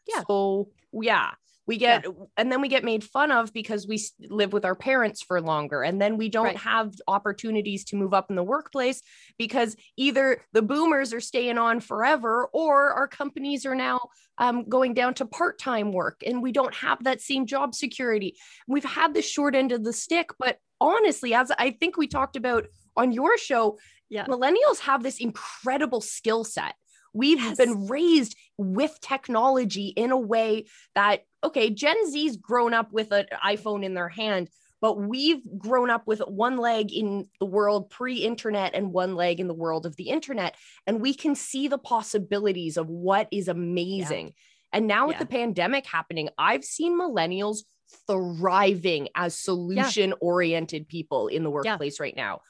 Yeah. 0.09 0.25
So 0.27 0.71
yeah, 0.93 1.31
we 1.71 1.77
get 1.77 2.05
yeah. 2.05 2.11
and 2.37 2.51
then 2.51 2.61
we 2.61 2.67
get 2.67 2.83
made 2.83 3.05
fun 3.05 3.31
of 3.31 3.53
because 3.53 3.87
we 3.87 4.03
live 4.29 4.53
with 4.53 4.65
our 4.65 4.75
parents 4.75 5.23
for 5.23 5.41
longer 5.41 5.85
and 5.85 6.03
then 6.03 6.17
we 6.17 6.29
don't 6.29 6.47
right. 6.47 6.57
have 6.57 6.93
opportunities 7.07 7.85
to 7.85 7.95
move 7.95 8.13
up 8.13 8.29
in 8.29 8.35
the 8.35 8.43
workplace 8.43 9.01
because 9.39 9.77
either 9.97 10.43
the 10.53 10.63
boomers 10.63 11.15
are 11.15 11.21
staying 11.21 11.59
on 11.59 11.79
forever 11.79 12.49
or 12.53 12.93
our 12.95 13.07
companies 13.07 13.65
are 13.65 13.77
now 13.77 14.01
um, 14.39 14.69
going 14.69 14.95
down 14.95 15.15
to 15.15 15.25
part-time 15.25 15.93
work 15.93 16.21
and 16.27 16.43
we 16.43 16.51
don't 16.51 16.75
have 16.75 17.05
that 17.05 17.21
same 17.21 17.47
job 17.47 17.73
security 17.73 18.37
we've 18.67 18.83
had 18.83 19.15
the 19.15 19.23
short 19.23 19.55
end 19.55 19.71
of 19.71 19.85
the 19.85 19.93
stick 19.93 20.31
but 20.41 20.59
honestly 20.81 21.35
as 21.35 21.53
i 21.57 21.71
think 21.71 21.97
we 21.97 22.09
talked 22.09 22.35
about 22.35 22.67
on 22.97 23.13
your 23.13 23.39
show 23.39 23.79
yeah. 24.09 24.27
millennials 24.27 24.81
have 24.81 25.05
this 25.05 25.21
incredible 25.21 26.01
skill 26.01 26.43
set 26.43 26.75
We've 27.13 27.41
yes. 27.41 27.57
been 27.57 27.87
raised 27.89 28.37
with 28.57 29.01
technology 29.01 29.89
in 29.89 30.13
a 30.13 30.19
way 30.19 30.67
that, 30.95 31.25
okay, 31.43 31.71
Gen 31.71 32.11
Z's 32.11 32.37
grown 32.37 32.75
up 32.75 32.93
with 32.93 33.13
an 33.13 33.27
iPhone 33.45 33.85
in 33.85 33.95
their 33.95 34.09
hand, 34.09 34.49
but 34.81 34.99
we've 34.99 35.43
grown 35.59 35.91
up 35.91 36.07
with 36.07 36.21
one 36.21 36.57
leg 36.57 36.93
in 36.93 37.29
the 37.39 37.47
world 37.47 37.91
pre 37.91 38.17
internet 38.17 38.75
and 38.75 38.93
one 38.93 39.15
leg 39.15 39.41
in 39.41 39.49
the 39.49 39.55
world 39.55 39.87
of 39.87 39.97
the 39.97 40.09
internet. 40.09 40.57
And 40.87 41.01
we 41.01 41.15
can 41.15 41.35
see 41.35 41.69
the 41.69 41.79
possibilities 41.79 42.77
of 42.77 42.89
what 42.89 43.29
is 43.31 43.49
amazing. 43.49 44.27
Yeah. 44.27 44.33
And 44.73 44.87
now 44.87 45.09
with 45.09 45.17
yeah. 45.17 45.21
the 45.21 45.27
pandemic 45.27 45.87
happening, 45.87 46.29
I've 46.39 46.65
seen 46.65 46.99
millennials 46.99 47.59
thriving 48.07 49.09
as 49.17 49.37
solution 49.37 50.15
oriented 50.21 50.83
yeah. 50.83 50.91
people 50.91 51.27
in 51.27 51.43
the 51.43 51.51
workplace 51.51 51.99
right 51.99 52.15
now 52.17 52.41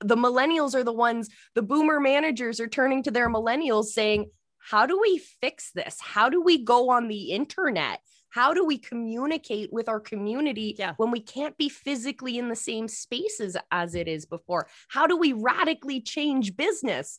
the 0.00 0.16
millennials 0.16 0.74
are 0.74 0.84
the 0.84 0.92
ones 0.92 1.28
the 1.54 1.62
boomer 1.62 2.00
managers 2.00 2.60
are 2.60 2.68
turning 2.68 3.02
to 3.02 3.10
their 3.10 3.28
millennials 3.28 3.86
saying 3.86 4.30
how 4.58 4.86
do 4.86 5.00
we 5.00 5.18
fix 5.40 5.72
this? 5.72 5.98
How 6.00 6.28
do 6.28 6.42
we 6.42 6.62
go 6.62 6.90
on 6.90 7.08
the 7.08 7.32
internet? 7.32 8.00
How 8.28 8.54
do 8.54 8.64
we 8.64 8.78
communicate 8.78 9.72
with 9.72 9.88
our 9.88 9.98
community 9.98 10.76
yeah. 10.78 10.94
when 10.98 11.10
we 11.10 11.20
can't 11.20 11.56
be 11.56 11.68
physically 11.68 12.38
in 12.38 12.48
the 12.48 12.56
same 12.56 12.86
spaces 12.86 13.56
as 13.72 13.94
it 13.94 14.06
is 14.06 14.26
before? 14.26 14.68
How 14.88 15.06
do 15.06 15.16
we 15.16 15.32
radically 15.32 16.00
change 16.00 16.56
business? 16.56 17.18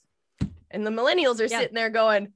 And 0.69 0.86
the 0.86 0.91
millennials 0.91 1.41
are 1.41 1.45
yeah. 1.45 1.60
sitting 1.60 1.75
there 1.75 1.89
going 1.89 2.32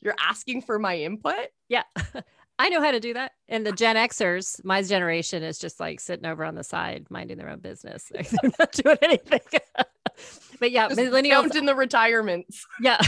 you're 0.00 0.14
asking 0.20 0.62
for 0.62 0.78
my 0.78 0.98
input? 0.98 1.46
Yeah 1.68 1.84
I 2.58 2.68
know 2.68 2.80
how 2.80 2.92
to 2.92 3.00
do 3.00 3.14
that. 3.14 3.32
And 3.48 3.66
the 3.66 3.72
Gen 3.72 3.96
Xers, 3.96 4.64
my 4.64 4.82
generation, 4.82 5.42
is 5.42 5.58
just 5.58 5.80
like 5.80 6.00
sitting 6.00 6.26
over 6.26 6.44
on 6.44 6.54
the 6.54 6.62
side, 6.62 7.06
minding 7.10 7.36
their 7.36 7.48
own 7.48 7.58
business. 7.58 8.10
They're 8.12 8.52
not 8.58 8.72
doing 8.72 8.98
anything. 9.02 9.40
but 10.60 10.70
yeah, 10.70 10.88
just 10.88 11.00
millennials 11.00 11.56
in 11.56 11.66
the 11.66 11.74
retirements. 11.74 12.64
Yeah, 12.80 13.00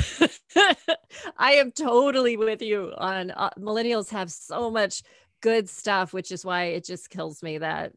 I 1.38 1.52
am 1.52 1.70
totally 1.70 2.36
with 2.36 2.60
you 2.60 2.92
on 2.96 3.30
uh, 3.30 3.50
millennials 3.58 4.10
have 4.10 4.30
so 4.30 4.70
much 4.70 5.02
good 5.40 5.68
stuff, 5.68 6.12
which 6.12 6.32
is 6.32 6.44
why 6.44 6.64
it 6.64 6.84
just 6.84 7.10
kills 7.10 7.42
me 7.42 7.58
that 7.58 7.92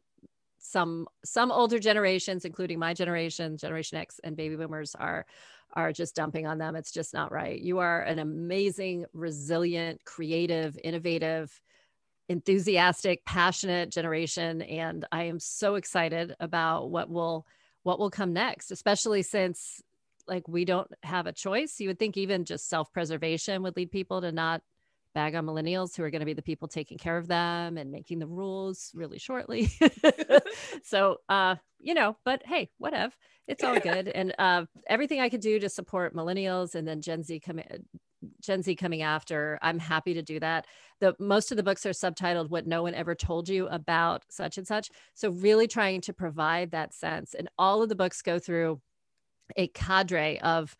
some 0.58 1.08
some 1.24 1.50
older 1.50 1.80
generations, 1.80 2.44
including 2.44 2.78
my 2.78 2.94
generation, 2.94 3.56
Generation 3.56 3.98
X, 3.98 4.20
and 4.22 4.36
baby 4.36 4.54
boomers, 4.54 4.94
are 4.94 5.26
are 5.74 5.92
just 5.92 6.14
dumping 6.14 6.46
on 6.46 6.58
them. 6.58 6.76
It's 6.76 6.92
just 6.92 7.14
not 7.14 7.32
right. 7.32 7.60
You 7.60 7.78
are 7.78 8.02
an 8.02 8.18
amazing, 8.18 9.06
resilient, 9.12 10.04
creative, 10.04 10.78
innovative, 10.82 11.60
enthusiastic, 12.28 13.24
passionate 13.24 13.90
generation 13.90 14.62
and 14.62 15.04
I 15.10 15.24
am 15.24 15.40
so 15.40 15.74
excited 15.74 16.34
about 16.38 16.90
what 16.90 17.10
will 17.10 17.46
what 17.82 17.98
will 17.98 18.10
come 18.10 18.32
next, 18.32 18.70
especially 18.70 19.22
since 19.22 19.82
like 20.28 20.46
we 20.46 20.64
don't 20.64 20.88
have 21.02 21.26
a 21.26 21.32
choice. 21.32 21.80
You 21.80 21.88
would 21.88 21.98
think 21.98 22.16
even 22.16 22.44
just 22.44 22.68
self-preservation 22.68 23.62
would 23.62 23.76
lead 23.76 23.90
people 23.90 24.20
to 24.20 24.30
not 24.30 24.62
bag 25.14 25.34
on 25.34 25.46
millennials 25.46 25.96
who 25.96 26.02
are 26.02 26.10
going 26.10 26.20
to 26.20 26.26
be 26.26 26.32
the 26.32 26.42
people 26.42 26.68
taking 26.68 26.98
care 26.98 27.16
of 27.16 27.26
them 27.26 27.76
and 27.76 27.90
making 27.90 28.18
the 28.18 28.26
rules 28.26 28.90
really 28.94 29.18
shortly. 29.18 29.70
so, 30.84 31.18
uh, 31.28 31.56
you 31.78 31.94
know, 31.94 32.16
but 32.24 32.42
hey, 32.44 32.70
whatever. 32.78 33.12
It's 33.48 33.64
all 33.64 33.80
good. 33.80 34.08
and 34.14 34.34
uh, 34.38 34.66
everything 34.86 35.20
I 35.20 35.28
could 35.28 35.40
do 35.40 35.58
to 35.58 35.68
support 35.68 36.14
millennials 36.14 36.74
and 36.74 36.86
then 36.86 37.00
Gen 37.00 37.22
Z 37.22 37.40
come 37.40 37.58
in, 37.58 37.84
Gen 38.40 38.62
Z 38.62 38.76
coming 38.76 39.02
after, 39.02 39.58
I'm 39.62 39.78
happy 39.78 40.14
to 40.14 40.22
do 40.22 40.38
that. 40.40 40.66
The 41.00 41.14
most 41.18 41.50
of 41.50 41.56
the 41.56 41.62
books 41.62 41.86
are 41.86 41.90
subtitled 41.90 42.50
"What 42.50 42.66
No 42.66 42.82
One 42.82 42.94
Ever 42.94 43.14
Told 43.14 43.48
You 43.48 43.66
About 43.68 44.24
Such 44.28 44.58
and 44.58 44.66
Such." 44.66 44.90
So 45.14 45.30
really 45.30 45.66
trying 45.66 46.02
to 46.02 46.12
provide 46.12 46.70
that 46.72 46.92
sense, 46.92 47.34
and 47.34 47.48
all 47.58 47.82
of 47.82 47.88
the 47.88 47.94
books 47.94 48.20
go 48.20 48.38
through 48.38 48.80
a 49.56 49.68
cadre 49.68 50.38
of 50.40 50.76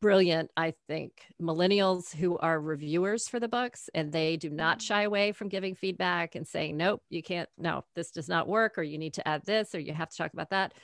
brilliant, 0.00 0.50
I 0.56 0.74
think, 0.86 1.12
millennials 1.40 2.14
who 2.14 2.38
are 2.38 2.60
reviewers 2.60 3.28
for 3.28 3.40
the 3.40 3.48
books 3.48 3.88
and 3.94 4.12
they 4.12 4.36
do 4.36 4.50
not 4.50 4.78
mm. 4.78 4.82
shy 4.82 5.02
away 5.02 5.32
from 5.32 5.48
giving 5.48 5.74
feedback 5.74 6.34
and 6.34 6.46
saying, 6.46 6.76
nope, 6.76 7.02
you 7.10 7.22
can't, 7.22 7.48
no, 7.58 7.84
this 7.94 8.10
does 8.10 8.28
not 8.28 8.48
work, 8.48 8.78
or 8.78 8.82
you 8.82 8.98
need 8.98 9.14
to 9.14 9.26
add 9.26 9.44
this, 9.44 9.74
or 9.74 9.80
you 9.80 9.92
have 9.92 10.10
to 10.10 10.16
talk 10.16 10.32
about 10.32 10.50
that. 10.50 10.74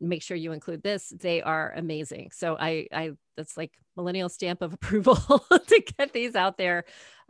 Make 0.00 0.22
sure 0.22 0.36
you 0.36 0.52
include 0.52 0.82
this. 0.82 1.12
They 1.20 1.42
are 1.42 1.72
amazing. 1.76 2.30
So 2.32 2.56
I, 2.58 2.86
I, 2.92 3.12
that's 3.36 3.56
like 3.56 3.72
millennial 3.96 4.28
stamp 4.28 4.62
of 4.62 4.72
approval 4.72 5.16
to 5.50 5.82
get 5.98 6.12
these 6.12 6.34
out 6.34 6.56
there. 6.56 6.84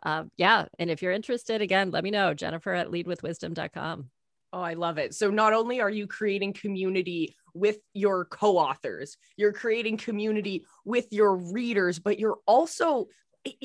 Um, 0.05 0.31
yeah. 0.37 0.67
And 0.79 0.91
if 0.91 1.03
you're 1.03 1.13
interested, 1.13 1.61
again, 1.61 1.91
let 1.91 2.05
me 2.05 2.11
know, 2.11 2.35
Jennifer 2.35 2.73
at 2.73 2.89
leadwithwisdom.com. 2.89 4.11
Oh, 4.53 4.61
I 4.61 4.75
love 4.75 4.99
it. 4.99 5.15
So 5.15 5.31
not 5.31 5.53
only 5.53 5.81
are 5.81 5.91
you 5.91 6.07
creating 6.07 6.53
community 6.53 7.35
with 7.55 7.79
your 7.95 8.27
co-authors, 8.27 9.17
you're 9.37 9.53
creating 9.53 9.97
community 9.97 10.65
with 10.85 11.07
your 11.11 11.37
readers, 11.37 11.99
but 11.99 12.19
you're 12.19 12.39
also 12.47 13.09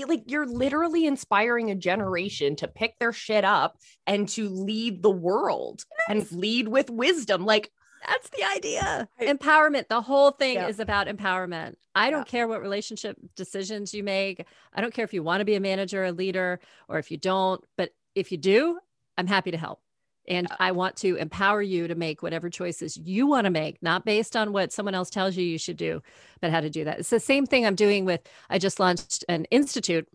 like 0.08 0.24
you're 0.26 0.48
literally 0.48 1.06
inspiring 1.06 1.70
a 1.70 1.76
generation 1.76 2.56
to 2.56 2.68
pick 2.68 2.98
their 2.98 3.14
shit 3.14 3.46
up 3.46 3.78
and 4.08 4.28
to 4.28 4.50
lead 4.50 5.04
the 5.04 5.12
world 5.12 5.84
and 6.10 6.32
lead 6.32 6.68
with 6.68 6.90
wisdom. 6.90 7.46
Like 7.46 7.72
that's 8.08 8.30
the 8.30 8.44
idea. 8.44 9.08
Empowerment. 9.22 9.88
The 9.88 10.02
whole 10.02 10.32
thing 10.32 10.56
yeah. 10.56 10.68
is 10.68 10.80
about 10.80 11.08
empowerment. 11.08 11.76
I 11.94 12.10
don't 12.10 12.22
yeah. 12.22 12.32
care 12.32 12.48
what 12.48 12.62
relationship 12.62 13.18
decisions 13.36 13.94
you 13.94 14.04
make. 14.04 14.46
I 14.74 14.82
don't 14.82 14.94
care 14.94 15.06
if 15.06 15.14
you 15.14 15.24
want 15.24 15.42
to 15.42 15.46
be 15.46 15.56
a 15.56 15.60
manager, 15.60 16.06
a 16.06 16.12
leader, 16.12 16.60
or 16.88 16.98
if 17.00 17.12
you 17.12 17.18
don't. 17.18 17.64
But 17.76 17.92
if 18.16 18.32
you 18.32 18.38
do, 18.38 18.80
I'm 19.18 19.28
happy 19.28 19.52
to 19.52 19.58
help. 19.58 19.82
And 20.28 20.48
I 20.60 20.72
want 20.72 20.98
to 20.98 21.16
empower 21.16 21.62
you 21.62 21.88
to 21.88 21.96
make 21.96 22.22
whatever 22.22 22.50
choices 22.50 22.98
you 22.98 23.28
want 23.28 23.46
to 23.46 23.52
make, 23.52 23.82
not 23.82 24.06
based 24.06 24.36
on 24.36 24.52
what 24.52 24.74
someone 24.74 24.96
else 24.96 25.10
tells 25.10 25.38
you 25.38 25.46
you 25.46 25.58
should 25.58 25.78
do, 25.78 26.02
but 26.42 26.52
how 26.52 26.62
to 26.62 26.70
do 26.70 26.84
that. 26.84 27.00
It's 27.00 27.10
the 27.10 27.20
same 27.20 27.46
thing 27.46 27.66
I'm 27.66 27.76
doing 27.76 28.06
with, 28.06 28.22
I 28.50 28.60
just 28.60 28.80
launched 28.80 29.24
an 29.30 29.46
institute, 29.46 30.08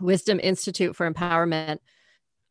Wisdom 0.00 0.40
Institute 0.40 0.96
for 0.96 1.10
Empowerment. 1.10 1.78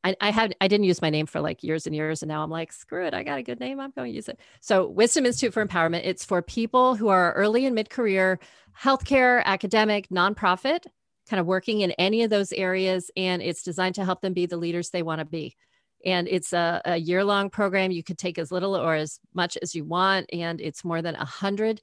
I, 0.04 0.16
I 0.20 0.32
had 0.32 0.56
I 0.60 0.68
didn't 0.68 0.84
use 0.84 1.02
my 1.02 1.10
name 1.10 1.26
for 1.26 1.40
like 1.40 1.64
years 1.64 1.88
and 1.88 1.96
years, 1.96 2.22
and 2.22 2.30
now 2.30 2.44
I'm 2.44 2.50
like, 2.50 2.74
screw 2.74 3.06
it, 3.06 3.14
I 3.14 3.24
got 3.24 3.40
a 3.40 3.44
good 3.44 3.60
name, 3.60 3.80
I'm 3.80 3.92
going 3.92 4.12
to 4.12 4.16
use 4.16 4.28
it. 4.28 4.40
So, 4.62 4.88
Wisdom 4.88 5.26
Institute 5.26 5.54
for 5.54 5.66
Empowerment. 5.66 6.02
It's 6.04 6.26
for 6.26 6.42
people 6.42 6.96
who 6.96 7.08
are 7.08 7.34
early 7.34 7.66
and 7.66 7.74
mid 7.74 7.90
career, 7.90 8.40
healthcare, 8.80 9.44
academic, 9.46 10.10
nonprofit, 10.10 10.86
kind 11.30 11.40
of 11.40 11.46
working 11.46 11.82
in 11.82 11.92
any 11.92 12.24
of 12.24 12.30
those 12.30 12.52
areas, 12.52 13.10
and 13.16 13.42
it's 13.42 13.64
designed 13.64 13.96
to 13.96 14.06
help 14.06 14.22
them 14.22 14.34
be 14.34 14.46
the 14.46 14.58
leaders 14.58 14.90
they 14.90 15.04
want 15.04 15.20
to 15.20 15.26
be 15.26 15.56
and 16.06 16.28
it's 16.28 16.54
a, 16.54 16.82
a 16.86 16.98
year 16.98 17.24
long 17.24 17.50
program. 17.50 17.92
You 17.92 18.04
could 18.04 18.18
take 18.18 18.38
as 18.38 18.52
little 18.52 18.76
or 18.76 18.96
as 18.96 19.20
much 19.34 19.58
as 19.62 19.74
you 19.76 19.86
want 19.86 20.28
and 20.34 20.60
it's 20.62 20.84
more 20.84 21.02
than 21.02 21.16
a 21.16 21.26
hundred 21.26 21.82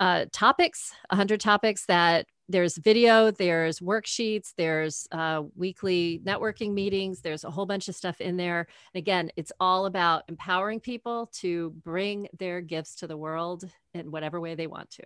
uh, 0.00 0.26
topics 0.32 0.92
a 1.10 1.16
hundred 1.16 1.40
topics 1.40 1.86
that 1.86 2.26
there's 2.48 2.78
video 2.78 3.32
there's 3.32 3.80
worksheets 3.80 4.54
there's 4.56 5.08
uh, 5.10 5.42
weekly 5.56 6.20
networking 6.24 6.72
meetings 6.72 7.20
there's 7.20 7.42
a 7.42 7.50
whole 7.50 7.66
bunch 7.66 7.88
of 7.88 7.96
stuff 7.96 8.20
in 8.20 8.36
there. 8.36 8.66
And 8.94 8.98
again 8.98 9.30
it's 9.36 9.52
all 9.58 9.86
about 9.86 10.22
empowering 10.28 10.80
people 10.80 11.30
to 11.40 11.70
bring 11.84 12.28
their 12.38 12.60
gifts 12.60 12.94
to 12.96 13.06
the 13.06 13.16
world 13.16 13.68
in 13.92 14.10
whatever 14.10 14.40
way 14.40 14.54
they 14.54 14.68
want 14.68 14.90
to 14.90 15.02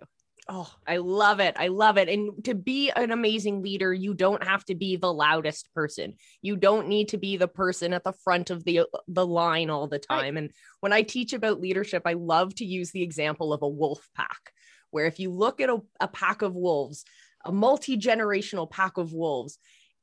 Oh, 0.49 0.69
I 0.85 0.97
love 0.97 1.39
it. 1.39 1.55
I 1.57 1.67
love 1.69 1.97
it. 1.97 2.09
And 2.09 2.43
to 2.43 2.53
be 2.53 2.89
an 2.89 3.11
amazing 3.11 3.61
leader, 3.61 3.93
you 3.93 4.13
don't 4.13 4.43
have 4.43 4.65
to 4.65 4.75
be 4.75 4.97
the 4.97 5.13
loudest 5.13 5.73
person. 5.73 6.15
You 6.41 6.57
don't 6.57 6.89
need 6.89 7.09
to 7.09 7.17
be 7.17 7.37
the 7.37 7.47
person 7.47 7.93
at 7.93 8.03
the 8.03 8.11
front 8.11 8.49
of 8.49 8.65
the 8.65 8.81
the 9.07 9.25
line 9.25 9.69
all 9.69 9.87
the 9.87 9.99
time. 9.99 10.35
Right. 10.35 10.43
And 10.43 10.51
when 10.81 10.91
I 10.91 11.01
teach 11.01 11.31
about 11.31 11.61
leadership, 11.61 12.03
I 12.05 12.13
love 12.13 12.53
to 12.55 12.65
use 12.65 12.91
the 12.91 13.03
example 13.03 13.53
of 13.53 13.61
a 13.61 13.69
wolf 13.69 14.09
pack, 14.15 14.51
where 14.91 15.05
if 15.05 15.17
you 15.17 15.31
look 15.31 15.61
at 15.61 15.69
a, 15.69 15.81
a 16.01 16.09
pack 16.09 16.41
of 16.41 16.55
wolves, 16.55 17.05
a 17.45 17.51
multi-generational 17.53 18.69
pack 18.69 18.97
of 18.97 19.13
wolves, 19.13 19.57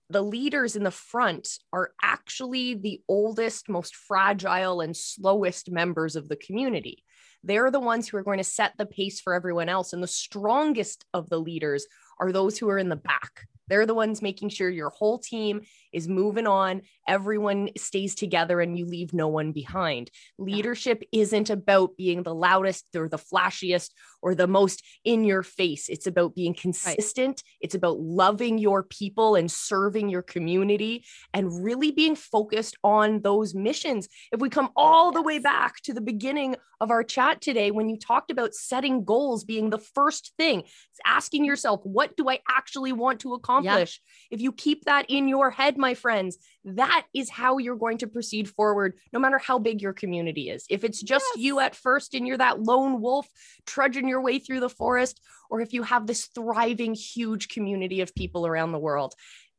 the 0.08 0.22
leaders 0.22 0.74
in 0.74 0.84
the 0.84 0.90
front 0.90 1.48
are 1.70 1.92
actually 2.02 2.74
the 2.74 3.02
oldest, 3.08 3.68
most 3.68 3.94
fragile, 3.94 4.80
and 4.80 4.96
slowest 4.96 5.70
members 5.70 6.16
of 6.16 6.28
the 6.28 6.36
community. 6.36 7.04
They're 7.42 7.70
the 7.70 7.80
ones 7.80 8.08
who 8.08 8.16
are 8.16 8.22
going 8.22 8.38
to 8.38 8.44
set 8.44 8.74
the 8.76 8.86
pace 8.86 9.20
for 9.20 9.34
everyone 9.34 9.68
else. 9.68 9.92
And 9.92 10.02
the 10.02 10.08
strongest 10.08 11.04
of 11.14 11.28
the 11.28 11.38
leaders 11.38 11.86
are 12.18 12.32
those 12.32 12.58
who 12.58 12.68
are 12.68 12.78
in 12.78 12.88
the 12.88 12.96
back. 12.96 13.46
They're 13.68 13.86
the 13.86 13.94
ones 13.94 14.20
making 14.20 14.48
sure 14.50 14.68
your 14.68 14.90
whole 14.90 15.18
team 15.18 15.62
is 15.92 16.08
moving 16.08 16.46
on, 16.46 16.82
everyone 17.06 17.70
stays 17.76 18.14
together, 18.14 18.60
and 18.60 18.78
you 18.78 18.86
leave 18.86 19.12
no 19.12 19.28
one 19.28 19.52
behind. 19.52 20.10
Leadership 20.38 21.02
isn't 21.12 21.50
about 21.50 21.96
being 21.96 22.22
the 22.22 22.34
loudest 22.34 22.86
or 22.94 23.08
the 23.08 23.18
flashiest 23.18 23.90
or 24.22 24.34
the 24.34 24.46
most 24.46 24.82
in 25.04 25.24
your 25.24 25.42
face. 25.42 25.88
It's 25.88 26.06
about 26.06 26.34
being 26.34 26.54
consistent. 26.54 27.28
Right. 27.28 27.42
It's 27.60 27.74
about 27.74 28.00
loving 28.00 28.58
your 28.58 28.82
people 28.82 29.34
and 29.34 29.50
serving 29.50 30.08
your 30.08 30.22
community 30.22 31.04
and 31.32 31.64
really 31.64 31.90
being 31.90 32.14
focused 32.14 32.76
on 32.84 33.22
those 33.22 33.54
missions. 33.54 34.08
If 34.32 34.40
we 34.40 34.50
come 34.50 34.70
all 34.76 35.10
the 35.10 35.22
way 35.22 35.38
back 35.38 35.80
to 35.82 35.94
the 35.94 36.00
beginning 36.00 36.56
of 36.80 36.90
our 36.90 37.02
chat 37.02 37.40
today, 37.40 37.70
when 37.70 37.88
you 37.88 37.98
talked 37.98 38.30
about 38.30 38.54
setting 38.54 39.04
goals 39.04 39.44
being 39.44 39.70
the 39.70 39.78
first 39.78 40.32
thing, 40.38 40.60
it's 40.60 41.00
asking 41.04 41.44
yourself, 41.44 41.80
what 41.84 42.16
do 42.16 42.28
I 42.28 42.40
actually 42.48 42.92
want 42.92 43.20
to 43.20 43.34
accomplish? 43.34 44.00
Yeah. 44.00 44.36
If 44.36 44.40
you 44.40 44.52
keep 44.52 44.84
that 44.84 45.06
in 45.08 45.28
your 45.28 45.50
head, 45.50 45.76
my 45.80 45.94
friends, 45.94 46.38
that 46.64 47.06
is 47.14 47.30
how 47.30 47.58
you're 47.58 47.76
going 47.76 47.98
to 47.98 48.06
proceed 48.06 48.48
forward, 48.48 48.94
no 49.12 49.18
matter 49.18 49.38
how 49.38 49.58
big 49.58 49.80
your 49.80 49.92
community 49.92 50.50
is. 50.50 50.66
If 50.70 50.84
it's 50.84 51.02
just 51.02 51.24
yes. 51.34 51.42
you 51.42 51.60
at 51.60 51.74
first 51.74 52.14
and 52.14 52.26
you're 52.26 52.38
that 52.38 52.62
lone 52.62 53.00
wolf 53.00 53.28
trudging 53.66 54.08
your 54.08 54.20
way 54.20 54.38
through 54.38 54.60
the 54.60 54.68
forest, 54.68 55.20
or 55.50 55.60
if 55.60 55.72
you 55.72 55.82
have 55.82 56.06
this 56.06 56.26
thriving, 56.26 56.94
huge 56.94 57.48
community 57.48 58.00
of 58.00 58.14
people 58.14 58.46
around 58.46 58.72
the 58.72 58.78
world, 58.78 59.14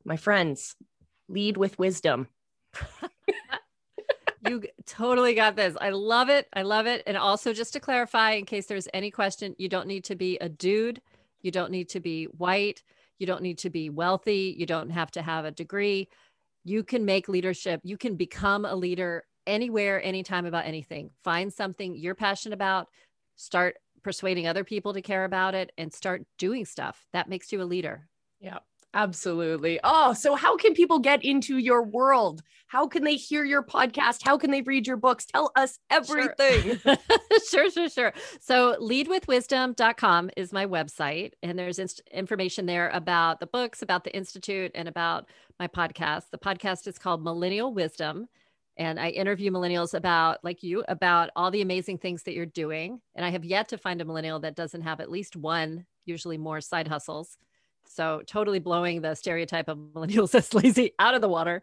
my 0.06 0.18
friends, 0.18 0.76
lead 1.28 1.58
with 1.58 1.78
wisdom. 1.78 2.28
you 4.48 4.64
totally 4.86 5.34
got 5.34 5.56
this. 5.56 5.76
I 5.80 5.90
love 5.90 6.30
it. 6.30 6.48
I 6.54 6.64
love 6.64 6.88
it. 6.88 7.04
And 7.06 7.18
also, 7.18 7.54
just 7.54 7.74
to 7.74 7.80
clarify, 7.80 8.32
in 8.32 8.46
case 8.46 8.66
there's 8.66 8.88
any 8.94 9.12
question, 9.12 9.56
you 9.58 9.70
don't 9.70 9.88
need 9.88 10.06
to 10.06 10.16
be 10.16 10.38
a 10.40 10.50
dude, 10.50 11.02
you 11.42 11.52
don't 11.52 11.72
need 11.72 11.90
to 11.90 12.00
be 12.00 12.26
white, 12.26 12.84
you 13.22 13.28
don't 13.28 13.44
need 13.44 13.60
to 13.60 13.70
be 13.70 13.90
wealthy, 13.90 14.56
you 14.58 14.66
don't 14.66 14.90
have 14.90 15.12
to 15.12 15.22
have 15.22 15.46
a 15.46 15.52
degree. 15.52 16.10
You 16.66 16.84
can 16.84 17.06
make 17.06 17.30
leadership, 17.30 17.80
you 17.84 17.98
can 17.98 18.16
become 18.16 18.66
a 18.66 18.76
leader 18.76 19.24
anywhere, 19.48 20.04
anytime 20.04 20.46
about 20.46 20.66
anything. 20.66 21.12
Find 21.24 21.54
something 21.54 21.96
you're 21.96 22.16
passionate 22.16 22.56
about, 22.56 22.88
start 23.36 23.78
persuading 24.04 24.48
other 24.48 24.64
people 24.64 24.94
to 24.94 25.02
care 25.02 25.26
about 25.26 25.56
it, 25.56 25.72
and 25.78 25.94
start 25.94 26.24
doing 26.38 26.66
stuff. 26.66 27.08
That 27.14 27.30
makes 27.30 27.52
you 27.52 27.62
a 27.62 27.64
leader. 27.64 28.10
Yeah. 28.40 28.60
Absolutely. 28.94 29.80
Oh, 29.84 30.14
so 30.14 30.36
how 30.36 30.58
can 30.58 30.74
people 30.74 31.00
get 31.00 31.24
into 31.24 31.58
your 31.58 31.84
world? 31.84 32.42
How 32.68 32.88
can 32.88 33.04
they 33.04 33.16
hear 33.16 33.46
your 33.46 33.64
podcast? 33.64 34.22
How 34.24 34.38
can 34.38 34.52
they 34.52 34.62
read 34.62 34.86
your 34.86 34.98
books? 34.98 35.26
Tell 35.26 35.52
us 35.56 35.80
everything. 35.90 36.78
Sure, 36.84 36.98
sure, 37.50 37.70
sure, 37.70 37.90
sure. 37.90 38.14
So, 38.42 38.76
leadwithwisdom.com 38.82 40.32
is 40.36 40.52
my 40.52 40.66
website, 40.66 41.34
and 41.42 41.58
there's 41.58 41.80
inst- 41.80 42.02
information 42.12 42.66
there 42.66 42.90
about 42.90 43.40
the 43.40 43.48
books, 43.48 43.82
about 43.82 44.04
the 44.04 44.16
Institute, 44.16 44.72
and 44.76 44.88
about 44.88 45.30
my 45.60 45.68
podcast. 45.68 46.30
The 46.32 46.38
podcast 46.38 46.88
is 46.88 46.98
called 46.98 47.24
Millennial 47.24 47.74
Wisdom. 47.74 48.28
And 48.78 49.00
I 49.00 49.10
interview 49.10 49.52
millennials 49.52 49.94
about, 49.94 50.44
like 50.44 50.64
you, 50.64 50.84
about 50.88 51.30
all 51.36 51.52
the 51.52 51.62
amazing 51.62 51.98
things 51.98 52.24
that 52.24 52.34
you're 52.34 52.46
doing. 52.46 53.02
And 53.16 53.26
I 53.26 53.30
have 53.30 53.44
yet 53.44 53.68
to 53.70 53.78
find 53.78 54.02
a 54.02 54.06
millennial 54.06 54.40
that 54.40 54.56
doesn't 54.56 54.82
have 54.82 55.02
at 55.02 55.12
least 55.12 55.36
one, 55.36 55.86
usually 56.06 56.38
more 56.38 56.62
side 56.62 56.88
hustles 56.88 57.38
so 57.94 58.22
totally 58.26 58.60
blowing 58.60 59.02
the 59.02 59.16
stereotype 59.16 59.68
of 59.68 59.78
millennials 59.78 60.34
as 60.36 60.54
lazy 60.54 60.94
out 61.00 61.16
of 61.16 61.22
the 61.22 61.30
water 61.30 61.62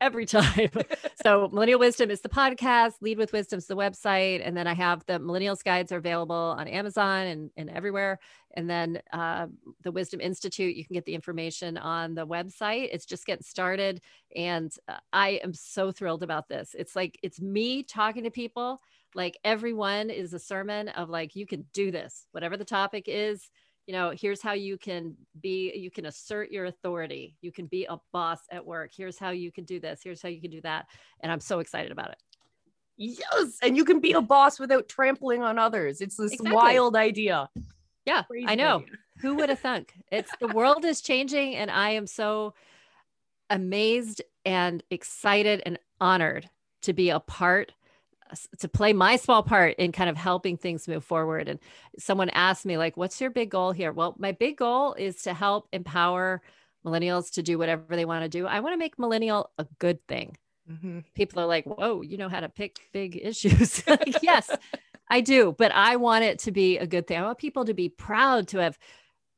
every 0.00 0.24
time. 0.24 0.70
so 1.22 1.48
Millennial 1.52 1.78
Wisdom 1.78 2.10
is 2.10 2.20
the 2.20 2.28
podcast, 2.28 2.94
Lead 3.00 3.18
with 3.18 3.32
Wisdom 3.32 3.58
is 3.58 3.66
the 3.66 3.76
website. 3.76 4.40
And 4.44 4.56
then 4.56 4.66
I 4.66 4.74
have 4.74 5.04
the 5.06 5.14
Millennials 5.14 5.62
Guides 5.62 5.92
are 5.92 5.98
available 5.98 6.56
on 6.58 6.66
Amazon 6.68 7.26
and, 7.26 7.50
and 7.56 7.70
everywhere. 7.70 8.18
And 8.54 8.68
then 8.68 9.00
uh, 9.12 9.46
the 9.82 9.92
Wisdom 9.92 10.20
Institute, 10.20 10.74
you 10.74 10.84
can 10.84 10.94
get 10.94 11.04
the 11.04 11.14
information 11.14 11.76
on 11.76 12.14
the 12.14 12.26
website. 12.26 12.88
It's 12.92 13.06
just 13.06 13.26
getting 13.26 13.42
started. 13.42 14.00
And 14.34 14.72
uh, 14.88 14.96
I 15.12 15.40
am 15.44 15.52
so 15.54 15.92
thrilled 15.92 16.22
about 16.22 16.48
this. 16.48 16.74
It's 16.78 16.96
like, 16.96 17.18
it's 17.22 17.40
me 17.40 17.82
talking 17.82 18.24
to 18.24 18.30
people. 18.30 18.80
Like 19.14 19.38
everyone 19.44 20.08
is 20.08 20.32
a 20.32 20.38
sermon 20.38 20.88
of 20.88 21.10
like, 21.10 21.36
you 21.36 21.46
can 21.46 21.66
do 21.72 21.90
this, 21.90 22.26
whatever 22.32 22.56
the 22.56 22.64
topic 22.64 23.04
is 23.06 23.50
you 23.86 23.92
know 23.92 24.12
here's 24.16 24.42
how 24.42 24.52
you 24.52 24.78
can 24.78 25.16
be 25.40 25.72
you 25.74 25.90
can 25.90 26.06
assert 26.06 26.50
your 26.50 26.66
authority. 26.66 27.36
You 27.40 27.52
can 27.52 27.66
be 27.66 27.86
a 27.86 27.98
boss 28.12 28.40
at 28.50 28.64
work. 28.64 28.92
Here's 28.96 29.18
how 29.18 29.30
you 29.30 29.50
can 29.50 29.64
do 29.64 29.80
this. 29.80 30.00
Here's 30.02 30.22
how 30.22 30.28
you 30.28 30.40
can 30.40 30.50
do 30.50 30.60
that. 30.62 30.86
And 31.20 31.32
i'm 31.32 31.40
so 31.40 31.58
excited 31.58 31.92
about 31.92 32.10
it. 32.10 32.18
Yes. 32.96 33.58
And 33.62 33.76
you 33.76 33.84
can 33.84 34.00
be 34.00 34.12
a 34.12 34.20
boss 34.20 34.60
without 34.60 34.88
trampling 34.88 35.42
on 35.42 35.58
others. 35.58 36.00
It's 36.00 36.16
this 36.16 36.32
exactly. 36.32 36.54
wild 36.54 36.96
idea. 36.96 37.48
Yeah 38.06 38.22
Crazy 38.24 38.46
i 38.46 38.54
know 38.54 38.84
Who 39.20 39.34
would 39.36 39.50
have 39.50 39.60
thunk? 39.60 39.94
It's 40.10 40.30
the 40.40 40.48
world 40.48 40.84
is 40.84 41.02
changing, 41.02 41.56
and 41.56 41.70
I 41.70 41.90
am 41.90 42.06
so 42.06 42.54
amazed 43.50 44.22
and 44.46 44.82
excited 44.90 45.62
and 45.66 45.78
honored 46.00 46.48
to 46.82 46.92
be 46.92 47.10
a 47.10 47.20
part 47.20 47.72
to 48.58 48.68
play 48.68 48.92
my 48.92 49.16
small 49.16 49.42
part 49.42 49.76
in 49.76 49.92
kind 49.92 50.10
of 50.10 50.16
helping 50.16 50.56
things 50.56 50.88
move 50.88 51.04
forward. 51.04 51.48
And 51.48 51.58
someone 51.98 52.30
asked 52.30 52.66
me 52.66 52.76
like 52.76 52.96
what's 52.96 53.20
your 53.20 53.30
big 53.30 53.50
goal 53.50 53.72
here? 53.72 53.92
Well 53.92 54.14
my 54.18 54.32
big 54.32 54.56
goal 54.56 54.94
is 54.94 55.22
to 55.22 55.34
help 55.34 55.68
empower 55.72 56.42
millennials 56.84 57.32
to 57.32 57.42
do 57.42 57.58
whatever 57.58 57.84
they 57.96 58.04
want 58.04 58.24
to 58.24 58.28
do. 58.28 58.46
I 58.46 58.60
want 58.60 58.74
to 58.74 58.78
make 58.78 58.98
millennial 58.98 59.50
a 59.58 59.66
good 59.78 60.06
thing. 60.06 60.36
Mm-hmm. 60.70 61.00
people 61.14 61.42
are 61.42 61.46
like 61.46 61.64
whoa 61.64 62.00
you 62.02 62.16
know 62.16 62.28
how 62.28 62.38
to 62.38 62.48
pick 62.48 62.78
big 62.92 63.18
issues. 63.20 63.82
Yes 64.22 64.50
i 65.08 65.20
do 65.20 65.52
but 65.58 65.72
i 65.72 65.96
want 65.96 66.22
it 66.22 66.38
to 66.40 66.52
be 66.52 66.78
a 66.78 66.86
good 66.86 67.08
thing. 67.08 67.18
I 67.18 67.22
want 67.22 67.38
people 67.38 67.64
to 67.64 67.74
be 67.74 67.88
proud 67.88 68.46
to 68.48 68.58
have 68.58 68.78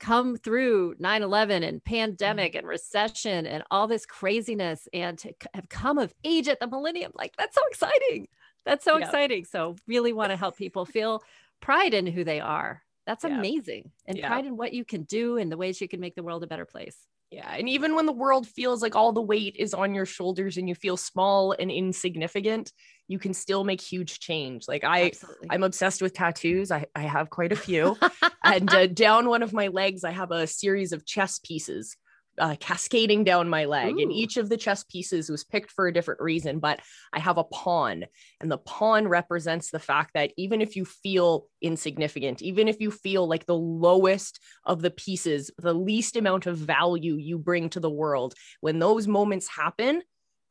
come 0.02 0.36
through 0.36 0.96
9-11 0.96 1.66
and 1.66 1.82
pandemic 1.82 2.52
mm-hmm. 2.52 2.58
and 2.58 2.66
recession 2.66 3.46
and 3.46 3.62
all 3.70 3.86
this 3.86 4.04
craziness 4.04 4.88
and 4.92 5.16
to 5.16 5.32
have 5.54 5.68
come 5.68 5.96
of 5.96 6.12
age 6.24 6.48
at 6.48 6.58
the 6.58 6.66
millennium. 6.66 7.12
Like 7.14 7.36
that's 7.36 7.54
so 7.54 7.62
exciting 7.70 8.26
that's 8.64 8.84
so 8.84 8.96
exciting 8.96 9.44
so 9.44 9.76
really 9.86 10.12
want 10.12 10.30
to 10.30 10.36
help 10.36 10.56
people 10.56 10.84
feel 10.84 11.22
pride 11.60 11.94
in 11.94 12.06
who 12.06 12.24
they 12.24 12.40
are 12.40 12.82
that's 13.06 13.24
yeah. 13.24 13.36
amazing 13.36 13.90
and 14.06 14.18
yeah. 14.18 14.28
pride 14.28 14.46
in 14.46 14.56
what 14.56 14.72
you 14.72 14.84
can 14.84 15.02
do 15.02 15.36
and 15.36 15.50
the 15.50 15.56
ways 15.56 15.80
you 15.80 15.88
can 15.88 16.00
make 16.00 16.14
the 16.14 16.22
world 16.22 16.42
a 16.42 16.46
better 16.46 16.64
place 16.64 16.96
yeah. 17.32 17.54
And 17.56 17.66
even 17.66 17.94
when 17.94 18.04
the 18.04 18.12
world 18.12 18.46
feels 18.46 18.82
like 18.82 18.94
all 18.94 19.10
the 19.10 19.22
weight 19.22 19.56
is 19.58 19.72
on 19.72 19.94
your 19.94 20.04
shoulders 20.04 20.58
and 20.58 20.68
you 20.68 20.74
feel 20.74 20.98
small 20.98 21.52
and 21.58 21.70
insignificant, 21.70 22.72
you 23.08 23.18
can 23.18 23.32
still 23.32 23.64
make 23.64 23.80
huge 23.80 24.20
change. 24.20 24.68
Like 24.68 24.84
I, 24.84 25.06
Absolutely. 25.06 25.48
I'm 25.50 25.62
obsessed 25.62 26.02
with 26.02 26.12
tattoos. 26.12 26.70
I, 26.70 26.84
I 26.94 27.02
have 27.02 27.30
quite 27.30 27.50
a 27.50 27.56
few. 27.56 27.96
and 28.44 28.72
uh, 28.72 28.86
down 28.86 29.28
one 29.30 29.42
of 29.42 29.54
my 29.54 29.68
legs, 29.68 30.04
I 30.04 30.10
have 30.10 30.30
a 30.30 30.46
series 30.46 30.92
of 30.92 31.06
chess 31.06 31.38
pieces 31.38 31.96
uh, 32.38 32.56
cascading 32.60 33.24
down 33.24 33.48
my 33.48 33.64
leg. 33.64 33.94
Ooh. 33.94 34.00
And 34.00 34.12
each 34.12 34.36
of 34.36 34.48
the 34.48 34.56
chess 34.56 34.84
pieces 34.84 35.28
was 35.28 35.44
picked 35.44 35.70
for 35.70 35.86
a 35.86 35.92
different 35.92 36.20
reason, 36.20 36.58
but 36.58 36.80
I 37.12 37.20
have 37.20 37.38
a 37.38 37.44
pawn, 37.44 38.04
and 38.40 38.50
the 38.50 38.58
pawn 38.58 39.08
represents 39.08 39.70
the 39.70 39.78
fact 39.78 40.12
that 40.14 40.32
even 40.36 40.60
if 40.60 40.76
you 40.76 40.84
feel 40.84 41.46
insignificant, 41.60 42.42
even 42.42 42.68
if 42.68 42.80
you 42.80 42.90
feel 42.90 43.26
like 43.26 43.46
the 43.46 43.56
lowest 43.56 44.40
of 44.64 44.82
the 44.82 44.90
pieces, 44.90 45.50
the 45.58 45.74
least 45.74 46.16
amount 46.16 46.46
of 46.46 46.56
value 46.56 47.16
you 47.16 47.38
bring 47.38 47.68
to 47.70 47.80
the 47.80 47.90
world, 47.90 48.34
when 48.60 48.78
those 48.78 49.06
moments 49.06 49.48
happen, 49.48 50.02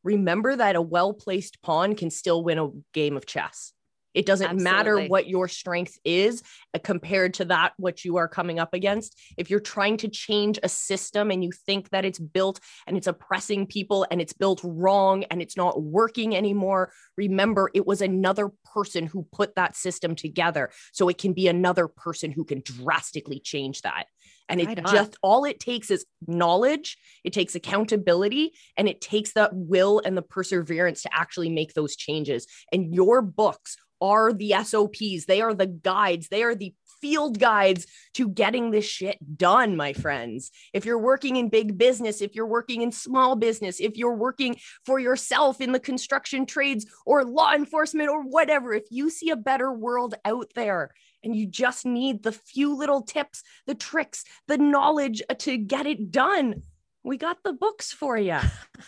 remember 0.03 0.55
that 0.55 0.75
a 0.75 0.81
well 0.81 1.13
placed 1.13 1.61
pawn 1.61 1.95
can 1.95 2.09
still 2.09 2.43
win 2.43 2.59
a 2.59 2.69
game 2.93 3.17
of 3.17 3.25
chess. 3.25 3.73
It 4.13 4.25
doesn't 4.25 4.49
Absolutely. 4.49 4.63
matter 4.63 5.07
what 5.07 5.27
your 5.27 5.47
strength 5.47 5.97
is 6.03 6.43
uh, 6.73 6.79
compared 6.83 7.33
to 7.35 7.45
that 7.45 7.73
what 7.77 8.03
you 8.03 8.17
are 8.17 8.27
coming 8.27 8.59
up 8.59 8.73
against. 8.73 9.19
If 9.37 9.49
you're 9.49 9.59
trying 9.59 9.97
to 9.97 10.07
change 10.07 10.59
a 10.61 10.69
system 10.69 11.31
and 11.31 11.43
you 11.43 11.51
think 11.51 11.89
that 11.89 12.05
it's 12.05 12.19
built 12.19 12.59
and 12.87 12.97
it's 12.97 13.07
oppressing 13.07 13.67
people 13.67 14.05
and 14.11 14.21
it's 14.21 14.33
built 14.33 14.61
wrong 14.63 15.23
and 15.25 15.41
it's 15.41 15.57
not 15.57 15.81
working 15.81 16.35
anymore, 16.35 16.91
remember 17.17 17.69
it 17.73 17.85
was 17.85 18.01
another 18.01 18.51
person 18.73 19.07
who 19.07 19.27
put 19.31 19.55
that 19.55 19.75
system 19.75 20.15
together. 20.15 20.71
So 20.91 21.09
it 21.09 21.17
can 21.17 21.33
be 21.33 21.47
another 21.47 21.87
person 21.87 22.31
who 22.31 22.43
can 22.43 22.61
drastically 22.65 23.39
change 23.39 23.81
that. 23.81 24.05
And 24.49 24.59
it 24.59 24.67
right 24.67 24.85
just 24.85 25.15
all 25.23 25.45
it 25.45 25.61
takes 25.61 25.89
is 25.89 26.05
knowledge, 26.27 26.97
it 27.23 27.31
takes 27.31 27.55
accountability, 27.55 28.51
and 28.75 28.89
it 28.89 28.99
takes 28.99 29.33
that 29.33 29.51
will 29.53 30.01
and 30.03 30.17
the 30.17 30.21
perseverance 30.21 31.03
to 31.03 31.09
actually 31.13 31.49
make 31.49 31.73
those 31.73 31.95
changes. 31.95 32.47
And 32.73 32.93
your 32.93 33.21
books 33.21 33.77
are 34.01 34.33
the 34.33 34.53
SOPs, 34.63 35.25
they 35.27 35.41
are 35.41 35.53
the 35.53 35.67
guides, 35.67 36.27
they 36.29 36.43
are 36.43 36.55
the 36.55 36.73
field 37.01 37.39
guides 37.39 37.87
to 38.13 38.29
getting 38.29 38.71
this 38.71 38.85
shit 38.85 39.17
done, 39.37 39.75
my 39.75 39.93
friends. 39.93 40.51
If 40.73 40.85
you're 40.85 40.99
working 40.99 41.35
in 41.35 41.49
big 41.49 41.77
business, 41.77 42.21
if 42.21 42.35
you're 42.35 42.45
working 42.45 42.81
in 42.81 42.91
small 42.91 43.35
business, 43.35 43.79
if 43.79 43.97
you're 43.97 44.15
working 44.15 44.55
for 44.85 44.99
yourself 44.99 45.59
in 45.59 45.71
the 45.71 45.79
construction 45.79 46.45
trades 46.45 46.85
or 47.05 47.25
law 47.25 47.53
enforcement 47.53 48.09
or 48.09 48.23
whatever, 48.23 48.73
if 48.73 48.85
you 48.91 49.09
see 49.09 49.31
a 49.31 49.35
better 49.35 49.73
world 49.73 50.15
out 50.23 50.51
there 50.55 50.91
and 51.23 51.35
you 51.35 51.47
just 51.47 51.85
need 51.85 52.23
the 52.23 52.31
few 52.31 52.75
little 52.75 53.01
tips, 53.01 53.43
the 53.67 53.75
tricks, 53.75 54.23
the 54.47 54.57
knowledge 54.57 55.21
to 55.39 55.57
get 55.57 55.85
it 55.85 56.11
done, 56.11 56.61
we 57.03 57.17
got 57.17 57.43
the 57.43 57.53
books 57.53 57.91
for 57.91 58.17
you. 58.17 58.37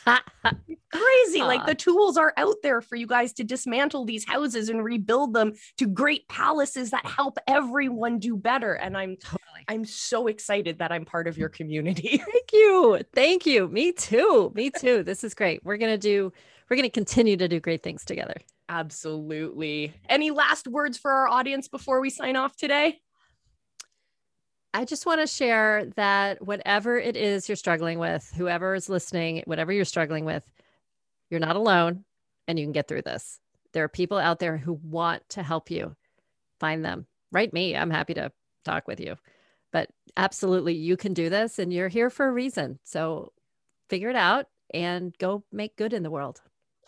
Crazy. 0.91 1.41
Like 1.41 1.65
the 1.65 1.75
tools 1.75 2.17
are 2.17 2.33
out 2.37 2.55
there 2.61 2.81
for 2.81 2.95
you 2.95 3.07
guys 3.07 3.33
to 3.33 3.43
dismantle 3.43 4.05
these 4.05 4.25
houses 4.25 4.69
and 4.69 4.83
rebuild 4.83 5.33
them 5.33 5.53
to 5.77 5.87
great 5.87 6.27
palaces 6.27 6.91
that 6.91 7.05
help 7.05 7.37
everyone 7.47 8.19
do 8.19 8.37
better. 8.37 8.73
And 8.73 8.95
I'm 8.95 9.15
totally. 9.17 9.41
I'm 9.67 9.85
so 9.85 10.27
excited 10.27 10.79
that 10.79 10.91
I'm 10.91 11.05
part 11.05 11.27
of 11.27 11.37
your 11.37 11.49
community. 11.49 12.17
Thank 12.31 12.53
you. 12.53 12.99
Thank 13.13 13.45
you. 13.45 13.67
Me 13.67 13.91
too. 13.91 14.51
Me 14.53 14.69
too. 14.69 15.03
This 15.03 15.23
is 15.23 15.33
great. 15.33 15.63
We're 15.63 15.77
going 15.77 15.93
to 15.93 15.97
do 15.97 16.31
we're 16.69 16.77
going 16.77 16.89
to 16.89 16.93
continue 16.93 17.37
to 17.37 17.47
do 17.47 17.59
great 17.59 17.83
things 17.83 18.05
together. 18.05 18.35
Absolutely. 18.69 19.93
Any 20.07 20.31
last 20.31 20.67
words 20.67 20.97
for 20.97 21.11
our 21.11 21.27
audience 21.27 21.67
before 21.67 21.99
we 21.99 22.09
sign 22.09 22.35
off 22.35 22.55
today? 22.55 23.01
I 24.73 24.85
just 24.85 25.05
want 25.05 25.21
to 25.21 25.27
share 25.27 25.85
that 25.95 26.41
whatever 26.41 26.97
it 26.97 27.15
is 27.15 27.47
you're 27.47 27.55
struggling 27.55 27.99
with, 27.99 28.31
whoever 28.35 28.73
is 28.73 28.89
listening, 28.89 29.43
whatever 29.45 29.71
you're 29.71 29.85
struggling 29.85 30.25
with, 30.25 30.43
you're 31.29 31.39
not 31.39 31.55
alone 31.55 32.05
and 32.47 32.57
you 32.57 32.65
can 32.65 32.71
get 32.71 32.87
through 32.87 33.03
this. 33.03 33.39
There 33.73 33.83
are 33.83 33.89
people 33.89 34.17
out 34.17 34.39
there 34.39 34.57
who 34.57 34.73
want 34.73 35.27
to 35.29 35.43
help 35.43 35.69
you. 35.69 35.95
Find 36.59 36.83
them. 36.83 37.05
Write 37.31 37.53
me. 37.53 37.75
I'm 37.75 37.91
happy 37.91 38.15
to 38.15 38.31
talk 38.65 38.87
with 38.87 38.99
you. 38.99 39.15
But 39.71 39.89
absolutely, 40.17 40.73
you 40.73 40.97
can 40.97 41.13
do 41.13 41.29
this 41.29 41.59
and 41.59 41.71
you're 41.71 41.87
here 41.87 42.09
for 42.09 42.27
a 42.27 42.31
reason. 42.31 42.79
So 42.83 43.31
figure 43.89 44.09
it 44.09 44.15
out 44.15 44.47
and 44.73 45.15
go 45.19 45.43
make 45.51 45.75
good 45.75 45.93
in 45.93 46.03
the 46.03 46.11
world. 46.11 46.41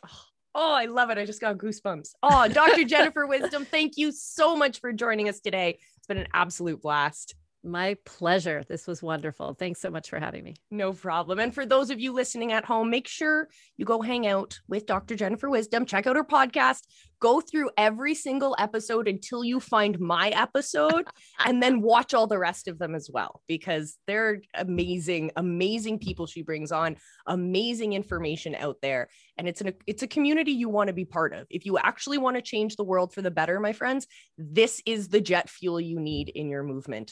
Oh, 0.58 0.74
I 0.74 0.86
love 0.86 1.10
it. 1.10 1.18
I 1.18 1.26
just 1.26 1.42
got 1.42 1.58
goosebumps. 1.58 2.14
Oh, 2.24 2.48
Dr. 2.48 2.84
Jennifer 2.86 3.28
Wisdom, 3.28 3.66
thank 3.66 3.98
you 3.98 4.14
so 4.14 4.56
much 4.56 4.80
for 4.80 4.94
joining 4.94 5.28
us 5.28 5.42
today. 5.42 5.80
It's 5.98 6.08
been 6.08 6.18
an 6.18 6.30
absolute 6.34 6.82
blast. 6.82 7.36
My 7.66 7.97
pleasure. 8.05 8.63
This 8.70 8.86
was 8.86 9.01
wonderful. 9.01 9.55
Thanks 9.55 9.82
so 9.82 9.89
much 9.89 10.07
for 10.07 10.20
having 10.20 10.43
me. 10.43 10.53
No 10.70 10.93
problem. 10.93 11.39
And 11.39 11.53
for 11.53 11.66
those 11.66 11.89
of 11.89 11.99
you 11.99 12.13
listening 12.13 12.51
at 12.51 12.63
home, 12.63 12.91
make 12.91 13.07
sure 13.07 13.49
you 13.76 13.86
go 13.86 14.01
hang 14.01 14.28
out 14.28 14.59
with 14.68 14.86
Dr. 14.86 15.16
Jennifer 15.16 15.49
Wisdom, 15.49 15.84
check 15.84 16.05
out 16.05 16.16
her 16.16 16.24
podcast, 16.24 16.82
go 17.20 17.41
through 17.41 17.72
every 17.76 18.13
single 18.13 18.55
episode 18.59 19.07
until 19.07 19.43
you 19.43 19.59
find 19.59 19.99
my 19.99 20.30
episode, 20.30 21.07
and 21.45 21.63
then 21.63 21.82
watch 21.82 22.13
all 22.13 22.28
the 22.28 22.38
rest 22.38 22.68
of 22.68 22.78
them 22.78 22.93
as 22.93 23.09
well, 23.11 23.41
because 23.47 23.97
they're 24.05 24.41
amazing, 24.53 25.32
amazing 25.36 25.97
people 25.97 26.28
she 26.28 26.43
brings 26.43 26.72
on, 26.72 26.97
amazing 27.26 27.93
information 27.93 28.53
out 28.53 28.78
there. 28.84 29.09
And 29.39 29.47
it's 29.47 29.61
an 29.61 29.74
it's 29.88 30.03
a 30.03 30.07
community 30.07 30.51
you 30.51 30.70
want 30.70 30.89
to 30.89 30.93
be 30.93 31.05
part 31.05 31.34
of. 31.34 31.47
If 31.49 31.66
you 31.66 31.80
actually 31.80 32.20
want 32.20 32.36
to 32.36 32.43
change 32.43 32.76
the 32.76 32.84
world 32.84 33.11
for 33.11 33.24
the 33.24 33.32
better, 33.32 33.59
my 33.59 33.74
friends, 33.74 34.05
this 34.38 34.84
is 34.86 35.09
the 35.09 35.20
jet 35.20 35.49
fuel 35.49 35.82
you 35.82 35.99
need 35.99 36.30
in 36.30 36.47
your 36.47 36.61
movement. 36.61 37.11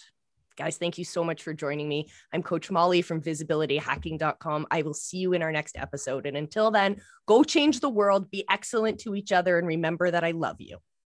Guys, 0.55 0.77
thank 0.77 0.99
you 0.99 1.05
so 1.05 1.23
much 1.23 1.41
for 1.41 1.53
joining 1.53 1.89
me. 1.89 2.09
I'm 2.31 2.43
Coach 2.43 2.69
Molly 2.69 3.01
from 3.01 3.21
visibilityhacking.com. 3.21 4.67
I 4.69 4.83
will 4.83 4.93
see 4.93 5.17
you 5.17 5.33
in 5.33 5.41
our 5.41 5.51
next 5.51 5.75
episode. 5.77 6.27
And 6.27 6.37
until 6.37 6.69
then, 6.69 7.01
go 7.25 7.43
change 7.43 7.79
the 7.79 7.89
world, 7.89 8.29
be 8.29 8.45
excellent 8.49 8.99
to 9.01 9.15
each 9.15 9.31
other, 9.31 9.57
and 9.57 9.67
remember 9.67 10.11
that 10.11 10.23
I 10.23 10.31
love 10.31 10.57
you. 10.59 10.77